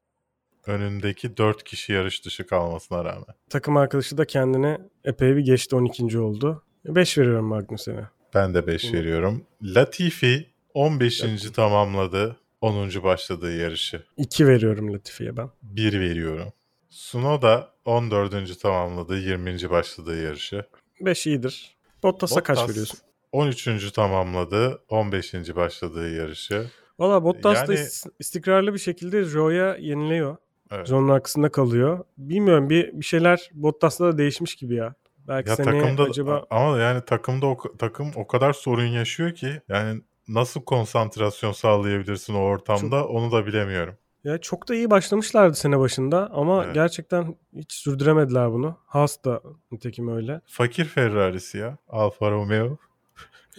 Önündeki 0.66 1.36
4 1.36 1.64
kişi 1.64 1.92
yarış 1.92 2.24
dışı 2.24 2.46
kalmasına 2.46 3.04
rağmen. 3.04 3.34
Takım 3.50 3.76
arkadaşı 3.76 4.18
da 4.18 4.24
kendine 4.24 4.78
epey 5.04 5.36
bir 5.36 5.40
geçti 5.40 5.76
12. 5.76 6.18
oldu. 6.18 6.62
5 6.84 7.18
veriyorum 7.18 7.46
Magnussen'e. 7.46 8.08
Ben 8.34 8.54
de 8.54 8.66
5 8.66 8.88
Hı. 8.88 8.92
veriyorum. 8.92 9.44
Latifi 9.62 10.50
15. 10.74 11.50
tamamladı. 11.50 12.36
10. 12.60 13.02
başladığı 13.02 13.56
yarışı. 13.56 14.04
2 14.16 14.46
veriyorum 14.46 14.92
Latifi'ye 14.94 15.36
ben. 15.36 15.50
1 15.62 16.00
veriyorum. 16.00 16.52
Sunoda 16.90 17.70
14. 17.84 18.60
tamamladı. 18.60 19.18
20. 19.18 19.70
başladığı 19.70 20.22
yarışı. 20.22 20.64
5 21.00 21.26
iyidir. 21.26 21.76
Bottas'a 22.02 22.42
kaç 22.42 22.56
Bottas 22.56 22.70
veriyorsun? 22.70 22.98
13. 23.32 23.92
tamamladı. 23.92 24.82
15. 24.88 25.34
başladığı 25.56 26.14
yarışı. 26.16 26.66
Valla 26.98 27.24
Bottas 27.24 27.68
da 27.68 27.74
Yani- 27.74 27.84
is- 27.84 28.10
istikrarlı 28.18 28.74
bir 28.74 28.78
şekilde 28.78 29.24
Joe'ya 29.24 29.76
yeniliyor. 29.76 30.36
Evet. 30.70 30.86
Joe'nun 30.86 31.08
arkasında 31.08 31.48
kalıyor. 31.48 32.04
Bilmiyorum 32.18 32.70
bir 32.70 32.92
bir 33.00 33.04
şeyler 33.04 33.50
Bottas'ta 33.54 34.04
da 34.04 34.18
değişmiş 34.18 34.54
gibi 34.54 34.74
ya. 34.74 34.94
Belki 35.28 35.50
Ya 35.50 35.56
takımda 35.56 36.02
acaba 36.02 36.46
ama 36.50 36.78
yani 36.78 37.04
takımda 37.04 37.46
o, 37.46 37.56
takım 37.78 38.10
o 38.16 38.26
kadar 38.26 38.52
sorun 38.52 38.86
yaşıyor 38.86 39.34
ki 39.34 39.60
yani 39.68 40.00
nasıl 40.34 40.62
konsantrasyon 40.62 41.52
sağlayabilirsin 41.52 42.34
o 42.34 42.38
ortamda 42.38 43.06
onu 43.08 43.32
da 43.32 43.46
bilemiyorum. 43.46 43.94
ya 44.24 44.38
çok 44.38 44.68
da 44.68 44.74
iyi 44.74 44.90
başlamışlardı 44.90 45.56
sene 45.56 45.78
başında 45.78 46.30
ama 46.32 46.64
Evet. 46.64 46.74
gerçekten 46.74 47.36
hiç 47.56 47.72
sürdüremediler 47.72 48.52
bunu. 48.52 48.78
Haas 48.86 49.24
da 49.24 49.42
nitekim 49.70 50.16
öyle. 50.16 50.40
Fakir 50.46 50.84
Ferrari'si 50.84 51.58
ya. 51.58 51.78
Alfa 51.88 52.30
Romeo. 52.30 52.76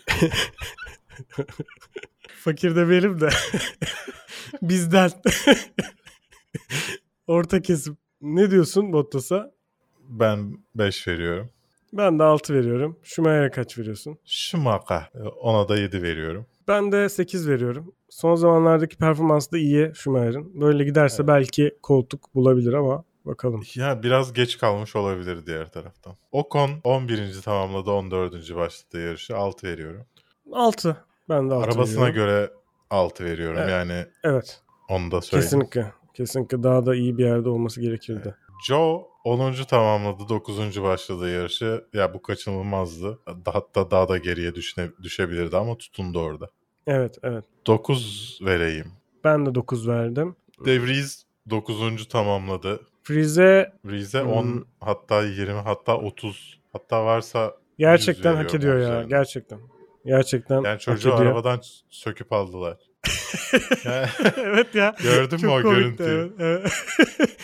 Fakir 2.44 2.76
demeyelim 2.76 3.22
de 3.22 3.30
bizden. 4.62 5.12
Orta 7.28 7.62
kesim. 7.62 7.98
Ne 8.22 8.52
diyorsun 8.52 8.94
Bottas'a? 8.94 9.52
Ben 10.10 10.58
5 10.76 11.08
veriyorum. 11.08 11.50
Ben 11.94 12.20
de 12.20 12.24
6 12.24 12.54
veriyorum. 12.54 13.00
Schumacher'e 13.04 13.52
kaç 13.52 13.78
veriyorsun? 13.78 14.18
Schumacher. 14.26 15.10
e, 15.16 15.20
Ona 15.24 15.70
da 15.70 15.78
7 15.78 16.04
veriyorum. 16.04 16.46
Ben 16.72 16.92
de 16.92 17.10
8 17.10 17.50
veriyorum. 17.50 17.94
Son 18.10 18.36
zamanlardaki 18.36 18.98
performansı 18.98 19.52
da 19.52 19.58
iyi 19.58 19.92
Schumacher'ın. 19.96 20.62
Böyle 20.62 20.84
giderse 20.84 21.28
belki 21.28 21.78
koltuk 21.84 22.36
bulabilir 22.36 22.74
ama 22.74 23.04
bakalım. 23.26 23.64
Ya 23.76 24.04
biraz 24.04 24.34
geç 24.34 24.58
kalmış 24.58 24.96
olabilir 24.96 25.46
diğer 25.46 25.72
taraftan. 25.72 26.16
Ocon 26.32 26.70
11. 26.84 27.42
tamamladı 27.42 27.92
14. 27.92 28.56
başladı 28.56 29.02
yarışı. 29.06 29.38
6 29.38 29.68
veriyorum. 29.68 30.06
6. 30.54 30.98
Ben 31.30 31.50
de 31.50 31.54
6 31.54 31.66
Arabasına 31.66 32.06
veriyorum. 32.06 32.16
göre 32.16 32.52
6 32.90 33.26
veriyorum. 33.26 33.58
Evet. 33.60 33.70
Yani 33.72 34.06
Evet. 34.24 34.62
onu 34.90 35.12
da 35.12 35.22
söyleyeyim. 35.22 35.50
Kesinlikle. 35.50 35.94
Kesinlikle 36.14 36.64
daha 36.64 36.86
da 36.86 36.96
iyi 36.96 37.18
bir 37.18 37.26
yerde 37.26 37.50
olması 37.50 37.82
gerekirdi. 37.82 38.36
Joe 38.68 39.08
10. 39.24 39.54
tamamladı. 39.70 40.30
9. 40.30 40.82
başladı 40.84 41.34
yarışı. 41.34 41.86
Ya 41.94 42.14
bu 42.14 42.22
kaçınılmazdı. 42.22 43.20
Hatta 43.46 43.92
daha 43.92 44.10
da 44.10 44.18
geriye 44.18 44.56
düşne, 44.56 44.90
düşebilirdi 45.04 45.58
ama 45.58 45.78
tutundu 45.78 46.20
orada. 46.20 46.50
Evet, 46.88 47.18
evet. 47.24 47.44
9 47.68 48.40
vereyim. 48.42 48.88
Ben 49.24 49.46
de 49.46 49.56
9 49.56 49.88
verdim. 49.88 50.36
De 50.66 50.82
Vries 50.82 51.24
9. 51.50 52.08
tamamladı. 52.08 52.80
Frize 53.04 53.72
Hmm. 54.12 54.30
10 54.32 54.66
hatta 54.80 55.22
20 55.24 55.54
hatta 55.60 55.98
30 55.98 56.60
hatta 56.74 57.06
varsa 57.06 57.56
gerçekten 57.80 58.32
100 58.32 58.40
hak 58.40 58.54
ediyor 58.56 58.78
ya. 58.78 58.82
üzerine. 58.84 59.08
Gerçekten. 59.10 59.60
Gerçekten 60.06 60.62
yani 60.64 60.80
çocuğu 60.80 61.14
arabadan 61.14 61.62
söküp 61.90 62.32
aldılar. 62.34 62.78
Yani- 63.86 64.08
evet 64.38 64.76
ya. 64.76 64.96
Gördün 65.04 65.42
mü 65.42 65.48
o 65.52 65.62
görüntüyü? 65.62 66.34
evet, 66.40 66.62
evet. 66.62 66.72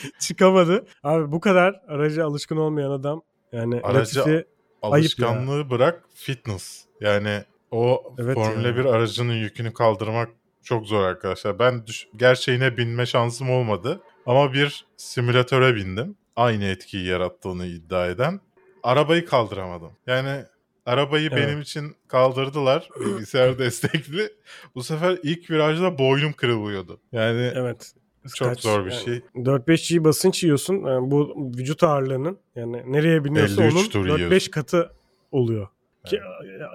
Çıkamadı. 0.19 0.85
Abi 1.03 1.31
bu 1.31 1.39
kadar 1.39 1.81
araca 1.88 2.25
alışkın 2.25 2.57
olmayan 2.57 2.91
adam 2.91 3.21
yani 3.51 3.81
Aracı- 3.83 4.19
Latifi 4.19 4.45
Alışkanlığı 4.81 5.69
bırak 5.69 6.03
fitness. 6.15 6.85
Yani 7.01 7.43
o 7.72 8.15
Evet 8.20 8.34
Formula 8.36 8.68
ya. 8.68 8.78
1 8.78 8.86
aracının 8.86 9.34
yükünü 9.34 9.74
kaldırmak 9.74 10.30
çok 10.63 10.88
zor 10.88 11.03
arkadaşlar. 11.03 11.59
Ben 11.59 11.88
düş- 11.88 12.07
gerçeğine 12.15 12.78
binme 12.78 13.05
şansım 13.05 13.49
olmadı. 13.49 14.01
Ama 14.26 14.53
bir 14.53 14.86
simülatöre 14.97 15.76
bindim. 15.76 16.15
Aynı 16.36 16.65
etkiyi 16.65 17.05
yarattığını 17.05 17.65
iddia 17.65 18.07
eden. 18.07 18.39
Arabayı 18.84 19.26
kaldıramadım. 19.26 19.91
Yani 20.07 20.43
arabayı 20.86 21.30
Evet. 21.34 21.47
benim 21.47 21.61
için 21.61 21.95
kaldırdılar. 22.07 22.89
Bilgisayar 22.99 23.59
destekli. 23.59 24.30
Bu 24.76 24.84
sefer 24.84 25.18
ilk 25.24 25.51
virajda 25.51 25.97
boynum 25.97 26.34
kırılıyordu. 26.34 26.99
Yani 27.11 27.51
evet. 27.55 27.93
çok 28.36 28.47
Kaç- 28.47 28.61
zor 28.61 28.86
bir 28.86 28.91
yani 28.91 29.03
şey. 29.05 29.22
4-5G 29.36 30.03
basınç 30.03 30.43
yiyorsun. 30.43 30.76
Yani 30.86 31.11
bu 31.11 31.51
vücut 31.57 31.84
ağırlığının 31.84 32.38
yani 32.55 32.84
nereye 32.93 33.24
biniyorsa 33.26 33.63
53 33.63 33.74
onun 33.76 33.89
tur 33.89 34.05
4-5 34.07 34.18
yiyorsun. 34.26 34.51
katı 34.51 34.91
oluyor. 35.32 35.68
Ki, 36.09 36.19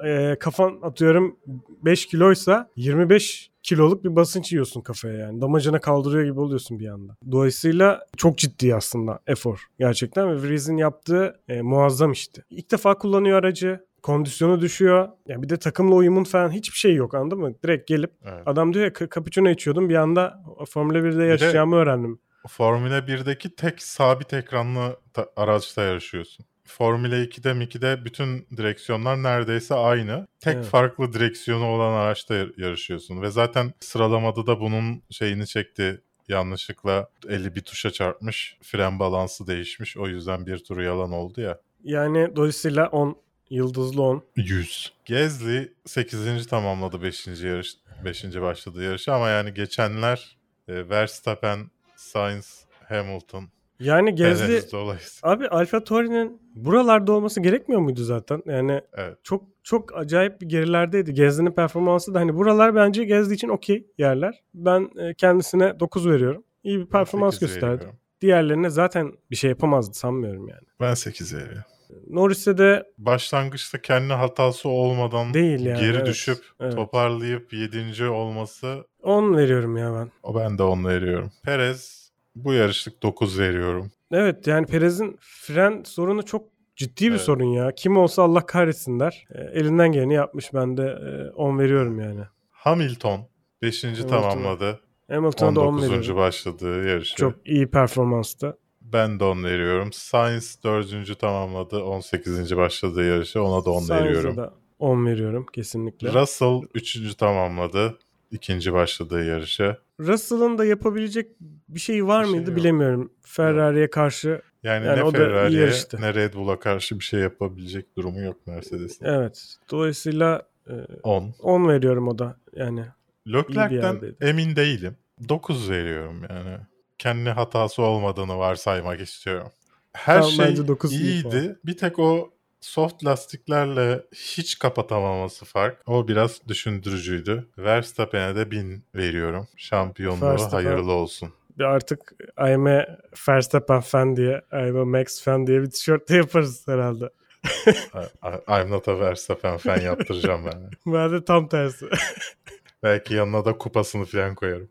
e, 0.07 0.37
kafan 0.41 0.79
atıyorum 0.83 1.37
5 1.85 2.07
kiloysa 2.07 2.71
25 2.77 3.51
kiloluk 3.63 4.05
bir 4.05 4.17
basınç 4.17 4.53
yiyorsun 4.53 4.81
kafaya 4.81 5.15
yani. 5.19 5.41
Damacana 5.41 5.81
kaldırıyor 5.81 6.25
gibi 6.25 6.41
oluyorsun 6.41 6.79
bir 6.79 6.89
anda. 6.89 7.17
Dolayısıyla 7.33 8.07
çok 8.17 8.39
ciddi 8.39 8.75
aslında 8.75 9.19
efor 9.27 9.67
gerçekten 9.79 10.29
ve 10.29 10.43
Vries'in 10.49 10.77
yaptığı 10.77 11.41
e, 11.49 11.63
muazzam 11.63 12.13
işte. 12.13 12.43
İlk 12.51 12.71
defa 12.71 12.99
kullanıyor 12.99 13.39
aracı. 13.39 13.85
Kondisyonu 14.03 14.61
düşüyor. 14.61 15.09
Yani 15.29 15.43
bir 15.43 15.49
de 15.49 15.57
takımla 15.57 15.95
uyumun 15.95 16.25
falan 16.25 16.51
hiçbir 16.51 16.77
şey 16.79 16.95
yok 16.95 17.15
anladın 17.15 17.39
mı? 17.39 17.55
Direkt 17.65 17.89
gelip 17.89 18.11
Evet. 18.25 18.43
adam 18.47 18.75
diyor 18.75 18.85
ya 18.85 18.91
"Ka- 18.91 19.15
cappuccino 19.15 19.49
içiyordum 19.51 19.89
bir 19.89 19.95
anda 19.95 20.43
Formula 20.69 20.99
1'de 20.99 21.25
yaşayacağımı 21.25 21.77
öğrendim. 21.77 22.19
Formula 22.49 22.99
1'deki 23.07 23.55
tek 23.57 23.83
sabit 23.83 24.33
ekranlı 24.33 24.97
ta- 25.15 25.29
araçta 25.37 25.83
yarışıyorsun. 25.83 26.45
Formula 26.65 27.15
2'de 27.17 27.49
2'de 27.65 28.05
bütün 28.05 28.47
direksiyonlar 28.57 29.23
neredeyse 29.23 29.75
aynı. 29.75 30.27
Tek 30.41 30.55
Evet. 30.55 30.67
farklı 30.67 31.13
direksiyonu 31.13 31.65
olan 31.67 31.93
araçta 31.93 32.35
yar- 32.35 32.53
yarışıyorsun. 32.57 33.23
Ve 33.23 33.31
zaten 33.31 33.73
sıralamada 33.81 34.47
da 34.47 34.61
bunun 34.61 35.03
şeyini 35.11 35.47
çekti. 35.47 36.01
Yanlışlıkla 36.29 37.09
eli 37.29 37.55
bir 37.55 37.61
tuşa 37.61 37.91
çarpmış. 37.91 38.57
Fren 38.63 38.99
balansı 38.99 39.47
değişmiş. 39.47 39.97
O 39.97 40.07
yüzden 40.09 40.47
bir 40.47 40.59
turu 40.65 40.83
yalan 40.83 41.13
oldu 41.13 41.41
ya. 41.41 41.59
Yani 41.85 42.37
dolayısıyla 42.37 42.87
10 42.89 43.17
yıldızlı 43.51 44.03
10. 44.03 44.25
100. 44.37 44.93
Gezli 45.05 45.73
8. 45.87 46.47
tamamladı 46.47 47.03
5. 47.03 47.27
yarış 47.27 47.75
5. 48.05 48.25
başladı 48.41 48.83
yarışı 48.85 49.13
ama 49.15 49.29
yani 49.29 49.55
geçenler 49.55 50.37
e, 50.69 50.89
Verstappen, 50.89 51.71
Sainz, 51.97 52.65
Hamilton, 52.89 53.49
Yani 53.83 54.15
Gezli 54.15 54.47
Perez 54.47 54.73
dolayısıyla. 54.73 55.35
abi 55.35 55.49
Alfa 55.49 55.85
Tauri'nin 55.85 56.41
buralarda 56.55 57.13
olması 57.13 57.41
gerekmiyor 57.41 57.81
muydu 57.81 58.03
zaten? 58.05 58.43
Yani 58.47 58.81
Evet. 58.97 59.17
çok 59.23 59.45
çok 59.63 59.97
acayip 59.97 60.41
bir 60.41 60.47
gerilerdeydi. 60.49 61.15
Gezli'nin 61.15 61.53
performansı 61.53 62.15
da 62.15 62.21
hani 62.21 62.35
buralar 62.37 62.75
bence 62.75 63.05
Gezli 63.05 63.35
için 63.35 63.49
okey 63.49 63.87
yerler. 63.99 64.43
Ben 64.55 64.91
e, 64.99 65.15
kendisine 65.15 65.81
9 65.81 66.09
veriyorum. 66.09 66.45
İyi 66.65 66.79
bir 66.81 66.87
performans 66.87 67.35
8 67.35 67.49
gösterdi. 67.49 67.75
veriyorum. 67.75 67.99
Diğerlerine 68.21 68.71
zaten 68.71 69.13
bir 69.31 69.37
şey 69.37 69.51
yapamazdı 69.51 69.95
sanmıyorum 69.95 70.49
yani. 70.49 70.63
Ben 70.81 70.95
8 70.95 71.35
veriyorum. 71.35 71.63
Norris'e 72.11 72.59
de 72.59 72.87
Başlangıçta 72.99 73.81
kendi 73.83 74.13
hatası 74.13 74.69
olmadan 74.69 75.35
değil 75.35 75.61
yani. 75.67 75.81
geri 75.81 75.97
evet. 75.97 76.07
düşüp 76.07 76.39
Evet. 76.61 76.75
toparlayıp 76.77 77.53
7. 77.53 78.05
olması 78.09 78.85
10 79.03 79.37
veriyorum 79.37 79.77
ya 79.77 79.95
ben. 79.95 80.11
o 80.23 80.35
ben 80.35 80.59
de 80.59 80.63
onu 80.63 80.89
veriyorum. 80.89 81.33
Perez 81.45 82.02
bu 82.35 82.53
yarışlık 82.53 83.03
9 83.03 83.39
veriyorum. 83.39 83.91
Evet 84.13 84.47
yani 84.47 84.67
Perez'in 84.67 85.19
fren 85.21 85.83
sorunu 85.87 86.25
çok 86.25 86.47
ciddi 86.77 87.05
bir 87.07 87.11
Evet. 87.11 87.21
sorun 87.21 87.45
ya. 87.45 87.73
Kim 87.77 87.97
olsa 87.97 88.23
Allah 88.23 88.47
kahretsin 88.47 89.01
der. 89.01 89.25
E, 89.35 89.41
elinden 89.41 89.93
geleni 89.93 90.15
yapmış. 90.15 90.55
Ben 90.55 90.77
de 90.77 90.83
e, 90.83 91.31
10 91.31 91.59
veriyorum 91.59 92.01
yani. 92.01 92.21
Hamilton 92.51 93.21
5. 93.63 93.81
tamamladı. 94.09 94.81
Hamilton'a 95.11 95.57
da 95.57 95.61
10 95.61 95.67
19. 95.67 95.91
veriyorum. 95.91 96.17
başladığı 96.17 96.89
yarışı. 96.89 97.17
Çok 97.17 97.35
iyi 97.45 97.71
performanstı. 97.71 98.59
Ben 98.81 99.21
de 99.21 99.25
10 99.25 99.45
veriyorum. 99.45 99.93
Sainz 99.93 100.59
4. 100.65 101.19
tamamladı. 101.19 101.83
18. 101.85 102.57
başladığı 102.57 103.05
yarışı. 103.05 103.43
Ona 103.43 103.65
da 103.65 103.71
10 103.71 103.81
Sainz'e 103.81 104.05
veriyorum. 104.05 104.37
da 104.37 104.55
10 104.79 105.07
veriyorum 105.07 105.47
kesinlikle. 105.53 106.13
Russell 106.13 106.61
3. 106.75 107.15
tamamladı. 107.15 107.99
ikinci 108.31 108.73
başladığı 108.73 109.25
yarışı. 109.25 109.77
Russell'ın 110.07 110.59
da 110.59 110.65
yapabilecek 110.65 111.31
bir 111.69 111.81
şey 111.81 112.07
var 112.07 112.23
Bir 112.23 112.29
şey 112.29 112.37
mıydı 112.37 112.51
yok. 112.51 112.59
bilemiyorum. 112.59 113.13
Ferrari'ye 113.23 113.91
karşı 113.91 114.43
Yani, 114.63 114.87
Yani 114.87 115.07
ne 115.07 115.11
Ferrari'ye 115.11 115.61
yarıştı. 115.61 116.01
ne 116.01 116.15
Red 116.15 116.35
Bull'a 116.35 116.59
karşı 116.59 116.99
bir 116.99 117.05
şey 117.05 117.21
yapabilecek 117.21 117.97
durumu 117.97 118.21
yok 118.21 118.47
Mercedes'in. 118.47 119.05
evet. 119.05 119.57
Dolayısıyla 119.71 120.43
e, 120.69 120.73
10. 121.03 121.35
10 121.43 121.69
veriyorum 121.69 122.09
o 122.09 122.19
da. 122.19 122.37
Yani 122.57 122.85
Leclerc'ten 123.27 124.01
emin 124.21 124.57
değilim. 124.57 124.97
9 125.29 125.71
veriyorum 125.71 126.23
yani. 126.31 126.57
Kendi 126.99 127.31
hatası 127.31 127.83
olmadığını 127.83 128.39
varsaymak 128.39 129.01
istiyorum. 129.01 129.49
Her 129.93 130.15
Tamam, 130.23 130.31
şey 130.31 130.55
iyiydi. 130.91 131.57
bir 131.65 131.77
tek 131.77 131.99
o 131.99 132.31
soft 132.63 133.05
lastiklerle 133.05 134.03
hiç 134.15 134.59
kapatamaması 134.59 135.45
fark. 135.45 135.83
O 135.87 136.09
biraz 136.09 136.49
düşündürücüydü. 136.49 137.49
Verstappen'e 137.59 138.37
de 138.37 138.51
1000 138.51 138.85
veriyorum. 138.95 139.49
Şampiyonluğu 139.57 140.25
Verstappen- 140.25 140.51
hayırlı 140.51 140.93
olsun. 140.93 141.33
bir 141.59 141.65
artık 141.65 142.13
I'm 142.39 142.67
a 142.67 142.87
Verstappen 143.29 143.81
fan 143.81 144.17
diye, 144.17 144.43
I'm 144.53 144.77
a 144.77 144.85
Max 144.85 145.23
fan 145.23 145.47
diye 145.47 145.63
bir 145.63 145.71
tişört 145.71 146.09
de 146.09 146.17
yaparız 146.17 146.69
herhalde. 146.69 147.11
I'm 148.49 148.71
not 148.71 148.89
a 148.89 149.01
Verstappen 149.01 149.57
fan 149.57 149.81
yaptıracağım 149.81 150.47
ben. 150.47 150.71
Ben 150.93 151.13
de 151.13 151.25
tam 151.25 151.49
tersi. 151.49 151.87
Belki 152.83 153.15
yanına 153.15 153.45
da 153.45 153.59
kupasını 153.59 154.05
falan 154.05 154.35
koyarım. 154.35 154.69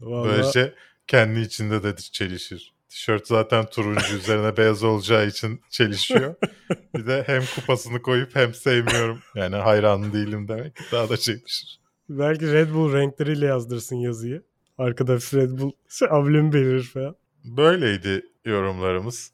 Vallahi 0.00 0.28
Böylece 0.30 0.74
kendi 1.06 1.40
içinde 1.40 1.82
de 1.82 1.96
çelişir. 1.96 2.72
Tişört 2.92 3.26
zaten 3.26 3.66
turuncu 3.66 4.16
üzerine 4.16 4.56
beyaz 4.56 4.84
olacağı 4.84 5.26
için 5.26 5.60
çelişiyor. 5.70 6.34
Bir 6.94 7.06
de 7.06 7.22
hem 7.26 7.42
kupasını 7.54 8.02
koyup 8.02 8.36
hem 8.36 8.54
sevmiyorum. 8.54 9.22
Yani 9.34 9.56
hayran 9.56 10.12
değilim 10.12 10.48
demek. 10.48 10.78
Daha 10.92 11.08
da 11.08 11.16
çelişir. 11.16 11.80
belki 12.08 12.52
Red 12.52 12.74
Bull 12.74 12.92
renkleriyle 12.92 13.46
yazdırsın 13.46 13.96
yazıyı. 13.96 14.42
Arkada 14.78 15.16
Red 15.16 15.50
Bull 15.50 15.72
ablemi 16.10 16.52
belirir 16.52 16.82
falan. 16.82 17.16
Böyleydi 17.44 18.26
yorumlarımız. 18.44 19.32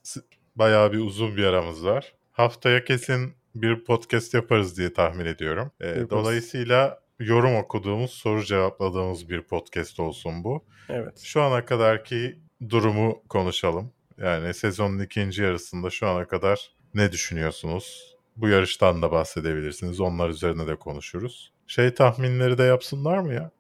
Bayağı 0.57 0.93
bir 0.93 0.99
uzun 0.99 1.37
bir 1.37 1.45
aramız 1.45 1.85
var. 1.85 2.15
Haftaya 2.33 2.85
kesin 2.85 3.33
bir 3.55 3.85
podcast 3.85 4.35
yaparız 4.35 4.79
diye 4.79 4.93
tahmin 4.93 5.27
ediyorum. 5.27 5.71
Ee, 5.81 6.11
dolayısıyla 6.11 7.01
yorum 7.21 7.57
okuduğumuz, 7.57 8.11
soru 8.11 8.45
cevapladığımız 8.45 9.29
bir 9.29 9.43
podcast 9.43 10.01
olsun 10.01 10.45
bu. 10.45 10.65
Evet. 10.89 11.19
Şu 11.19 11.43
ana 11.43 11.65
kadarki 11.65 12.39
durumu 12.69 13.23
konuşalım. 13.29 13.91
Yani 14.19 14.55
sezonun 14.55 14.99
ikinci 14.99 15.43
yarısında 15.43 15.91
şu 15.91 16.07
ana 16.09 16.25
kadar 16.25 16.71
ne 16.95 17.13
düşünüyorsunuz? 17.13 18.17
Bu 18.37 18.49
yarıştan 18.49 19.03
da 19.03 19.13
bahsedebilirsiniz. 19.13 20.01
Onlar 20.01 20.29
üzerine 20.29 20.67
de 20.67 20.77
konuşuruz. 20.77 21.53
Şey 21.67 21.95
tahminleri 21.95 22.59
de 22.59 22.63
yapsınlar 22.63 23.19
mı 23.19 23.35
ya? 23.35 23.51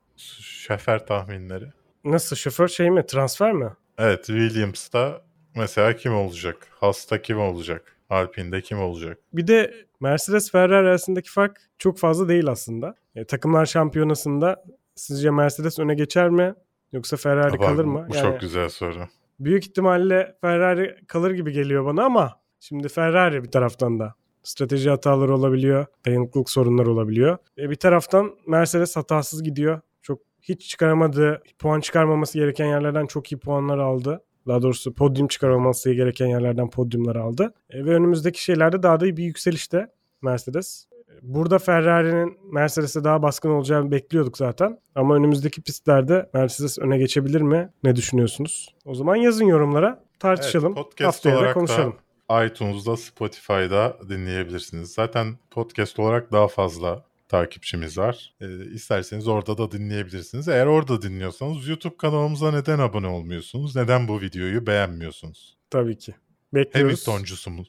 Şoför 0.40 0.98
tahminleri. 0.98 1.64
Nasıl 2.04 2.36
şoför 2.36 2.68
şey 2.68 2.90
mi? 2.90 3.06
Transfer 3.06 3.52
mi? 3.52 3.72
Evet 3.98 4.26
Williams'ta 4.26 5.22
mesela 5.56 5.96
kim 5.96 6.14
olacak? 6.14 6.56
Hasta 6.70 7.22
kim 7.22 7.40
olacak? 7.40 7.96
Alpine'de 8.10 8.60
kim 8.60 8.80
olacak? 8.80 9.18
Bir 9.32 9.46
de 9.46 9.74
Mercedes 10.00 10.50
Ferrari 10.50 10.88
arasındaki 10.88 11.30
fark 11.30 11.60
çok 11.78 11.98
fazla 11.98 12.28
değil 12.28 12.46
aslında. 12.46 12.94
E, 13.14 13.24
takımlar 13.24 13.66
şampiyonasında 13.66 14.64
sizce 14.94 15.30
Mercedes 15.30 15.78
öne 15.78 15.94
geçer 15.94 16.28
mi? 16.28 16.54
Yoksa 16.92 17.16
Ferrari 17.16 17.52
Bak, 17.52 17.60
kalır 17.60 17.84
mı? 17.84 18.06
Bu 18.10 18.16
Yani 18.16 18.22
çok 18.22 18.40
güzel 18.40 18.68
soru. 18.68 19.08
büyük 19.40 19.66
ihtimalle 19.66 20.36
Ferrari 20.40 20.96
kalır 21.06 21.30
gibi 21.30 21.52
geliyor 21.52 21.84
bana 21.84 22.04
ama 22.04 22.40
şimdi 22.60 22.88
Ferrari 22.88 23.44
bir 23.44 23.50
taraftan 23.50 23.98
da 23.98 24.14
strateji 24.42 24.90
hataları 24.90 25.34
olabiliyor, 25.34 25.86
dayanıklılık 26.06 26.50
sorunları 26.50 26.92
olabiliyor. 26.92 27.38
E, 27.58 27.70
bir 27.70 27.76
taraftan 27.76 28.34
Mercedes 28.46 28.96
hatasız 28.96 29.42
gidiyor. 29.42 29.80
Çok 30.02 30.20
hiç 30.42 30.68
çıkaramadığı, 30.68 31.42
puan 31.58 31.80
çıkarmaması 31.80 32.38
gereken 32.38 32.66
yerlerden 32.66 33.06
çok 33.06 33.32
iyi 33.32 33.38
puanlar 33.38 33.78
aldı. 33.78 34.24
Daha 34.46 34.62
doğrusu 34.62 34.94
podyum 34.94 35.28
çıkarmaması 35.28 35.92
gereken 35.92 36.26
yerlerden 36.26 36.70
podyumlar 36.70 37.16
aldı. 37.16 37.54
E, 37.70 37.84
ve 37.84 37.90
önümüzdeki 37.90 38.42
şeylerde 38.44 38.82
daha 38.82 39.00
da 39.00 39.04
bir 39.16 39.24
yükselişte 39.24 39.92
Mercedes. 40.22 40.87
E, 41.18 41.20
Burada 41.22 41.58
Ferrari'nin 41.58 42.38
Mercedes'e 42.52 43.04
daha 43.04 43.22
baskın 43.22 43.50
olacağını 43.50 43.90
bekliyorduk 43.90 44.36
zaten. 44.36 44.78
Ama 44.94 45.14
önümüzdeki 45.14 45.62
pistlerde 45.62 46.30
Mercedes 46.34 46.78
öne 46.78 46.98
geçebilir 46.98 47.40
mi? 47.40 47.70
Ne 47.84 47.96
düşünüyorsunuz? 47.96 48.74
O 48.84 48.94
zaman 48.94 49.16
yazın 49.16 49.44
yorumlara 49.44 50.04
tartışalım. 50.18 50.72
Evet, 50.76 50.84
podcast 50.84 51.14
Haftaya 51.14 51.34
da 51.34 51.38
olarak 51.38 51.54
konuşalım. 51.54 51.96
da 52.30 52.44
iTunes'da, 52.44 52.96
Spotify'da 52.96 53.96
dinleyebilirsiniz. 54.08 54.92
Zaten 54.92 55.38
podcast 55.50 55.98
olarak 55.98 56.32
daha 56.32 56.48
fazla 56.48 57.04
takipçimiz 57.28 57.98
var. 57.98 58.34
Ee, 58.40 58.64
isterseniz 58.74 59.28
orada 59.28 59.58
da 59.58 59.70
dinleyebilirsiniz. 59.70 60.48
Eğer 60.48 60.66
orada 60.66 61.02
dinliyorsanız 61.02 61.68
YouTube 61.68 61.96
kanalımıza 61.96 62.50
neden 62.52 62.78
abone 62.78 63.06
olmuyorsunuz? 63.06 63.76
Neden 63.76 64.08
bu 64.08 64.20
videoyu 64.20 64.66
beğenmiyorsunuz? 64.66 65.58
Tabii 65.70 65.98
ki. 65.98 66.14
Bekliyoruz. 66.54 67.08
Hamiltoncusu 67.08 67.50
mu? 67.50 67.64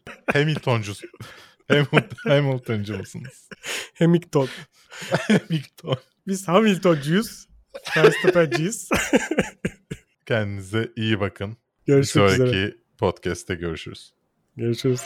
Hamilton, 1.70 2.30
Hamiltoncu 2.30 2.98
musunuz? 2.98 3.50
Hamilton. 4.00 4.50
Hamilton. 5.28 5.98
Biz 6.28 6.48
Hamiltoncuyuz. 6.48 7.48
Verstappen'ciyiz. 7.98 8.90
Kendinize 10.26 10.92
iyi 10.96 11.20
bakın. 11.20 11.58
Bir 11.88 11.94
Görüşmek 11.94 12.30
üzere. 12.30 12.38
sonraki 12.38 12.78
podcast'te 12.98 13.56
görüşürüz. 13.56 14.14
Görüşürüz. 14.58 15.02